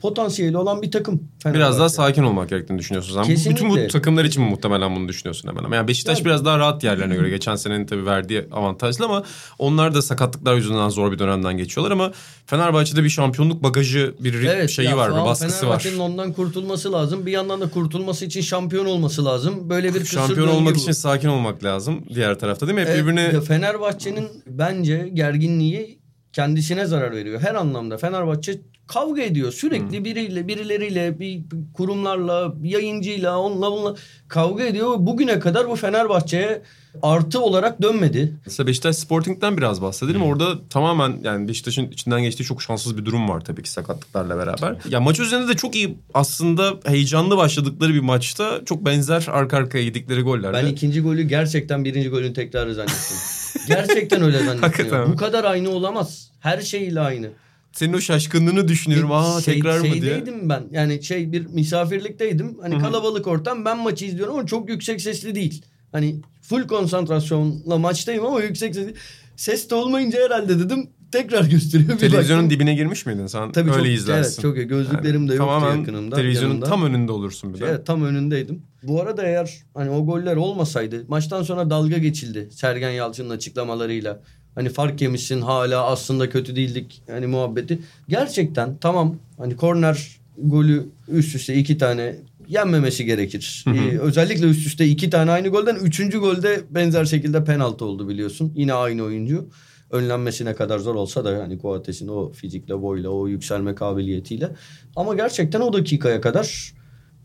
potansiyeli 0.00 0.56
olan 0.56 0.82
bir 0.82 0.90
takım. 0.90 1.22
Fenerbahçe. 1.42 1.60
Biraz 1.64 1.78
daha 1.78 1.88
sakin 1.88 2.22
olmak 2.22 2.48
gerektiğini 2.48 2.78
düşünüyorsun 2.78 3.14
sen. 3.14 3.22
Kesinlikle. 3.22 3.66
Bütün 3.66 3.84
bu 3.84 3.88
takımlar 3.92 4.24
için 4.24 4.42
mi 4.42 4.50
muhtemelen 4.50 4.96
bunu 4.96 5.08
düşünüyorsun 5.08 5.48
hemen 5.48 5.64
ama. 5.64 5.76
Yani 5.76 5.88
Beşiktaş 5.88 6.18
Yani- 6.18 6.24
biraz 6.26 6.44
daha 6.44 6.58
rahat 6.58 6.84
yerlerine 6.84 7.14
göre. 7.14 7.30
Geçen 7.30 7.56
senenin 7.56 7.86
tabii 7.86 8.06
verdiği 8.06 8.44
avantajlı 8.52 9.04
ama 9.04 9.22
onlar 9.58 9.94
da 9.94 10.02
sakatlıklar 10.02 10.54
yüzünden 10.54 10.88
zor 10.88 11.12
bir 11.12 11.18
dönemden 11.18 11.56
geçiyorlar 11.56 11.92
ama 11.92 12.12
Fenerbahçe'de 12.46 13.04
bir 13.04 13.08
şampiyonluk 13.08 13.62
bagajı 13.62 14.14
bir 14.20 14.32
rit- 14.34 14.68
şeyi 14.68 14.96
var, 14.96 15.10
bir 15.10 15.16
baskısı 15.24 15.54
var. 15.54 15.60
Fenerbahçe'nin 15.60 15.98
ondan 15.98 16.32
kurtulması 16.32 16.92
lazım. 16.92 17.26
Bir 17.26 17.32
yandan 17.32 17.60
da 17.60 17.70
kurtulması 17.70 18.24
için 18.24 18.40
şampiyon 18.40 18.86
olması 18.86 19.24
lazım. 19.24 19.70
Böyle 19.70 19.94
bir 19.94 20.04
Şampiyon 20.04 20.48
olmak 20.48 20.74
bu. 20.74 20.78
için 20.78 20.92
sakin 20.92 21.28
olmak 21.28 21.64
lazım 21.64 22.04
diğer 22.14 22.38
tarafta 22.38 22.66
değil 22.66 22.74
mi? 22.74 22.80
Hep 22.80 22.88
Evet, 22.88 23.00
birbirine 23.02 23.40
Fenerbahçe'nin 23.40 24.28
bence 24.46 25.10
gerginliği 25.14 25.97
kendisine 26.38 26.86
zarar 26.86 27.12
veriyor. 27.12 27.40
Her 27.40 27.54
anlamda 27.54 27.98
Fenerbahçe 27.98 28.60
kavga 28.86 29.22
ediyor. 29.22 29.52
Sürekli 29.52 30.04
biriyle, 30.04 30.48
birileriyle, 30.48 31.20
bir 31.20 31.42
kurumlarla, 31.74 32.54
yayıncıyla, 32.62 33.38
onunla 33.38 33.72
bununla 33.72 33.94
kavga 34.28 34.64
ediyor. 34.64 34.94
Bugüne 34.98 35.38
kadar 35.38 35.68
bu 35.68 35.76
Fenerbahçe'ye 35.76 36.62
artı 37.02 37.40
olarak 37.40 37.82
dönmedi. 37.82 38.32
Mesela 38.46 38.66
Beşiktaş 38.66 38.96
Sporting'den 38.96 39.56
biraz 39.56 39.82
bahsedelim. 39.82 40.22
Orada 40.22 40.68
tamamen 40.68 41.16
yani 41.22 41.48
Beşiktaş'ın 41.48 41.90
içinden 41.90 42.22
geçtiği 42.22 42.44
çok 42.44 42.62
şanssız 42.62 42.96
bir 42.96 43.04
durum 43.04 43.28
var 43.28 43.40
tabii 43.40 43.62
ki 43.62 43.70
sakatlıklarla 43.70 44.38
beraber. 44.38 44.76
Ya 44.88 45.00
maç 45.00 45.20
üzerinde 45.20 45.48
de 45.48 45.56
çok 45.56 45.74
iyi 45.76 45.98
aslında 46.14 46.74
heyecanlı 46.84 47.36
başladıkları 47.36 47.94
bir 47.94 48.00
maçta 48.00 48.60
çok 48.64 48.84
benzer 48.84 49.26
arka 49.30 49.56
arkaya 49.56 49.84
yedikleri 49.84 50.22
goller. 50.22 50.52
Ben 50.52 50.66
ikinci 50.66 51.00
golü 51.00 51.22
gerçekten 51.22 51.84
birinci 51.84 52.08
golün 52.08 52.32
tekrarı 52.32 52.74
zannettim. 52.74 53.16
gerçekten 53.68 54.22
öyle. 54.22 54.38
Hakikaten 54.42 55.00
mi? 55.08 55.12
Bu 55.12 55.16
kadar 55.16 55.44
aynı 55.44 55.70
olamaz. 55.70 56.30
Her 56.40 56.60
şeyiyle 56.60 57.00
aynı. 57.00 57.30
Senin 57.72 57.92
o 57.92 58.00
şaşkınlığını 58.00 58.68
düşünüyorum. 58.68 59.12
Aa 59.12 59.40
Şey- 59.40 59.54
tekrar 59.54 59.78
mı 59.78 59.84
diye. 59.84 59.94
şeydeydim 59.94 60.48
ben. 60.48 60.62
Yani 60.70 61.02
şey 61.02 61.32
bir 61.32 61.46
misafirlikteydim. 61.46 62.58
Hani 62.62 62.78
kalabalık 62.78 63.26
ortam 63.26 63.64
ben 63.64 63.78
maçı 63.78 64.04
izliyorum 64.04 64.34
ama 64.34 64.46
çok 64.46 64.68
yüksek 64.68 65.00
sesli 65.00 65.34
değil. 65.34 65.62
Hani 65.92 66.16
full 66.42 66.66
konsantrasyonla 66.66 67.78
maçtayım 67.78 68.26
ama 68.26 68.40
yüksek 68.42 68.74
sesli. 68.74 68.94
Ses 69.36 69.70
de 69.70 69.74
olmayınca 69.74 70.24
herhalde 70.24 70.58
dedim 70.58 70.90
tekrar 71.12 71.44
gösteriyor. 71.44 71.90
Bir 71.90 71.98
Televizyonun 71.98 72.44
baktım. 72.44 72.58
dibine 72.58 72.74
girmiş 72.74 73.06
miydin 73.06 73.26
sen? 73.26 73.52
Tabii 73.52 73.70
Öyle 73.70 73.78
çok, 73.88 73.92
izlersin. 73.98 74.30
Evet 74.30 74.42
çok 74.42 74.56
iyi. 74.56 74.66
Gözlüklerim 74.66 75.28
de 75.28 75.34
yoktu 75.34 75.46
Tamamen 75.50 75.76
yakınımda. 75.76 76.16
televizyonun 76.16 76.48
yanımda. 76.48 76.66
tam 76.66 76.84
önünde 76.84 77.12
olursun 77.12 77.54
bir 77.54 77.60
de. 77.60 77.66
Evet 77.68 77.86
tam 77.86 78.04
önündeydim. 78.04 78.62
Bu 78.82 79.02
arada 79.02 79.22
eğer 79.22 79.50
hani 79.74 79.90
o 79.90 80.06
goller 80.06 80.36
olmasaydı 80.36 81.04
maçtan 81.08 81.42
sonra 81.42 81.70
dalga 81.70 81.98
geçildi 81.98 82.48
Sergen 82.52 82.90
Yalçın'ın 82.90 83.30
açıklamalarıyla. 83.30 84.20
Hani 84.54 84.68
fark 84.68 85.00
yemişsin 85.02 85.40
hala 85.40 85.84
aslında 85.86 86.30
kötü 86.30 86.56
değildik 86.56 87.02
hani 87.10 87.26
muhabbeti. 87.26 87.78
Gerçekten 88.08 88.76
tamam 88.76 89.16
hani 89.38 89.56
korner 89.56 90.18
golü 90.38 90.86
üst 91.08 91.34
üste 91.34 91.54
iki 91.54 91.78
tane 91.78 92.16
yenmemesi 92.48 93.04
gerekir. 93.04 93.64
Ee, 93.68 93.98
özellikle 93.98 94.46
üst 94.46 94.66
üste 94.66 94.86
iki 94.86 95.10
tane 95.10 95.30
aynı 95.30 95.48
golden 95.48 95.74
üçüncü 95.76 96.18
golde 96.18 96.60
benzer 96.70 97.04
şekilde 97.04 97.44
penaltı 97.44 97.84
oldu 97.84 98.08
biliyorsun. 98.08 98.52
Yine 98.56 98.72
aynı 98.72 99.02
oyuncu. 99.02 99.48
Önlenmesi 99.90 100.44
ne 100.44 100.54
kadar 100.54 100.78
zor 100.78 100.94
olsa 100.94 101.24
da 101.24 101.32
yani 101.32 101.58
Koates'in 101.58 102.08
o 102.08 102.32
fizikle 102.32 102.82
boyla 102.82 103.10
o 103.10 103.28
yükselme 103.28 103.74
kabiliyetiyle. 103.74 104.50
Ama 104.96 105.14
gerçekten 105.14 105.60
o 105.60 105.72
dakikaya 105.72 106.20
kadar 106.20 106.72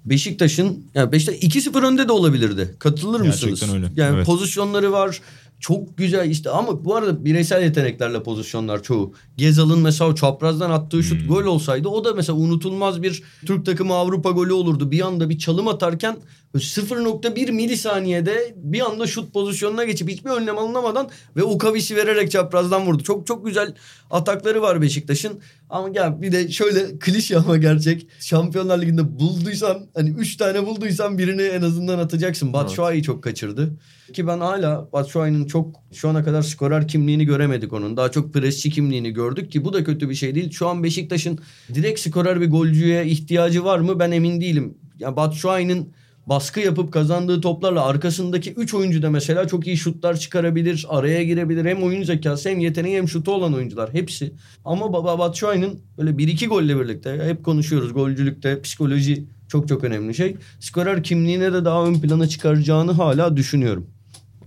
Beşiktaş'ın 0.06 0.86
yani 0.94 1.12
Beşiktaş 1.12 1.36
2-0 1.36 1.86
önde 1.88 2.08
de 2.08 2.12
olabilirdi. 2.12 2.76
Katılır 2.80 3.24
Gerçekten 3.24 3.50
mısınız? 3.50 3.74
öyle, 3.76 3.88
Yani 3.96 4.16
evet. 4.16 4.26
pozisyonları 4.26 4.92
var. 4.92 5.22
Çok 5.60 5.98
güzel 5.98 6.30
işte 6.30 6.50
ama 6.50 6.86
bu 6.86 6.96
arada 6.96 7.26
bireysel 7.26 7.64
yeteneklerle 7.64 8.24
pozisyonlar 8.24 8.84
çoğu. 8.84 9.14
Gezal'ın 9.38 9.80
mesela 9.80 10.16
çaprazdan 10.16 10.72
attığı 10.72 11.04
şut 11.04 11.22
Hmm. 11.22 11.28
gol 11.28 11.44
olsaydı 11.46 11.88
o 11.88 12.06
da 12.06 12.14
mesela 12.14 12.38
unutulmaz 12.38 13.02
bir 13.04 13.24
Türk 13.46 13.66
takımı 13.66 13.94
Avrupa 13.94 14.32
golü 14.32 14.54
olurdu. 14.54 14.92
Bir 14.92 15.02
anda 15.02 15.30
bir 15.30 15.38
çalım 15.38 15.68
atarken 15.68 16.18
böyle 16.54 16.66
0.1 16.66 17.52
milisaniyede 17.52 18.54
bir 18.56 18.82
anda 18.82 19.08
şut 19.08 19.34
pozisyonuna 19.34 19.84
geçip 19.84 20.10
hiçbir 20.10 20.30
önlem 20.30 20.58
alınamadan 20.58 21.10
ve 21.36 21.44
o 21.44 21.58
kavişi 21.58 21.96
vererek 21.96 22.32
çaprazdan 22.32 22.86
vurdu. 22.86 23.04
Çok 23.04 23.28
çok 23.28 23.46
güzel 23.46 23.74
atakları 24.12 24.62
var 24.62 24.82
Beşiktaş'ın. 24.82 25.40
Ama 25.70 25.90
gel 25.90 26.22
bir 26.22 26.32
de 26.32 26.52
şöyle 26.52 27.00
klişe 27.00 27.38
ama 27.38 27.58
gerçek. 27.58 28.08
Şampiyonlar 28.20 28.82
Ligi'nde 28.82 29.20
bulduysan 29.20 29.88
hani 29.96 30.10
3 30.10 30.38
tane 30.38 30.66
bulduysan 30.66 31.18
birini 31.18 31.42
en 31.42 31.62
azından 31.62 32.00
atacaksın. 32.00 32.54
Batshuayi 32.54 33.04
çok 33.04 33.24
kaçırdı. 33.24 33.74
Ki 34.14 34.28
ben 34.28 34.40
hala 34.40 34.90
Batshuayi'nin 34.94 35.43
çok 35.48 35.76
şu 35.94 36.10
ana 36.10 36.24
kadar 36.24 36.42
skorer 36.42 36.88
kimliğini 36.88 37.26
göremedik 37.26 37.74
onun. 37.74 37.98
Daha 37.98 38.12
çok 38.12 38.34
presçi 38.34 38.70
kimliğini 38.70 39.12
gördük 39.12 39.52
ki 39.52 39.66
bu 39.66 39.74
da 39.74 39.84
kötü 39.84 40.10
bir 40.10 40.16
şey 40.16 40.36
değil. 40.36 40.52
Şu 40.52 40.68
an 40.68 40.84
Beşiktaş'ın 40.84 41.40
direkt 41.74 42.00
skorer 42.00 42.42
bir 42.42 42.50
golcüye 42.50 43.06
ihtiyacı 43.06 43.64
var 43.64 43.80
mı 43.80 44.00
ben 44.00 44.12
emin 44.12 44.42
değilim. 44.42 44.78
Ya 45.00 45.16
Batshuayi'nin 45.16 45.94
baskı 46.26 46.60
yapıp 46.60 46.94
kazandığı 46.94 47.42
toplarla 47.42 47.86
arkasındaki 47.86 48.54
3 48.54 48.74
oyuncu 48.74 49.02
da 49.02 49.10
mesela 49.10 49.48
çok 49.48 49.68
iyi 49.68 49.78
şutlar 49.78 50.18
çıkarabilir, 50.18 50.86
araya 50.90 51.24
girebilir. 51.24 51.66
Hem 51.66 51.84
oyun 51.84 52.04
zekası 52.04 52.50
hem 52.50 52.60
yeteneği 52.60 52.98
hem 52.98 53.08
şutu 53.08 53.32
olan 53.32 53.54
oyuncular 53.54 53.94
hepsi. 53.94 54.34
Ama 54.66 54.94
Baba 54.94 55.20
Batshuayi'nin 55.20 55.80
böyle 55.98 56.10
1-2 56.10 56.48
golle 56.48 56.80
birlikte 56.80 57.22
hep 57.24 57.46
konuşuyoruz 57.46 57.94
golcülükte 57.94 58.62
psikoloji 58.62 59.26
çok 59.48 59.68
çok 59.68 59.84
önemli 59.84 60.14
şey. 60.14 60.36
Skorer 60.60 61.04
kimliğine 61.04 61.54
de 61.54 61.66
daha 61.66 61.86
ön 61.86 61.94
plana 61.94 62.28
çıkaracağını 62.28 62.92
hala 62.92 63.38
düşünüyorum. 63.38 63.88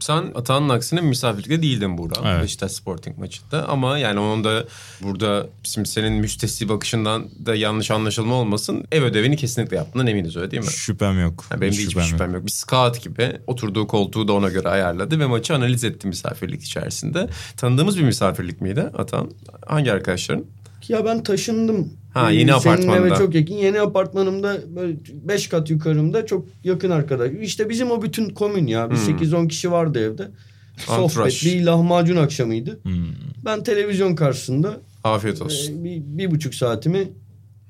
Sen 0.00 0.32
Atahan'ın 0.34 0.68
aksine 0.68 1.00
misafirlikte 1.00 1.62
değildin 1.62 1.98
burada. 1.98 2.20
Evet. 2.24 2.42
Beşiktaş 2.42 2.72
Sporting 2.72 3.18
maçında. 3.18 3.68
Ama 3.68 3.98
yani 3.98 4.20
onun 4.20 4.44
da 4.44 4.64
burada 5.02 5.46
şimdi 5.62 5.88
senin 5.88 6.12
müstesni 6.12 6.68
bakışından 6.68 7.28
da 7.46 7.54
yanlış 7.54 7.90
anlaşılma 7.90 8.34
olmasın. 8.34 8.84
Ev 8.92 9.02
ödevini 9.02 9.36
kesinlikle 9.36 9.76
yaptığından 9.76 10.06
eminiz 10.06 10.36
öyle 10.36 10.50
değil 10.50 10.62
mi? 10.62 10.70
Şüphem 10.70 11.20
yok. 11.20 11.44
Yani 11.50 11.60
benim 11.60 11.72
de 11.72 11.76
Hiç 11.76 11.86
hiçbir 11.86 12.02
şüphem 12.02 12.34
yok. 12.34 12.46
Bir 12.46 12.50
scout 12.50 13.02
gibi 13.02 13.32
oturduğu 13.46 13.86
koltuğu 13.86 14.28
da 14.28 14.32
ona 14.32 14.48
göre 14.48 14.68
ayarladı 14.68 15.18
ve 15.18 15.26
maçı 15.26 15.54
analiz 15.54 15.84
etti 15.84 16.08
misafirlik 16.08 16.62
içerisinde. 16.62 17.28
Tanıdığımız 17.56 17.98
bir 17.98 18.02
misafirlik 18.02 18.60
miydi 18.60 18.80
Atan? 18.80 19.30
Hangi 19.66 19.92
arkadaşların? 19.92 20.44
Ya 20.88 21.04
ben 21.04 21.22
taşındım. 21.22 21.92
Ha, 22.16 22.30
yeni 22.30 22.40
Senin 22.50 22.58
apartmanda. 22.58 22.96
eve 23.06 23.14
çok 23.16 23.34
yakın. 23.34 23.54
Yeni 23.54 23.80
apartmanımda 23.80 24.58
böyle 24.76 24.96
5 25.12 25.46
kat 25.48 25.70
yukarımda 25.70 26.26
çok 26.26 26.46
yakın 26.64 26.90
arkadaş. 26.90 27.30
İşte 27.42 27.68
bizim 27.68 27.90
o 27.90 28.02
bütün 28.02 28.28
komün 28.30 28.66
ya. 28.66 28.90
Bir 28.90 28.96
8-10 28.96 29.48
kişi 29.48 29.70
vardı 29.72 29.98
evde. 30.12 30.28
Sohbet, 30.86 31.42
Hmm. 31.42 31.50
Bir 31.50 31.62
lahmacun 31.64 32.16
akşamıydı. 32.16 32.80
Hmm. 32.82 32.94
Ben 33.44 33.62
televizyon 33.62 34.14
karşısında 34.14 34.80
Afiyet 35.04 35.42
olsun. 35.42 35.80
e, 35.80 35.84
bir, 35.84 36.00
bir 36.04 36.30
buçuk 36.30 36.54
saatimi 36.54 37.08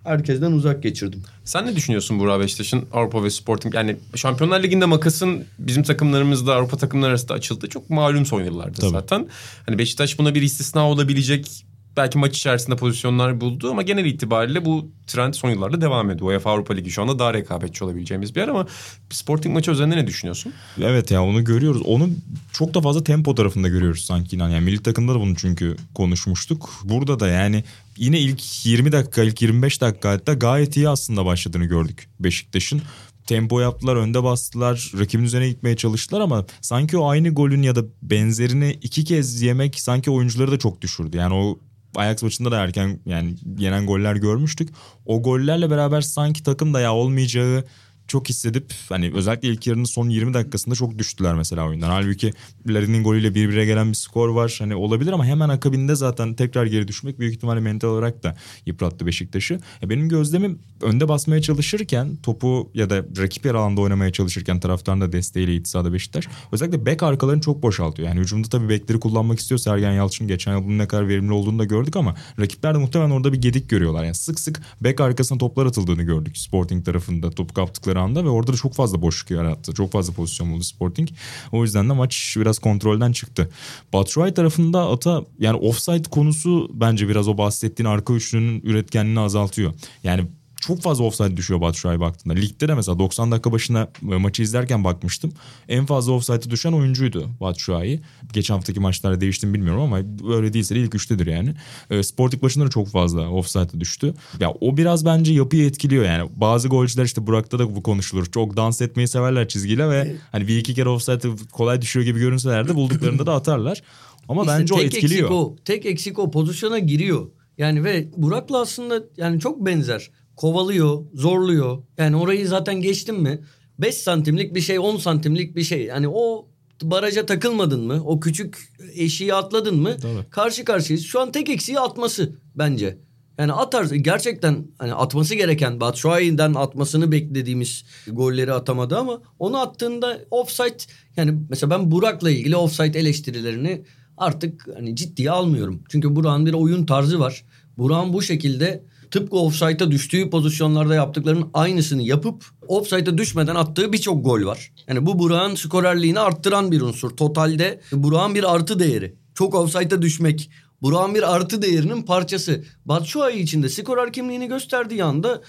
herkesten 0.05 0.53
uzak 0.53 0.83
geçirdim. 0.83 1.23
Sen 1.45 1.67
ne 1.67 1.77
düşünüyorsun 1.77 2.19
Burak 2.19 2.41
Beşiktaş'ın 2.41 2.85
Avrupa 2.93 3.25
ve 3.25 3.31
Sporting? 3.31 3.75
Yani 3.75 3.97
Şampiyonlar 4.15 4.63
Ligi'nde 4.63 4.85
makasın 4.85 5.45
bizim 5.59 5.83
takımlarımızla 5.83 6.55
Avrupa 6.55 6.77
takımları 6.77 7.11
arasında 7.11 7.35
açıldı. 7.35 7.69
Çok 7.69 7.91
malum 7.91 8.27
son 8.27 8.43
yıllarda 8.43 8.73
Tabii. 8.73 8.91
zaten. 8.91 9.27
Hani 9.67 9.79
Beşiktaş 9.79 10.19
buna 10.19 10.35
bir 10.35 10.43
istisna 10.43 10.91
olabilecek 10.91 11.65
belki 11.97 12.19
maç 12.19 12.37
içerisinde 12.37 12.77
pozisyonlar 12.77 13.41
buldu 13.41 13.71
ama 13.71 13.83
genel 13.83 14.05
itibariyle 14.05 14.65
bu 14.65 14.91
trend 15.07 15.35
son 15.35 15.51
yıllarda 15.51 15.81
devam 15.81 16.11
ediyor. 16.11 16.31
UEFA 16.31 16.51
Avrupa 16.51 16.75
Ligi 16.75 16.91
şu 16.91 17.03
anda 17.03 17.19
daha 17.19 17.35
rekabetçi 17.35 17.85
olabileceğimiz 17.85 18.35
bir 18.35 18.41
yer 18.41 18.49
ama 18.49 18.67
Sporting 19.11 19.55
maçı 19.55 19.71
üzerinde 19.71 19.97
ne 19.97 20.07
düşünüyorsun? 20.07 20.53
Evet 20.81 21.11
ya 21.11 21.25
onu 21.25 21.45
görüyoruz. 21.45 21.83
Onu 21.85 22.09
çok 22.53 22.75
da 22.75 22.81
fazla 22.81 23.05
tempo 23.05 23.35
tarafında 23.35 23.69
görüyoruz 23.69 24.05
sanki 24.05 24.37
inan. 24.37 24.49
Yani 24.49 24.65
milli 24.65 24.83
takımda 24.83 25.15
da 25.15 25.21
bunu 25.21 25.37
çünkü 25.37 25.77
konuşmuştuk. 25.95 26.71
Burada 26.85 27.21
da 27.21 27.29
yani 27.29 27.65
yine 27.97 28.21
ilk 28.21 28.67
20 28.67 28.93
dakika, 28.93 29.23
ilk 29.23 29.43
25 29.43 29.81
dakika 29.81 30.11
hatta 30.11 30.35
gayet 30.35 30.77
iyi 30.77 30.89
aslında 30.89 31.25
başladığını 31.25 31.65
gördük 31.65 32.09
Beşiktaş'ın. 32.21 32.83
Tempo 33.27 33.61
yaptılar, 33.61 33.97
önde 33.97 34.23
bastılar, 34.23 34.93
rakibin 34.99 35.25
üzerine 35.25 35.49
gitmeye 35.49 35.77
çalıştılar 35.77 36.21
ama 36.21 36.47
sanki 36.61 36.99
o 36.99 37.09
aynı 37.09 37.29
golün 37.29 37.63
ya 37.63 37.77
da 37.77 37.85
benzerini 38.03 38.79
iki 38.83 39.05
kez 39.05 39.43
yemek 39.43 39.81
sanki 39.81 40.11
oyuncuları 40.11 40.51
da 40.51 40.59
çok 40.59 40.81
düşürdü. 40.81 41.17
Yani 41.17 41.35
o 41.35 41.59
Ajax 41.99 42.23
maçında 42.23 42.51
da 42.51 42.57
erken 42.57 43.01
yani 43.07 43.35
yenen 43.59 43.87
goller 43.87 44.17
görmüştük. 44.17 44.69
O 45.07 45.23
gollerle 45.23 45.71
beraber 45.71 46.01
sanki 46.01 46.43
takım 46.43 46.75
da 46.75 46.81
ya 46.81 46.95
olmayacağı 46.95 47.65
çok 48.09 48.29
hissedip 48.29 48.73
hani 48.89 49.13
özellikle 49.15 49.49
ilk 49.49 49.67
yarının 49.67 49.85
son 49.85 50.09
20 50.09 50.35
dakikasında 50.35 50.75
çok 50.75 50.99
düştüler 50.99 51.35
mesela 51.35 51.67
oyundan. 51.69 51.89
Halbuki 51.89 52.33
Larin'in 52.67 53.05
golüyle 53.05 53.35
birbirine 53.35 53.65
gelen 53.65 53.89
bir 53.89 53.95
skor 53.95 54.29
var. 54.29 54.57
Hani 54.59 54.75
olabilir 54.75 55.13
ama 55.13 55.27
hemen 55.27 55.49
akabinde 55.49 55.95
zaten 55.95 56.35
tekrar 56.35 56.67
geri 56.67 56.89
düşmek 56.89 57.19
büyük 57.19 57.35
ihtimalle 57.35 57.61
mental 57.61 57.89
olarak 57.89 58.23
da 58.23 58.37
yıprattı 58.67 59.07
Beşiktaş'ı. 59.07 59.61
E 59.83 59.91
benim 59.91 60.09
gözlemim 60.09 60.59
önde 60.83 61.09
basmaya 61.09 61.43
çalışırken 61.43 62.17
topu 62.17 62.71
ya 62.75 62.91
da 62.91 63.05
rakip 63.19 63.45
yer 63.47 63.55
alanda 63.55 63.81
oynamaya 63.81 64.13
çalışırken 64.13 64.61
taraftarın 64.61 65.01
da 65.01 65.13
desteğiyle 65.13 65.55
itisada 65.55 65.93
Beşiktaş. 65.93 66.29
Özellikle 66.53 66.87
bek 66.87 67.03
arkalarını 67.03 67.41
çok 67.41 67.63
boşaltıyor. 67.63 68.09
Yani 68.09 68.21
hücumda 68.21 68.49
tabii 68.49 68.69
bekleri 68.69 69.01
kullanmak 69.01 69.39
istiyor 69.39 69.59
Sergen 69.59 69.93
Yalçın. 69.93 70.29
Geçen 70.29 70.57
yıl 70.57 70.65
bunun 70.65 70.79
ne 70.79 70.89
kadar 70.89 71.09
verimli 71.09 71.33
olduğunu 71.33 71.59
da 71.59 71.65
gördük 71.65 71.97
ama 71.97 72.15
rakipler 72.41 72.75
de 72.75 72.79
muhtemelen 72.79 73.11
orada 73.11 73.33
bir 73.33 73.41
gedik 73.41 73.71
görüyorlar. 73.71 74.05
Yani 74.05 74.15
sık 74.15 74.41
sık 74.41 74.63
bek 74.81 75.01
arkasına 75.01 75.39
toplar 75.39 75.67
atıldığını 75.67 76.03
gördük 76.03 76.39
Sporting 76.39 76.85
tarafında 76.85 77.31
topu 77.31 77.55
kaptıkları 77.55 77.96
anda 77.97 78.25
ve 78.25 78.29
orada 78.29 78.53
da 78.53 78.57
çok 78.57 78.75
fazla 78.75 79.03
boşluk 79.03 79.31
yarattı. 79.31 79.75
Çok 79.75 79.93
fazla 79.93 80.13
pozisyon 80.13 80.53
buldu 80.53 80.65
Sporting. 80.65 81.09
O 81.53 81.63
yüzden 81.63 81.89
de 81.89 81.93
maç 81.93 82.37
biraz 82.41 82.59
kontrolden 82.59 83.13
çıktı. 83.13 83.51
Batshuayi 83.93 84.35
tarafında 84.35 84.91
Ata 84.91 85.23
yani 85.39 85.57
offside 85.57 86.11
konusu 86.11 86.71
bence 86.73 87.09
biraz 87.09 87.29
o 87.29 87.39
bahsettiğin 87.39 87.89
arka 87.89 88.13
üçlünün 88.13 88.61
üretkenliğini 88.65 89.21
azaltıyor. 89.21 89.75
Yani 90.05 90.27
çok 90.67 90.83
fazla 90.83 91.05
offside 91.05 91.37
düşüyor 91.37 91.61
Batshuayi 91.61 92.01
baktığında. 92.01 92.35
Ligde 92.35 92.69
de 92.69 92.75
mesela 92.75 92.99
90 92.99 93.33
dakika 93.33 93.53
başına 93.53 93.89
e, 94.03 94.17
maçı 94.17 94.43
izlerken 94.43 94.85
bakmıştım. 94.85 95.33
En 95.69 95.87
fazla 95.87 96.13
offside'e 96.13 96.51
düşen 96.51 96.73
oyuncuydu 96.73 97.29
Batshuayi. 97.41 98.01
Geçen 98.33 98.55
haftaki 98.55 98.81
maçlarda 98.81 99.21
değişti 99.21 99.47
mi 99.47 99.55
bilmiyorum 99.55 99.83
ama 99.83 99.99
öyle 100.35 100.53
değilse 100.53 100.75
de 100.75 100.79
ilk 100.79 100.95
üçtedir 100.95 101.27
yani. 101.27 101.55
E, 101.91 102.03
Sporting 102.03 102.43
başında 102.43 102.67
da 102.67 102.71
çok 102.71 102.89
fazla 102.89 103.31
offside'e 103.31 103.81
düştü. 103.81 104.15
Ya 104.41 104.51
o 104.61 104.77
biraz 104.77 105.05
bence 105.05 105.33
yapıyı 105.33 105.67
etkiliyor 105.67 106.05
yani. 106.05 106.31
Bazı 106.37 106.69
golcüler 106.69 107.05
işte 107.05 107.27
Burak'ta 107.27 107.59
da 107.59 107.77
bu 107.77 107.83
konuşulur. 107.83 108.27
Çok 108.27 108.57
dans 108.57 108.83
etmeyi 108.83 109.09
severler 109.09 109.49
çizgiyle 109.49 109.89
ve 109.91 110.17
hani 110.33 110.49
bir 110.49 110.59
iki 110.59 110.75
kere 110.75 110.89
offside'e 110.89 111.31
kolay 111.53 111.83
düşüyor 111.83 112.07
gibi 112.07 112.19
görünseler 112.19 112.69
de 112.69 112.75
bulduklarında 112.75 113.27
da 113.27 113.35
atarlar. 113.35 113.83
Ama 114.29 114.43
İşte 114.43 114.55
bence 114.55 114.75
o 114.75 114.81
etkiliyor. 114.81 115.21
Eksik 115.21 115.31
o, 115.31 115.57
tek 115.65 115.87
eksik 115.87 116.19
o 116.19 116.31
pozisyona 116.31 116.79
giriyor. 116.79 117.27
Yani 117.59 117.85
ve 117.85 118.09
Burak'la 118.17 118.61
aslında 118.61 119.03
yani 119.17 119.41
çok 119.41 119.67
benzer. 119.67 120.11
Kovalıyor, 120.37 121.05
zorluyor. 121.15 121.83
Yani 121.99 122.17
orayı 122.17 122.49
zaten 122.49 122.81
geçtin 122.81 123.21
mi? 123.21 123.41
5 123.79 123.95
santimlik 123.95 124.55
bir 124.55 124.61
şey, 124.61 124.79
10 124.79 124.97
santimlik 124.97 125.57
bir 125.57 125.63
şey. 125.63 125.85
Yani 125.85 126.09
o 126.09 126.49
baraja 126.83 127.27
takılmadın 127.27 127.81
mı? 127.81 128.03
O 128.05 128.21
küçük 128.21 128.73
eşiği 128.95 129.35
atladın 129.35 129.77
mı? 129.77 129.97
Tabii. 130.03 130.31
Karşı 130.31 130.65
karşıyayız. 130.65 131.07
Şu 131.07 131.21
an 131.21 131.33
tek 131.33 131.51
eksiği 131.51 131.81
atması 131.81 132.33
bence. 132.55 132.99
Yani 133.39 133.53
atar 133.53 133.85
gerçekten 133.85 134.67
hani 134.79 134.95
atması 134.95 135.35
gereken 135.35 135.81
Batshuayi'den 135.81 136.55
atmasını 136.55 137.13
beklediğimiz 137.13 137.85
golleri 138.07 138.53
atamadı 138.53 138.99
ama 138.99 139.23
onu 139.39 139.61
attığında 139.61 140.19
offside 140.31 140.77
yani 141.17 141.39
mesela 141.49 141.71
ben 141.71 141.91
Burak'la 141.91 142.31
ilgili 142.31 142.57
offside 142.57 142.99
eleştirilerini 142.99 143.83
artık 144.17 144.69
hani 144.77 144.97
ciddiye 144.97 145.31
almıyorum. 145.31 145.83
Çünkü 145.89 146.17
Burak'ın 146.17 146.47
bir 146.47 146.53
oyun 146.53 146.87
tarzı 146.87 147.21
var. 147.21 147.45
Burak'ın 147.79 148.13
bu 148.13 148.23
şekilde 148.23 148.83
tıpkı 149.11 149.37
offside'a 149.37 149.91
düştüğü 149.91 150.31
pozisyonlarda 150.31 150.95
yaptıklarının 150.95 151.51
aynısını 151.55 152.03
yapıp 152.03 152.45
offside'a 152.69 153.19
düşmeden 153.19 153.55
attığı 153.55 153.93
birçok 153.93 154.25
gol 154.25 154.47
var. 154.47 154.73
Yani 154.89 155.07
bu 155.07 155.19
Burak'ın 155.19 155.55
skorerliğini 155.55 156.21
arttıran 156.21 156.73
bir 156.73 156.81
unsur. 156.81 157.11
Totalde 157.11 157.81
Burak'ın 157.93 158.35
bir 158.35 158.55
artı 158.55 158.79
değeri. 158.79 159.15
Çok 159.35 159.55
offside'a 159.55 160.03
düşmek 160.03 160.51
Burak'ın 160.83 161.15
bir 161.15 161.35
artı 161.35 161.63
değerinin 161.63 162.03
parçası. 162.03 162.65
Batshuayi 162.85 163.43
için 163.43 163.63
de 163.63 163.69
skorer 163.69 164.13
kimliğini 164.13 164.49
gösterdiği 164.49 165.05
anda 165.05 165.43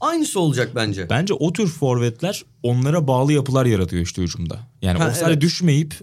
aynısı 0.00 0.40
olacak 0.40 0.70
bence. 0.74 1.10
Bence 1.10 1.34
o 1.34 1.52
tür 1.52 1.66
forvetler 1.66 2.44
onlara 2.62 3.06
bağlı 3.08 3.32
yapılar 3.32 3.66
yaratıyor 3.66 4.02
işte 4.02 4.22
hücumda. 4.22 4.58
Yani 4.82 4.98
Ha, 4.98 5.08
offside'e 5.08 5.28
evet. 5.28 5.40
düşmeyip 5.40 5.94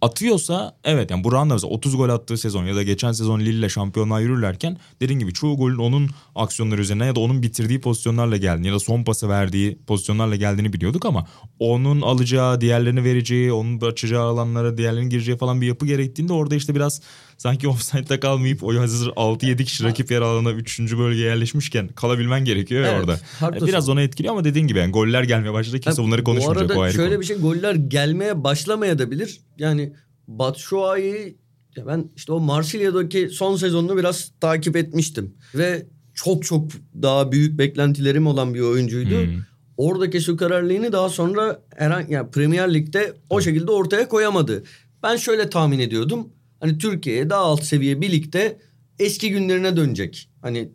atıyorsa 0.00 0.76
evet 0.84 1.10
yani 1.10 1.24
Burak'ın 1.24 1.50
da 1.50 1.54
mesela 1.54 1.72
30 1.72 1.96
gol 1.96 2.08
attığı 2.08 2.36
sezon 2.36 2.64
ya 2.64 2.76
da 2.76 2.82
geçen 2.82 3.12
sezon 3.12 3.40
Lille'le 3.40 3.68
şampiyonluğa 3.68 4.20
yürürlerken 4.20 4.78
dediğin 5.00 5.18
gibi 5.18 5.32
çoğu 5.32 5.56
golün 5.56 5.78
onun 5.78 6.10
aksiyonları 6.34 6.80
üzerine 6.80 7.06
ya 7.06 7.16
da 7.16 7.20
onun 7.20 7.42
bitirdiği 7.42 7.80
pozisyonlarla 7.80 8.36
geldiğini 8.36 8.66
ya 8.66 8.74
da 8.74 8.78
son 8.78 9.04
pası 9.04 9.28
verdiği 9.28 9.78
pozisyonlarla 9.86 10.36
geldiğini 10.36 10.72
biliyorduk 10.72 11.04
ama 11.06 11.26
onun 11.58 12.02
alacağı, 12.02 12.60
diğerlerini 12.60 13.04
vereceği, 13.04 13.52
onun 13.52 13.80
da 13.80 13.86
açacağı 13.86 14.24
alanlara 14.24 14.78
diğerlerinin 14.78 15.10
gireceği 15.10 15.38
falan 15.38 15.60
bir 15.60 15.66
yapı 15.66 15.86
gerektiğinde 15.86 16.32
orada 16.32 16.54
işte 16.54 16.74
biraz 16.74 17.00
sanki 17.38 17.68
offside'da 17.68 18.20
kalmayıp 18.20 18.64
o 18.64 18.74
hazır 18.74 19.08
6-7 19.08 19.64
kişi 19.64 19.84
rakip 19.84 20.10
yer 20.10 20.20
alanına 20.22 20.52
3. 20.52 20.80
bölgeye 20.80 21.26
yerleşmişken 21.26 21.88
kalabilmen 21.88 22.44
gerekiyor 22.44 22.84
ya 22.84 22.90
Evet, 22.90 23.00
orada. 23.00 23.20
haklısın. 23.40 23.68
Biraz 23.68 23.88
onu 23.88 24.00
etkiliyor 24.00 24.34
ama 24.34 24.44
dediğin 24.44 24.66
gibi 24.66 24.78
yani 24.78 24.92
goller 24.92 25.22
gelmeye 25.22 25.52
başladı 25.52 25.80
kimse 25.80 26.02
bunları 26.02 26.24
konuşmayacak 26.24 26.68
Bu 26.68 26.72
o 26.72 26.72
arada 26.72 26.80
ayrı 26.82 26.94
şöyle 26.94 27.08
konu. 27.10 27.20
bir 27.20 27.26
şey 27.26 27.36
goller 27.36 27.74
gelmeye 27.74 28.44
başlamaya 28.44 28.98
da 28.98 29.10
bilir. 29.10 29.40
Yani 29.58 29.92
Batshuayi 30.28 31.36
ya 31.76 31.86
ben 31.86 32.10
işte 32.16 32.32
o 32.32 32.40
Marsilya'daki 32.40 33.28
son 33.28 33.56
sezonunu 33.56 33.96
biraz 33.96 34.32
takip 34.40 34.76
etmiştim. 34.76 35.34
Ve 35.54 35.86
çok 36.14 36.44
çok 36.44 36.70
daha 37.02 37.32
büyük 37.32 37.58
beklentilerim 37.58 38.26
olan 38.26 38.54
bir 38.54 38.60
oyuncuydu. 38.60 39.22
Hmm. 39.22 39.32
Oradaki 39.76 40.20
skorerliğini 40.20 40.92
daha 40.92 41.08
sonra 41.08 41.60
herhangi 41.76 42.12
yani 42.12 42.30
Premier 42.30 42.74
Lig'de 42.74 43.12
o 43.30 43.40
şekilde 43.40 43.70
ortaya 43.70 44.08
koyamadı. 44.08 44.64
Ben 45.02 45.16
şöyle 45.16 45.50
tahmin 45.50 45.78
ediyordum. 45.78 46.28
Hani 46.60 46.78
Türkiye'ye 46.78 47.30
daha 47.30 47.40
alt 47.40 47.64
seviye 47.64 48.00
bir 48.00 48.12
ligde 48.12 48.58
eski 48.98 49.30
günlerine 49.30 49.76
dönecek. 49.76 50.28
Hani 50.42 50.68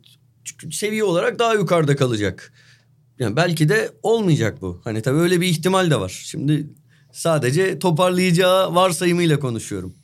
seviye 0.71 1.03
olarak 1.03 1.39
daha 1.39 1.53
yukarıda 1.53 1.95
kalacak. 1.95 2.53
Yani 3.19 3.35
belki 3.35 3.69
de 3.69 3.91
olmayacak 4.03 4.61
bu. 4.61 4.81
Hani 4.83 5.01
tabii 5.01 5.19
öyle 5.19 5.41
bir 5.41 5.47
ihtimal 5.47 5.91
de 5.91 5.99
var. 5.99 6.21
Şimdi 6.25 6.69
sadece 7.11 7.79
toparlayacağı 7.79 8.75
varsayımıyla 8.75 9.39
konuşuyorum. 9.39 9.95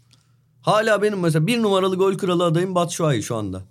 Hala 0.62 1.02
benim 1.02 1.20
mesela 1.20 1.48
bir 1.48 1.62
numaralı 1.62 1.96
gol 1.96 2.18
kralı 2.18 2.44
adayım 2.44 2.76
Batshuayi 2.76 3.24
şu 3.24 3.36
anda. 3.36 3.66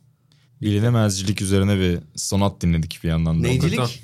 Bilinemezcilik 0.62 1.42
üzerine 1.42 1.80
bir 1.80 1.98
sonat 2.16 2.60
dinledik 2.60 3.00
bir 3.04 3.08
yandan 3.08 3.44
da. 3.44 3.48
Neycilik? 3.48 4.02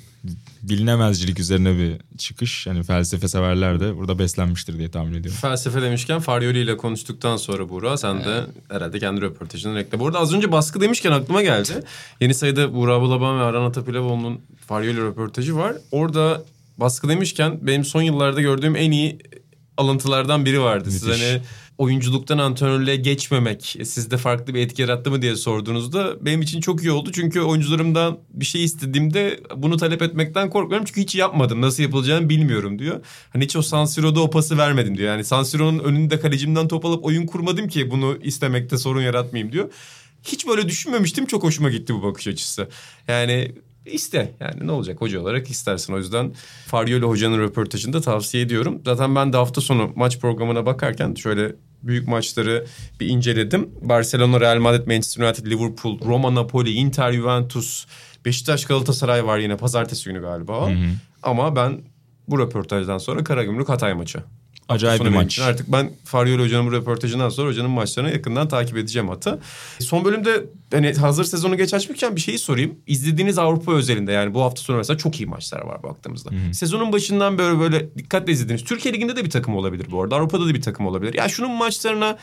Bilinemezcilik 0.61 1.39
üzerine 1.39 1.77
bir 1.77 2.17
çıkış. 2.17 2.67
Hani 2.67 2.83
felsefe 2.83 3.27
severler 3.27 3.79
de 3.79 3.97
burada 3.97 4.19
beslenmiştir 4.19 4.77
diye 4.77 4.91
tahmin 4.91 5.13
ediyorum. 5.13 5.39
Felsefe 5.41 5.81
demişken 5.81 6.19
Faryoli 6.19 6.59
ile 6.59 6.77
konuştuktan 6.77 7.37
sonra 7.37 7.69
Buğra 7.69 7.97
sen 7.97 8.19
de 8.23 8.43
herhalde 8.69 8.99
kendi 8.99 9.21
röportajını 9.21 9.79
ekle. 9.79 9.99
Bu 9.99 10.07
arada 10.07 10.19
az 10.19 10.33
önce 10.33 10.51
baskı 10.51 10.81
demişken 10.81 11.11
aklıma 11.11 11.41
geldi. 11.41 11.71
Yeni 12.19 12.33
sayıda 12.33 12.73
Buğra 12.73 13.01
Balaban 13.01 13.39
ve 13.39 13.43
Aran 13.43 13.65
Atapilavoğlu'nun 13.65 14.41
Faryoli 14.67 15.01
röportajı 15.01 15.55
var. 15.55 15.75
Orada 15.91 16.43
baskı 16.77 17.09
demişken 17.09 17.59
benim 17.61 17.85
son 17.85 18.01
yıllarda 18.01 18.41
gördüğüm 18.41 18.75
en 18.75 18.91
iyi 18.91 19.19
alıntılardan 19.77 20.45
biri 20.45 20.61
vardı. 20.61 20.91
Siz 20.91 21.03
Müthiş. 21.03 21.23
hani 21.23 21.41
oyunculuktan 21.77 22.37
antrenörlüğe 22.37 22.95
geçmemek 22.95 23.77
sizde 23.83 24.17
farklı 24.17 24.53
bir 24.53 24.59
etki 24.59 24.81
yarattı 24.81 25.11
mı 25.11 25.21
diye 25.21 25.35
sorduğunuzda 25.35 26.25
benim 26.25 26.41
için 26.41 26.61
çok 26.61 26.83
iyi 26.83 26.91
oldu. 26.91 27.11
Çünkü 27.13 27.41
oyuncularımdan 27.41 28.19
bir 28.29 28.45
şey 28.45 28.63
istediğimde 28.63 29.39
bunu 29.55 29.77
talep 29.77 30.01
etmekten 30.01 30.49
korkmuyorum. 30.49 30.85
Çünkü 30.85 31.01
hiç 31.01 31.15
yapmadım. 31.15 31.61
Nasıl 31.61 31.83
yapılacağını 31.83 32.29
bilmiyorum 32.29 32.79
diyor. 32.79 33.05
Hani 33.29 33.43
hiç 33.43 33.55
o 33.55 33.61
San 33.61 33.85
Siro'da 33.85 34.21
o 34.21 34.29
pası 34.29 34.57
vermedim 34.57 34.97
diyor. 34.97 35.09
Yani 35.09 35.23
San 35.23 35.43
Siro'nun 35.43 35.79
önünde 35.79 36.19
kalecimden 36.19 36.67
top 36.67 36.85
alıp 36.85 37.05
oyun 37.05 37.25
kurmadım 37.25 37.67
ki 37.67 37.91
bunu 37.91 38.17
istemekte 38.23 38.77
sorun 38.77 39.01
yaratmayayım 39.01 39.51
diyor. 39.51 39.71
Hiç 40.23 40.47
böyle 40.47 40.67
düşünmemiştim. 40.67 41.25
Çok 41.25 41.43
hoşuma 41.43 41.69
gitti 41.69 41.93
bu 41.93 42.03
bakış 42.03 42.27
açısı. 42.27 42.69
Yani 43.07 43.51
iste 43.85 44.31
yani 44.39 44.67
ne 44.67 44.71
olacak 44.71 45.01
hoca 45.01 45.21
olarak 45.21 45.49
istersin. 45.49 45.93
O 45.93 45.97
yüzden 45.97 46.33
Faryoli 46.67 47.05
hocanın 47.05 47.39
röportajını 47.39 47.93
da 47.93 48.01
tavsiye 48.01 48.43
ediyorum. 48.43 48.81
Zaten 48.85 49.15
ben 49.15 49.33
de 49.33 49.37
hafta 49.37 49.61
sonu 49.61 49.91
maç 49.95 50.19
programına 50.19 50.65
bakarken 50.65 51.13
şöyle 51.13 51.55
büyük 51.83 52.07
maçları 52.07 52.65
bir 52.99 53.07
inceledim. 53.07 53.69
Barcelona, 53.81 54.39
Real 54.41 54.59
Madrid, 54.59 54.87
Manchester 54.87 55.23
United, 55.23 55.45
Liverpool, 55.45 55.99
Roma, 56.05 56.35
Napoli, 56.35 56.71
Inter, 56.71 57.13
Juventus, 57.13 57.85
Beşiktaş, 58.25 58.65
Galatasaray 58.65 59.25
var 59.25 59.37
yine 59.37 59.57
pazartesi 59.57 60.09
günü 60.09 60.21
galiba. 60.21 60.59
o. 60.59 60.69
Ama 61.23 61.55
ben 61.55 61.81
bu 62.27 62.39
röportajdan 62.39 62.97
sonra 62.97 63.23
Karagümrük 63.23 63.69
Hatay 63.69 63.93
maçı. 63.93 64.23
Acayip 64.69 65.03
bir 65.05 65.09
maç. 65.09 65.33
için. 65.33 65.41
Artık 65.41 65.71
ben 65.71 65.91
Faryoli 66.03 66.43
Hoca'nın 66.43 66.67
bu 66.67 66.71
röportajından 66.71 67.29
sonra 67.29 67.49
hocanın 67.49 67.71
maçlarını 67.71 68.11
yakından 68.11 68.47
takip 68.47 68.77
edeceğim 68.77 69.09
hatta. 69.09 69.39
Son 69.79 70.05
bölümde 70.05 70.45
hani 70.73 70.93
hazır 70.93 71.23
sezonu 71.23 71.57
geç 71.57 71.73
açmışken 71.73 72.15
bir 72.15 72.21
şeyi 72.21 72.39
sorayım. 72.39 72.75
İzlediğiniz 72.87 73.37
Avrupa 73.37 73.73
özelinde 73.73 74.11
yani 74.11 74.33
bu 74.33 74.41
hafta 74.41 74.61
sonu 74.61 74.77
mesela 74.77 74.97
çok 74.97 75.19
iyi 75.19 75.25
maçlar 75.25 75.61
var 75.61 75.83
baktığımızda. 75.83 76.29
Sezonun 76.53 76.91
başından 76.91 77.37
böyle 77.37 77.59
böyle 77.59 77.95
dikkatle 77.97 78.33
izlediğiniz. 78.33 78.63
Türkiye 78.63 78.93
Ligi'nde 78.93 79.15
de 79.15 79.25
bir 79.25 79.29
takım 79.29 79.55
olabilir 79.55 79.87
bu 79.91 80.03
arada. 80.03 80.15
Avrupa'da 80.15 80.45
da 80.45 80.53
bir 80.53 80.61
takım 80.61 80.87
olabilir. 80.87 81.13
Ya 81.13 81.29
şunun 81.29 81.51
maçlarına 81.51 82.17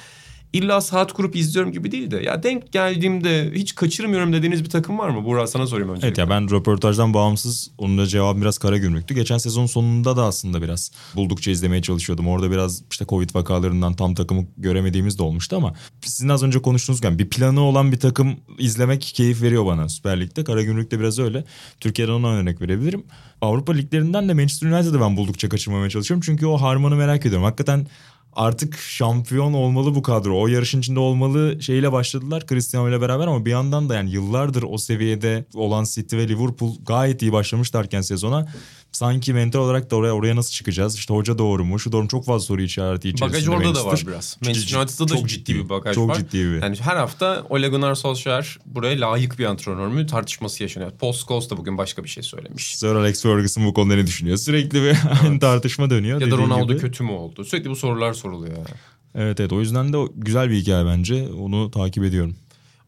illa 0.53 0.81
saat 0.81 1.13
kurup 1.13 1.37
izliyorum 1.37 1.73
gibi 1.73 1.93
değil 1.93 2.11
de 2.11 2.17
ya 2.17 2.43
denk 2.43 2.73
geldiğimde 2.73 3.51
hiç 3.55 3.75
kaçırmıyorum 3.75 4.33
dediğiniz 4.33 4.65
bir 4.65 4.71
takım 4.71 4.99
var 4.99 5.09
mı? 5.09 5.25
Burak 5.25 5.49
sana 5.49 5.67
sorayım 5.67 5.91
önce. 5.91 6.07
Evet 6.07 6.19
ya 6.19 6.31
ben 6.31 6.51
röportajdan 6.51 7.15
bağımsız 7.15 7.71
onun 7.79 7.99
da 7.99 8.07
cevabı 8.07 8.41
biraz 8.41 8.59
kara 8.59 8.79
gümrüktü. 8.79 9.15
Geçen 9.15 9.39
sezon 9.39 9.67
sonunda 9.67 10.17
da 10.17 10.25
aslında 10.25 10.63
biraz 10.63 10.91
buldukça 11.17 11.51
izlemeye 11.51 11.83
çalışıyordum. 11.83 12.29
Orada 12.29 12.51
biraz 12.51 12.83
işte 12.91 13.05
Covid 13.09 13.35
vakalarından 13.35 13.95
tam 13.95 14.15
takımı 14.15 14.47
göremediğimiz 14.57 15.19
de 15.19 15.23
olmuştu 15.23 15.57
ama 15.57 15.75
sizin 16.05 16.29
az 16.29 16.43
önce 16.43 16.63
konuştuğunuz 16.63 17.01
gibi 17.01 17.19
bir 17.19 17.31
planı 17.31 17.61
olan 17.61 17.93
bir 17.93 18.01
takım 18.01 18.37
izlemek 18.59 19.03
keyif 19.03 19.43
veriyor 19.43 19.67
bana 19.67 19.89
Süper 19.89 20.21
Lig'de. 20.21 20.45
Kara 20.45 20.63
gümrükte 20.63 21.01
biraz 21.01 21.19
öyle. 21.19 21.45
Türkiye'den 21.81 22.13
ona 22.13 22.29
örnek 22.29 22.61
verebilirim. 22.61 23.05
Avrupa 23.41 23.73
liglerinden 23.73 24.29
de 24.29 24.35
Manchester 24.35 24.71
United'ı 24.71 25.01
ben 25.01 25.17
buldukça 25.17 25.49
kaçırmamaya 25.49 25.91
çalışıyorum. 25.91 26.23
Çünkü 26.27 26.47
o 26.47 26.57
harmanı 26.57 26.97
merak 26.97 27.27
ediyorum. 27.27 27.45
Hakikaten 27.45 27.87
artık 28.33 28.79
şampiyon 28.79 29.53
olmalı 29.53 29.95
bu 29.95 30.03
kadro. 30.03 30.41
O 30.41 30.47
yarışın 30.47 30.81
içinde 30.81 31.01
olmalı 31.01 31.63
şeyle 31.63 31.93
başladılar 31.93 32.47
Cristiano 32.47 32.89
ile 32.89 33.01
beraber 33.01 33.27
ama 33.27 33.45
bir 33.45 33.51
yandan 33.51 33.89
da 33.89 33.95
yani 33.95 34.11
yıllardır 34.11 34.65
o 34.69 34.79
seviyede 34.79 35.45
olan 35.55 35.85
City 35.85 36.17
ve 36.17 36.29
Liverpool 36.29 36.75
gayet 36.87 37.23
iyi 37.23 37.33
başlamışlarken 37.33 38.01
sezona 38.01 38.49
sanki 38.93 39.33
mental 39.33 39.59
olarak 39.61 39.91
da 39.91 39.97
oraya 39.97 40.13
oraya 40.13 40.37
nasıl 40.37 40.51
çıkacağız? 40.51 40.95
İşte 40.97 41.15
hoca 41.15 41.39
doğru 41.39 41.65
mu? 41.65 41.79
Şu 41.79 41.93
doğru 41.93 42.03
mu? 42.03 42.09
Çok 42.09 42.25
fazla 42.25 42.47
soru 42.47 42.63
işareti 42.63 43.09
içerisinde. 43.09 43.29
Bagaj 43.29 43.49
orada 43.69 43.75
da 43.75 43.87
var 43.87 44.03
biraz. 44.07 44.37
Manchester 44.45 44.79
United'da 44.79 45.09
da 45.09 45.17
Çok 45.17 45.29
ciddi 45.29 45.55
bir 45.55 45.69
bagaj 45.69 45.95
çok 45.95 46.09
var. 46.09 46.15
ciddi 46.15 46.39
bir. 46.39 46.63
Yani 46.63 46.77
her 46.81 46.97
hafta 46.97 47.47
Ole 47.51 47.69
Gunnar 47.69 47.95
Solskjaer 47.95 48.59
buraya 48.67 49.01
layık 49.01 49.39
bir 49.39 49.45
antrenör 49.45 49.89
mü 49.89 50.07
tartışması 50.07 50.63
yaşanıyor. 50.63 50.91
Paul 50.91 51.13
Scholes 51.13 51.51
da 51.51 51.57
bugün 51.57 51.79
başka 51.79 52.05
bir 52.05 52.09
şey 52.09 52.23
söylemiş. 52.23 52.77
Sir 52.77 52.95
Alex 52.95 53.23
Ferguson 53.23 53.67
bu 53.67 53.75
konuda 53.75 53.95
ne 53.95 54.07
düşünüyor? 54.07 54.37
Sürekli 54.37 54.83
bir 54.83 54.97
aynı 55.25 55.41
tartışma 55.41 55.91
dönüyor. 55.91 56.21
Ya 56.21 56.31
da 56.31 56.37
Ronaldo 56.37 56.73
gibi. 56.73 56.79
kötü 56.79 57.05
mü 57.05 57.11
oldu? 57.13 57.45
Sürekli 57.45 57.71
bu 57.71 57.77
sorular 57.77 58.13
soruluyor. 58.13 58.57
yani. 58.57 58.67
Evet 59.15 59.41
evet 59.41 59.53
o 59.53 59.61
yüzden 59.61 59.93
de 59.93 59.97
güzel 60.17 60.51
bir 60.51 60.57
hikaye 60.57 60.87
bence. 60.87 61.29
Onu 61.41 61.71
takip 61.71 62.05
ediyorum. 62.05 62.37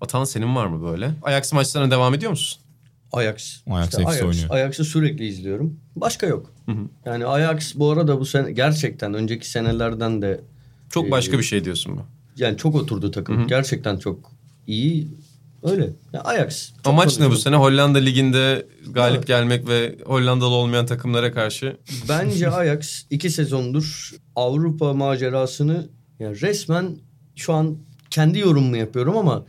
Atan 0.01 0.25
senin 0.25 0.57
var 0.57 0.67
mı 0.67 0.91
böyle? 0.91 1.15
Ajax 1.23 1.53
maçlarına 1.53 1.91
devam 1.91 2.15
ediyor 2.15 2.31
musun? 2.31 2.63
Ajax. 3.13 3.63
Ajax 3.71 3.89
İşte 3.89 4.03
hepsi 4.05 4.25
oynuyor. 4.25 4.51
Ajax'ı 4.51 4.85
sürekli 4.85 5.27
izliyorum. 5.27 5.81
Başka 5.97 6.27
yok. 6.27 6.53
Yani 7.07 7.27
Ajax 7.27 7.75
bu 7.75 7.91
arada 7.91 8.21
bu 8.21 8.27
sene 8.27 8.53
gerçekten 8.53 9.15
önceki 9.15 9.51
senelerden 9.51 10.23
de 10.23 10.41
Çok 10.91 11.07
Ee, 11.09 11.11
başka 11.11 11.39
bir 11.39 11.43
şey 11.43 11.65
diyorsun 11.65 11.97
bu. 11.97 12.01
yani 12.37 12.57
çok 12.57 12.75
oturdu 12.75 13.11
takım. 13.11 13.47
Gerçekten 13.47 13.97
çok 13.99 14.33
iyi. 14.67 15.09
Öyle. 15.63 15.91
Ya 16.13 16.21
Ajax. 16.25 16.71
Amaç 16.85 17.19
ne 17.21 17.31
bu 17.31 17.37
sene? 17.37 17.57
Hollanda 17.57 17.99
liginde 17.99 18.67
galip 18.91 19.17
Evet. 19.17 19.27
gelmek 19.27 19.69
ve 19.69 19.97
Hollandalı 20.05 20.55
olmayan 20.55 20.87
takımlara 20.87 21.33
karşı. 21.33 21.77
Bence 22.09 22.51
Ajax 22.51 23.05
iki 23.11 23.31
sezondur 23.31 24.13
Avrupa 24.37 24.93
macerasını 24.93 25.89
yani 26.21 26.41
resmen 26.41 26.97
şu 27.37 27.53
an 27.53 27.77
kendi 28.11 28.39
yorumumu 28.39 28.77
yapıyorum 28.77 29.17
ama 29.17 29.45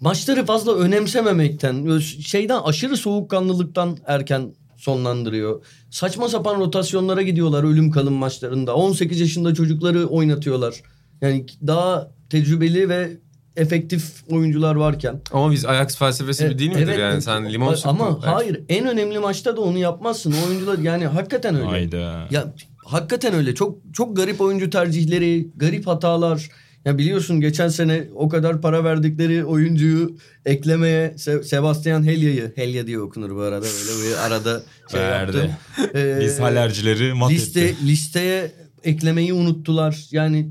maçları 0.00 0.46
fazla 0.46 0.74
önemsememekten, 0.74 1.86
böyle 1.86 2.00
şeyden 2.04 2.58
aşırı 2.58 2.96
soğukkanlılıktan 2.96 3.98
erken 4.06 4.54
sonlandırıyor. 4.76 5.64
Saçma 5.90 6.28
sapan 6.28 6.60
rotasyonlara 6.60 7.22
gidiyorlar 7.22 7.64
ölüm 7.64 7.90
kalım 7.90 8.14
maçlarında. 8.14 8.74
18 8.74 9.20
yaşında 9.20 9.54
çocukları 9.54 10.06
oynatıyorlar. 10.06 10.74
Yani 11.20 11.46
daha 11.66 12.10
tecrübeli 12.30 12.88
ve 12.88 13.16
efektif 13.56 14.24
oyuncular 14.30 14.74
varken. 14.74 15.20
Ama 15.32 15.50
biz 15.50 15.64
Ajax 15.64 15.96
felsefesi 15.96 16.44
Evet, 16.44 16.58
değil 16.58 16.70
midir 16.70 16.82
evet. 16.82 16.98
yani? 16.98 17.22
Sen 17.22 17.52
limon 17.52 17.74
sıktın. 17.74 17.88
Ama 17.88 18.14
belki. 18.14 18.26
hayır 18.26 18.60
en 18.68 18.86
önemli 18.86 19.18
maçta 19.18 19.56
da 19.56 19.60
onu 19.60 19.78
yapmazsın. 19.78 20.34
O 20.42 20.48
oyuncular 20.48 20.78
yani 20.78 21.06
hakikaten 21.06 21.54
öyle. 21.54 21.66
Hayda. 21.66 22.26
Ya 22.30 22.54
hakikaten 22.84 23.34
öyle. 23.34 23.54
Çok 23.54 23.78
çok 23.92 24.16
garip 24.16 24.40
oyuncu 24.40 24.70
tercihleri, 24.70 25.48
garip 25.56 25.86
hatalar. 25.86 26.50
Ya 26.84 26.98
biliyorsun 26.98 27.40
geçen 27.40 27.68
sene 27.68 28.04
o 28.14 28.28
kadar 28.28 28.60
para 28.60 28.84
verdikleri 28.84 29.44
oyuncuyu 29.44 30.16
eklemeye 30.44 31.08
Se- 31.16 31.42
Sebastian 31.44 32.02
Helya'yı 32.06 32.52
Helya 32.54 32.86
diye 32.86 33.00
okunur 33.00 33.36
bu 33.36 33.40
arada 33.40 33.66
böyle 33.66 34.10
bir 34.10 34.26
arada 34.26 34.62
şey 34.90 35.00
Verdi. 35.00 35.36
yaptım. 35.36 35.52
Ee, 35.94 36.18
Biz 36.22 36.40
halercileri 36.40 37.14
mat 37.14 37.30
liste 37.30 37.74
listeye 37.86 38.52
eklemeyi 38.84 39.32
unuttular. 39.32 40.06
Yani 40.10 40.50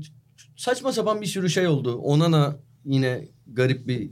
saçma 0.56 0.92
sapan 0.92 1.20
bir 1.20 1.26
sürü 1.26 1.50
şey 1.50 1.66
oldu. 1.66 1.96
Onana 1.96 2.56
yine 2.84 3.28
garip 3.52 3.86
bir 3.88 4.10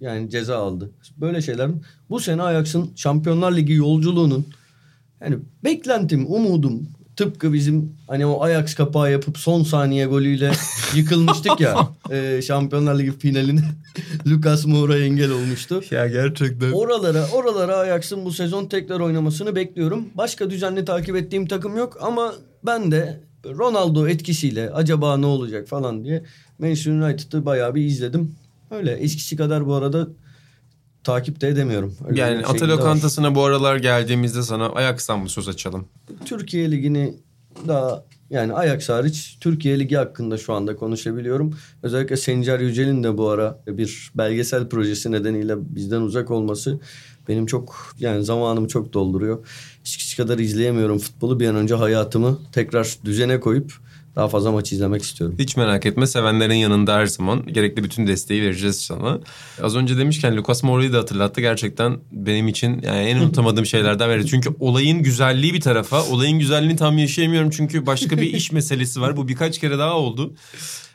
yani 0.00 0.30
ceza 0.30 0.56
aldı. 0.58 0.90
Böyle 1.16 1.42
şeylerin 1.42 1.82
bu 2.10 2.20
sene 2.20 2.42
Ajax'ın 2.42 2.90
Şampiyonlar 2.96 3.56
Ligi 3.56 3.72
yolculuğunun 3.72 4.46
yani 5.20 5.36
beklentim, 5.64 6.26
umudum 6.26 6.88
tıpkı 7.16 7.52
bizim 7.52 7.92
hani 8.08 8.26
o 8.26 8.42
Ajax 8.42 8.74
kapağı 8.74 9.12
yapıp 9.12 9.38
son 9.38 9.62
saniye 9.62 10.06
golüyle 10.06 10.52
yıkılmıştık 10.94 11.60
ya 11.60 11.88
e, 12.10 12.42
Şampiyonlar 12.42 12.98
Ligi 12.98 13.18
finaline 13.18 13.62
Lucas 14.26 14.66
Moura 14.66 14.98
engel 14.98 15.30
olmuştu. 15.30 15.82
Ya 15.90 16.08
gerçekten. 16.08 16.72
Oralara 16.72 17.26
oralara 17.32 17.76
Ajax'ın 17.76 18.24
bu 18.24 18.32
sezon 18.32 18.66
tekrar 18.66 19.00
oynamasını 19.00 19.56
bekliyorum. 19.56 20.08
Başka 20.14 20.50
düzenli 20.50 20.84
takip 20.84 21.16
ettiğim 21.16 21.46
takım 21.46 21.76
yok 21.76 21.98
ama 22.00 22.34
ben 22.66 22.92
de 22.92 23.20
Ronaldo 23.44 24.08
etkisiyle 24.08 24.70
acaba 24.70 25.16
ne 25.16 25.26
olacak 25.26 25.68
falan 25.68 26.04
diye 26.04 26.22
Manchester 26.58 26.92
United'ı 26.92 27.46
bayağı 27.46 27.74
bir 27.74 27.84
izledim. 27.84 28.34
Öyle 28.70 28.92
eskisi 28.92 29.36
kadar 29.36 29.66
bu 29.66 29.74
arada 29.74 30.08
takip 31.04 31.40
de 31.40 31.48
edemiyorum. 31.48 31.96
Öyle 32.08 32.20
Yani 32.20 32.46
Ata 32.46 32.64
var. 32.64 32.68
lokantasına 32.68 33.34
bu 33.34 33.44
aralar 33.44 33.76
geldiğimizde 33.76 34.42
sana 34.42 34.68
Ajax'tan 34.68 35.18
mı 35.20 35.28
söz 35.28 35.48
açalım? 35.48 35.88
Türkiye 36.24 36.70
Ligi'ni 36.70 37.14
daha 37.68 38.04
yani 38.30 38.54
Ajax 38.54 38.88
hariç 38.88 39.36
Türkiye 39.40 39.78
Ligi 39.78 39.96
hakkında 39.96 40.38
şu 40.38 40.52
anda 40.52 40.76
konuşabiliyorum. 40.76 41.56
Özellikle 41.82 42.16
Sencer 42.16 42.60
Yücel'in 42.60 43.02
de 43.02 43.18
bu 43.18 43.28
ara 43.28 43.58
bir 43.66 44.10
belgesel 44.14 44.68
projesi 44.68 45.12
nedeniyle 45.12 45.54
bizden 45.58 46.00
uzak 46.00 46.30
olması 46.30 46.80
benim 47.28 47.46
çok 47.46 47.94
yani 47.98 48.24
zamanımı 48.24 48.68
çok 48.68 48.92
dolduruyor. 48.92 49.46
Eskisi 49.86 50.16
kadar 50.16 50.38
izleyemiyorum 50.38 50.98
futbolu. 50.98 51.40
Bir 51.40 51.48
an 51.48 51.56
önce 51.56 51.74
hayatımı 51.74 52.38
tekrar 52.52 52.96
düzene 53.04 53.40
koyup 53.40 53.72
daha 54.16 54.28
fazla 54.28 54.52
maç 54.52 54.72
izlemek 54.72 55.02
istiyorum. 55.02 55.36
Hiç 55.38 55.56
merak 55.56 55.86
etme 55.86 56.06
sevenlerin 56.06 56.54
yanında 56.54 56.94
her 56.94 57.06
zaman 57.06 57.46
gerekli 57.46 57.84
bütün 57.84 58.06
desteği 58.06 58.42
vereceğiz 58.42 58.80
sana. 58.80 59.20
Az 59.62 59.76
önce 59.76 59.98
demişken 59.98 60.36
Lucas 60.36 60.62
Moura'yı 60.62 60.92
da 60.92 60.98
hatırlattı. 60.98 61.40
Gerçekten 61.40 61.98
benim 62.12 62.48
için 62.48 62.82
yani 62.82 62.98
en 62.98 63.16
unutamadığım 63.16 63.66
şeylerden 63.66 64.10
biri. 64.10 64.26
Çünkü 64.26 64.50
olayın 64.60 65.02
güzelliği 65.02 65.54
bir 65.54 65.60
tarafa. 65.60 66.04
Olayın 66.04 66.38
güzelliğini 66.38 66.76
tam 66.76 66.98
yaşayamıyorum 66.98 67.50
çünkü 67.50 67.86
başka 67.86 68.18
bir 68.18 68.34
iş 68.34 68.52
meselesi 68.52 69.00
var. 69.00 69.16
Bu 69.16 69.28
birkaç 69.28 69.58
kere 69.58 69.78
daha 69.78 69.94
oldu. 69.94 70.34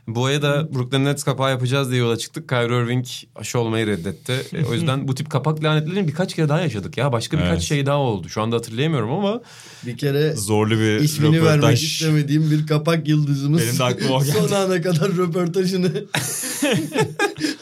Bu 0.08 0.26
aya 0.26 0.42
da 0.42 0.74
Brooklyn 0.74 1.06
Nets 1.06 1.24
kapağı 1.24 1.50
yapacağız 1.50 1.90
diye 1.92 2.00
yola 2.00 2.18
çıktık. 2.18 2.50
Kyrie 2.50 2.84
Irving 2.84 3.06
aşı 3.36 3.60
olmayı 3.60 3.88
reddetti. 3.88 4.34
E, 4.54 4.66
o 4.66 4.74
yüzden 4.74 5.08
bu 5.08 5.16
tip 5.16 5.30
kapak 5.30 5.64
lanetlerini 5.64 6.08
birkaç 6.08 6.36
kere 6.36 6.50
daha 6.50 6.62
yaşadık 6.62 6.98
ya. 6.98 7.12
Başka 7.12 7.38
birkaç 7.38 7.50
Evet. 7.52 7.62
şey 7.62 7.86
daha 7.86 7.98
oldu. 7.98 8.30
Şu 8.30 8.42
anda 8.42 8.56
hatırlayamıyorum 8.56 9.10
ama 9.12 9.42
Bir 9.86 9.98
kere 9.98 10.34
Zorlu 10.36 10.72
bir 10.80 10.96
ismini 11.00 11.38
röportaj. 11.38 11.64
vermek 11.64 11.84
istemediğim 11.84 12.52
bir 12.52 12.68
kapak 12.68 13.08
yıldızımız. 13.08 13.62
Benim 13.62 13.80
de 13.80 13.84
aklıma 13.84 14.20
geldi. 14.26 14.32
Son 14.50 14.52
ana 14.56 14.82
kadar 14.82 15.12
röportajını. 15.18 15.92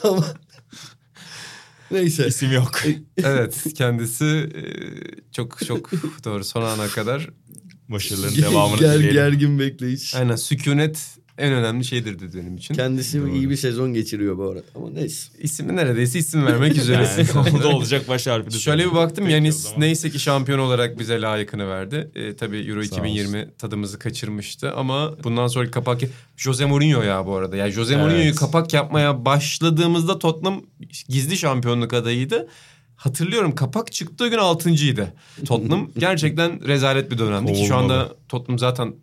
Ama 0.04 0.26
neyse. 1.92 2.28
İsim 2.28 2.52
yok. 2.52 2.72
evet 3.18 3.64
kendisi 3.78 4.26
e, 4.26 4.62
çok 5.32 5.66
çok 5.66 5.92
doğru 6.26 6.44
son 6.44 6.62
ana 6.62 6.88
kadar 6.88 7.30
Başarıların 7.90 8.36
devamını 8.36 8.80
ger- 8.82 8.94
dileyelim. 8.94 9.14
gergin 9.14 9.60
bekleyiş. 9.60 10.16
Aynen 10.16 10.36
sükunet 10.36 11.00
en 11.38 11.54
önemli 11.54 11.86
şeydir 11.86 12.20
dedi 12.20 12.38
benim 12.38 12.56
için. 12.56 12.76
Kendisi 12.76 13.24
iyi 13.34 13.50
bir 13.50 13.56
sezon 13.56 13.94
geçiriyor 13.94 14.38
bu 14.38 14.44
arada. 14.44 14.64
Ama 14.76 14.90
neyse. 14.90 15.30
İsmi 15.40 15.76
neredeyse 15.76 16.20
isim 16.20 16.46
vermek 16.46 16.78
üzeresin. 16.78 17.28
Yani, 17.36 17.64
da 17.64 17.68
olacak 17.68 18.08
baş 18.10 18.28
harfi. 18.28 18.60
Şöyle 18.60 18.86
bir 18.86 18.96
baktım 18.96 19.30
yani 19.30 19.52
neyse 19.78 20.10
ki 20.10 20.20
şampiyon 20.20 20.60
olarak 20.60 21.00
bize 21.00 21.22
layıkını 21.22 21.70
verdi. 21.70 22.12
E, 22.16 22.36
tabii 22.36 22.58
Euro 22.58 22.84
Sağ 22.84 22.96
2020 22.96 23.50
tadımızı 23.58 24.00
kaçırmıştı 24.00 24.72
ama 24.72 25.24
bundan 25.24 25.48
sonraki 25.48 25.72
kapak 25.72 26.02
Jose 26.38 26.66
Mourinho 26.66 27.02
ya 27.02 27.26
bu 27.26 27.36
arada. 27.36 27.56
Yani 27.56 27.72
Jose 27.72 27.94
Evet. 27.94 28.04
Mourinho'yu 28.04 28.36
kapak 28.36 28.74
yapmaya 28.74 29.26
başladığımızda 29.26 30.20
Tottenham 30.20 30.62
gizli 31.10 31.38
şampiyonluk 31.38 31.94
adayıydı. 31.94 32.48
Hatırlıyorum 32.96 33.56
kapak 33.56 33.92
çıktığı 33.92 34.28
gün 34.28 34.38
altıncıydı. 34.38 35.14
Tottenham 35.46 35.92
gerçekten 35.98 36.68
rezalet 36.68 37.12
bir 37.12 37.18
dönemdi 37.18 37.54
ki 37.54 37.66
şu 37.68 37.76
anda 37.76 38.16
Tottenham 38.30 38.60
zaten 38.60 38.96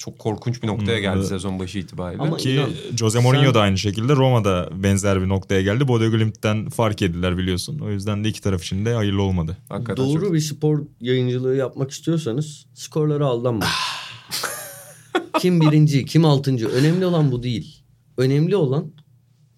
çok 0.00 0.18
korkunç 0.18 0.62
bir 0.62 0.68
noktaya 0.68 0.94
Hmm, 0.96 1.02
geldi 1.02 1.16
evet. 1.18 1.28
sezon 1.28 1.58
başı 1.58 1.78
itibariyle. 1.78 2.22
Ama 2.22 2.36
Ki 2.36 2.50
İnan, 2.52 2.70
Jose 2.96 3.18
Mourinho 3.20 3.44
sen- 3.44 3.54
da 3.54 3.60
aynı 3.60 3.78
şekilde 3.78 4.16
Roma'da 4.16 4.68
benzer 4.82 5.22
bir 5.22 5.28
noktaya 5.28 5.62
geldi. 5.62 5.88
Bodo 5.88 6.10
Glimt'ten 6.10 6.68
fark 6.68 7.02
ettiler 7.02 7.38
biliyorsun. 7.38 7.78
O 7.78 7.90
yüzden 7.90 8.24
de 8.24 8.28
iki 8.28 8.40
taraf 8.40 8.62
için 8.64 8.84
de 8.84 8.94
hayırlı 8.94 9.22
olmadı. 9.22 9.56
Hakikaten 9.68 10.04
Doğru 10.06 10.20
çok- 10.24 10.32
bir 10.34 10.40
spor 10.40 10.82
yayıncılığı 11.00 11.56
yapmak 11.56 11.90
istiyorsanız 11.90 12.66
skorlara 12.74 13.26
aldanmayın. 13.26 13.72
kim 15.40 15.60
birinci, 15.60 16.04
kim 16.04 16.24
altıncı. 16.24 16.68
Önemli 16.68 17.06
olan 17.06 17.32
bu 17.32 17.42
değil. 17.42 17.82
Önemli 18.16 18.56
olan 18.56 18.92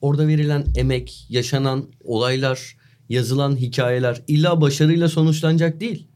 orada 0.00 0.26
verilen 0.28 0.66
emek, 0.76 1.26
yaşanan 1.28 1.84
olaylar, 2.04 2.76
yazılan 3.08 3.56
hikayeler 3.56 4.22
illa 4.28 4.60
başarıyla 4.60 5.08
sonuçlanacak 5.08 5.80
değil. 5.80 6.06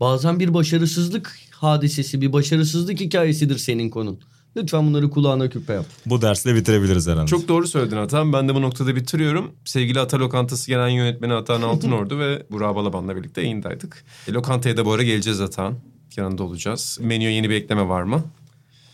Bazen 0.00 0.40
bir 0.40 0.54
başarısızlık 0.54 1.38
hadisesi, 1.54 2.20
bir 2.20 2.32
başarısızlık 2.32 3.00
hikayesidir 3.00 3.58
senin 3.58 3.90
konun. 3.90 4.20
Lütfen 4.56 4.86
bunları 4.86 5.10
kulağına 5.10 5.48
küpe 5.50 5.72
yap. 5.72 5.86
Bu 6.06 6.22
dersle 6.22 6.54
bitirebiliriz 6.54 7.08
herhalde. 7.08 7.26
Çok 7.26 7.48
doğru 7.48 7.66
söyledin 7.66 7.96
Atan. 7.96 8.32
Ben 8.32 8.48
de 8.48 8.54
bu 8.54 8.62
noktada 8.62 8.96
bitiriyorum. 8.96 9.52
Sevgili 9.64 10.00
Ata 10.00 10.18
Lokantası 10.18 10.66
Genel 10.70 10.90
Yönetmeni 10.90 11.34
Atan 11.34 11.62
Altınordu 11.62 12.18
ve 12.18 12.46
Burak 12.50 12.74
Balaban'la 12.76 13.16
birlikte 13.16 13.40
yayındaydık. 13.40 14.04
E, 14.28 14.32
lokantaya 14.32 14.76
da 14.76 14.84
bu 14.84 14.92
ara 14.92 15.02
geleceğiz 15.02 15.40
Atan. 15.40 15.74
Yanında 16.16 16.42
olacağız. 16.42 16.98
Menüye 17.02 17.30
yeni 17.30 17.50
bir 17.50 17.54
ekleme 17.54 17.88
var 17.88 18.02
mı? 18.02 18.24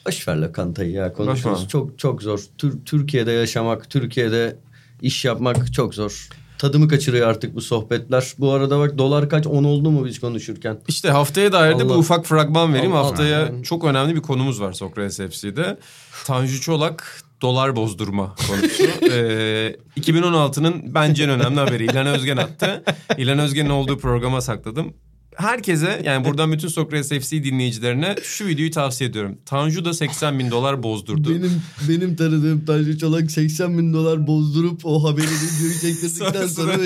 Boş 0.06 0.28
ver 0.28 0.36
lokantayı 0.36 0.90
ya 0.90 1.12
konuşuruz. 1.12 1.68
Çok 1.68 1.98
çok 1.98 2.22
zor. 2.22 2.40
Tür- 2.58 2.84
Türkiye'de 2.84 3.30
yaşamak, 3.32 3.90
Türkiye'de 3.90 4.56
iş 5.02 5.24
yapmak 5.24 5.72
çok 5.72 5.94
zor. 5.94 6.28
Tadımı 6.60 6.88
kaçırıyor 6.88 7.28
artık 7.28 7.54
bu 7.54 7.60
sohbetler. 7.60 8.32
Bu 8.38 8.52
arada 8.52 8.78
bak 8.78 8.98
dolar 8.98 9.28
kaç 9.28 9.46
10 9.46 9.64
oldu 9.64 9.90
mu 9.90 10.04
biz 10.04 10.20
konuşurken? 10.20 10.78
İşte 10.88 11.10
haftaya 11.10 11.52
dair 11.52 11.78
de 11.78 11.88
bu 11.88 11.92
ufak 11.92 12.26
fragman 12.26 12.74
vereyim. 12.74 12.92
Allah. 12.92 13.04
Haftaya 13.04 13.42
Allah. 13.42 13.62
çok 13.62 13.84
önemli 13.84 14.16
bir 14.16 14.20
konumuz 14.20 14.60
var 14.60 14.72
Sokrates 14.72 15.16
FC'de. 15.16 15.78
Tanju 16.24 16.60
Çolak 16.60 17.22
dolar 17.42 17.76
bozdurma 17.76 18.34
konusu. 18.48 18.82
ee, 19.10 19.76
2016'nın 19.96 20.94
bence 20.94 21.24
en 21.24 21.30
önemli 21.30 21.60
haberi. 21.60 21.84
İlhan 21.84 22.06
Özgen 22.06 22.36
attı. 22.36 22.84
İlhan 23.18 23.38
Özgen'in 23.38 23.70
olduğu 23.70 23.98
programa 23.98 24.40
sakladım. 24.40 24.94
Herkese 25.36 26.02
yani 26.04 26.24
buradan 26.24 26.52
bütün 26.52 26.68
Sokrates 26.68 27.08
FC 27.26 27.44
dinleyicilerine 27.44 28.16
şu 28.22 28.46
videoyu 28.46 28.70
tavsiye 28.70 29.10
ediyorum. 29.10 29.38
Tanju 29.46 29.84
da 29.84 29.94
80 29.94 30.38
bin 30.38 30.50
dolar 30.50 30.82
bozdurdu. 30.82 31.30
Benim 31.30 31.62
benim 31.88 32.16
tanıdığım 32.16 32.64
Tanju 32.64 32.98
Çolak 32.98 33.30
80 33.30 33.78
bin 33.78 33.92
dolar 33.92 34.26
bozdurup 34.26 34.80
o 34.86 35.04
haberi 35.04 35.26
videoyu 35.26 35.80
çektirdikten 35.80 36.46
Sonra- 36.46 36.72
sonra 36.72 36.82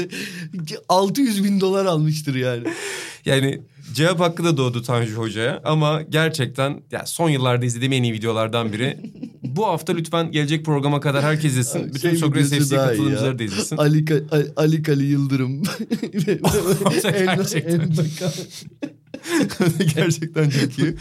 600 0.88 1.44
bin 1.44 1.60
dolar 1.60 1.84
almıştır 1.86 2.34
yani. 2.34 2.66
Yani 3.24 3.60
cevap 3.92 4.20
hakkı 4.20 4.44
da 4.44 4.56
doğdu 4.56 4.82
Tanju 4.82 5.14
Hoca'ya 5.14 5.60
ama 5.64 6.02
gerçekten 6.02 6.82
ya 6.90 7.06
son 7.06 7.28
yıllarda 7.30 7.66
izlediğim 7.66 7.92
en 7.92 8.02
iyi 8.02 8.12
videolardan 8.12 8.72
biri. 8.72 8.98
Bu 9.42 9.66
hafta 9.66 9.92
lütfen 9.92 10.32
gelecek 10.32 10.64
programa 10.64 11.00
kadar 11.00 11.22
herkes 11.22 11.52
izlesin. 11.52 11.94
Bütün 11.94 12.10
Şey 12.10 12.18
Sokrates 12.18 12.68
FC 12.68 12.76
katılımcıları 12.76 13.38
da 13.38 13.42
izlesin. 13.42 13.76
Ali, 13.76 14.04
Ali, 14.30 14.46
Ali 14.56 14.82
Kali 14.82 15.04
Yıldırım. 15.04 15.62
Gerçekten. 17.02 17.80
bakan. 17.80 18.32
gerçekten 19.96 20.50
çok 20.50 20.78
iyi. 20.78 20.94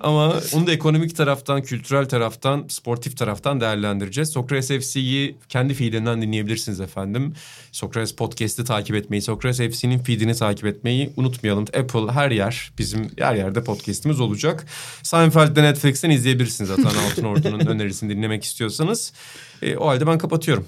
Ama 0.00 0.40
onu 0.54 0.66
da 0.66 0.72
ekonomik 0.72 1.16
taraftan, 1.16 1.62
kültürel 1.62 2.08
taraftan, 2.08 2.64
sportif 2.68 3.16
taraftan 3.16 3.60
değerlendireceğiz. 3.60 4.30
Sokrates 4.30 4.68
FC'yi 4.68 5.36
kendi 5.48 5.74
feedinden 5.74 6.22
dinleyebilirsiniz 6.22 6.80
efendim. 6.80 7.34
Sokrates 7.72 8.14
Podcast'ı 8.14 8.64
takip 8.64 8.96
etmeyi, 8.96 9.22
Sokrates 9.22 9.76
FC'nin 9.76 9.98
feedini 9.98 10.34
takip 10.34 10.66
etmeyi 10.66 11.12
unutmayalım. 11.16 11.64
Apple 11.64 12.12
her 12.12 12.30
yer, 12.30 12.72
bizim 12.78 13.10
her 13.18 13.34
yerde 13.34 13.64
podcast'imiz 13.64 14.20
olacak. 14.20 14.66
Seinfeld'de 15.02 15.62
Netflix'ten 15.62 16.10
izleyebilirsiniz 16.10 16.68
zaten 16.68 16.84
Altınordu'nun 17.10 17.66
önerisini 17.66 18.16
dinlemek 18.16 18.44
istiyorsanız. 18.44 19.12
E, 19.62 19.76
o 19.76 19.86
halde 19.86 20.06
ben 20.06 20.18
kapatıyorum. 20.18 20.66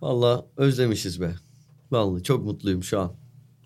Valla 0.00 0.46
özlemişiz 0.56 1.20
be. 1.20 1.34
Vallahi 1.90 2.22
çok 2.22 2.44
mutluyum 2.44 2.84
şu 2.84 3.00
an. 3.00 3.12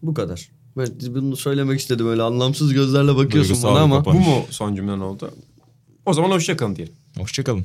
Bu 0.03 0.15
kadar. 0.15 0.58
Ben 0.77 0.87
bunu 1.15 1.37
söylemek 1.37 1.81
istedim 1.81 2.09
öyle 2.09 2.23
anlamsız 2.23 2.73
gözlerle 2.73 3.17
bakıyorsun 3.17 3.55
Duygusal 3.55 3.75
bana 3.75 3.81
ama. 3.83 3.97
kapanış. 3.97 4.27
Bu 4.27 4.31
mu 4.31 4.43
son 4.51 4.75
cümlen 4.75 4.99
oldu? 5.01 5.31
O 6.07 6.13
zaman 6.13 6.31
hoşçakalın 6.31 6.77
diyelim. 6.77 6.95
Hoşçakalın. 7.19 7.65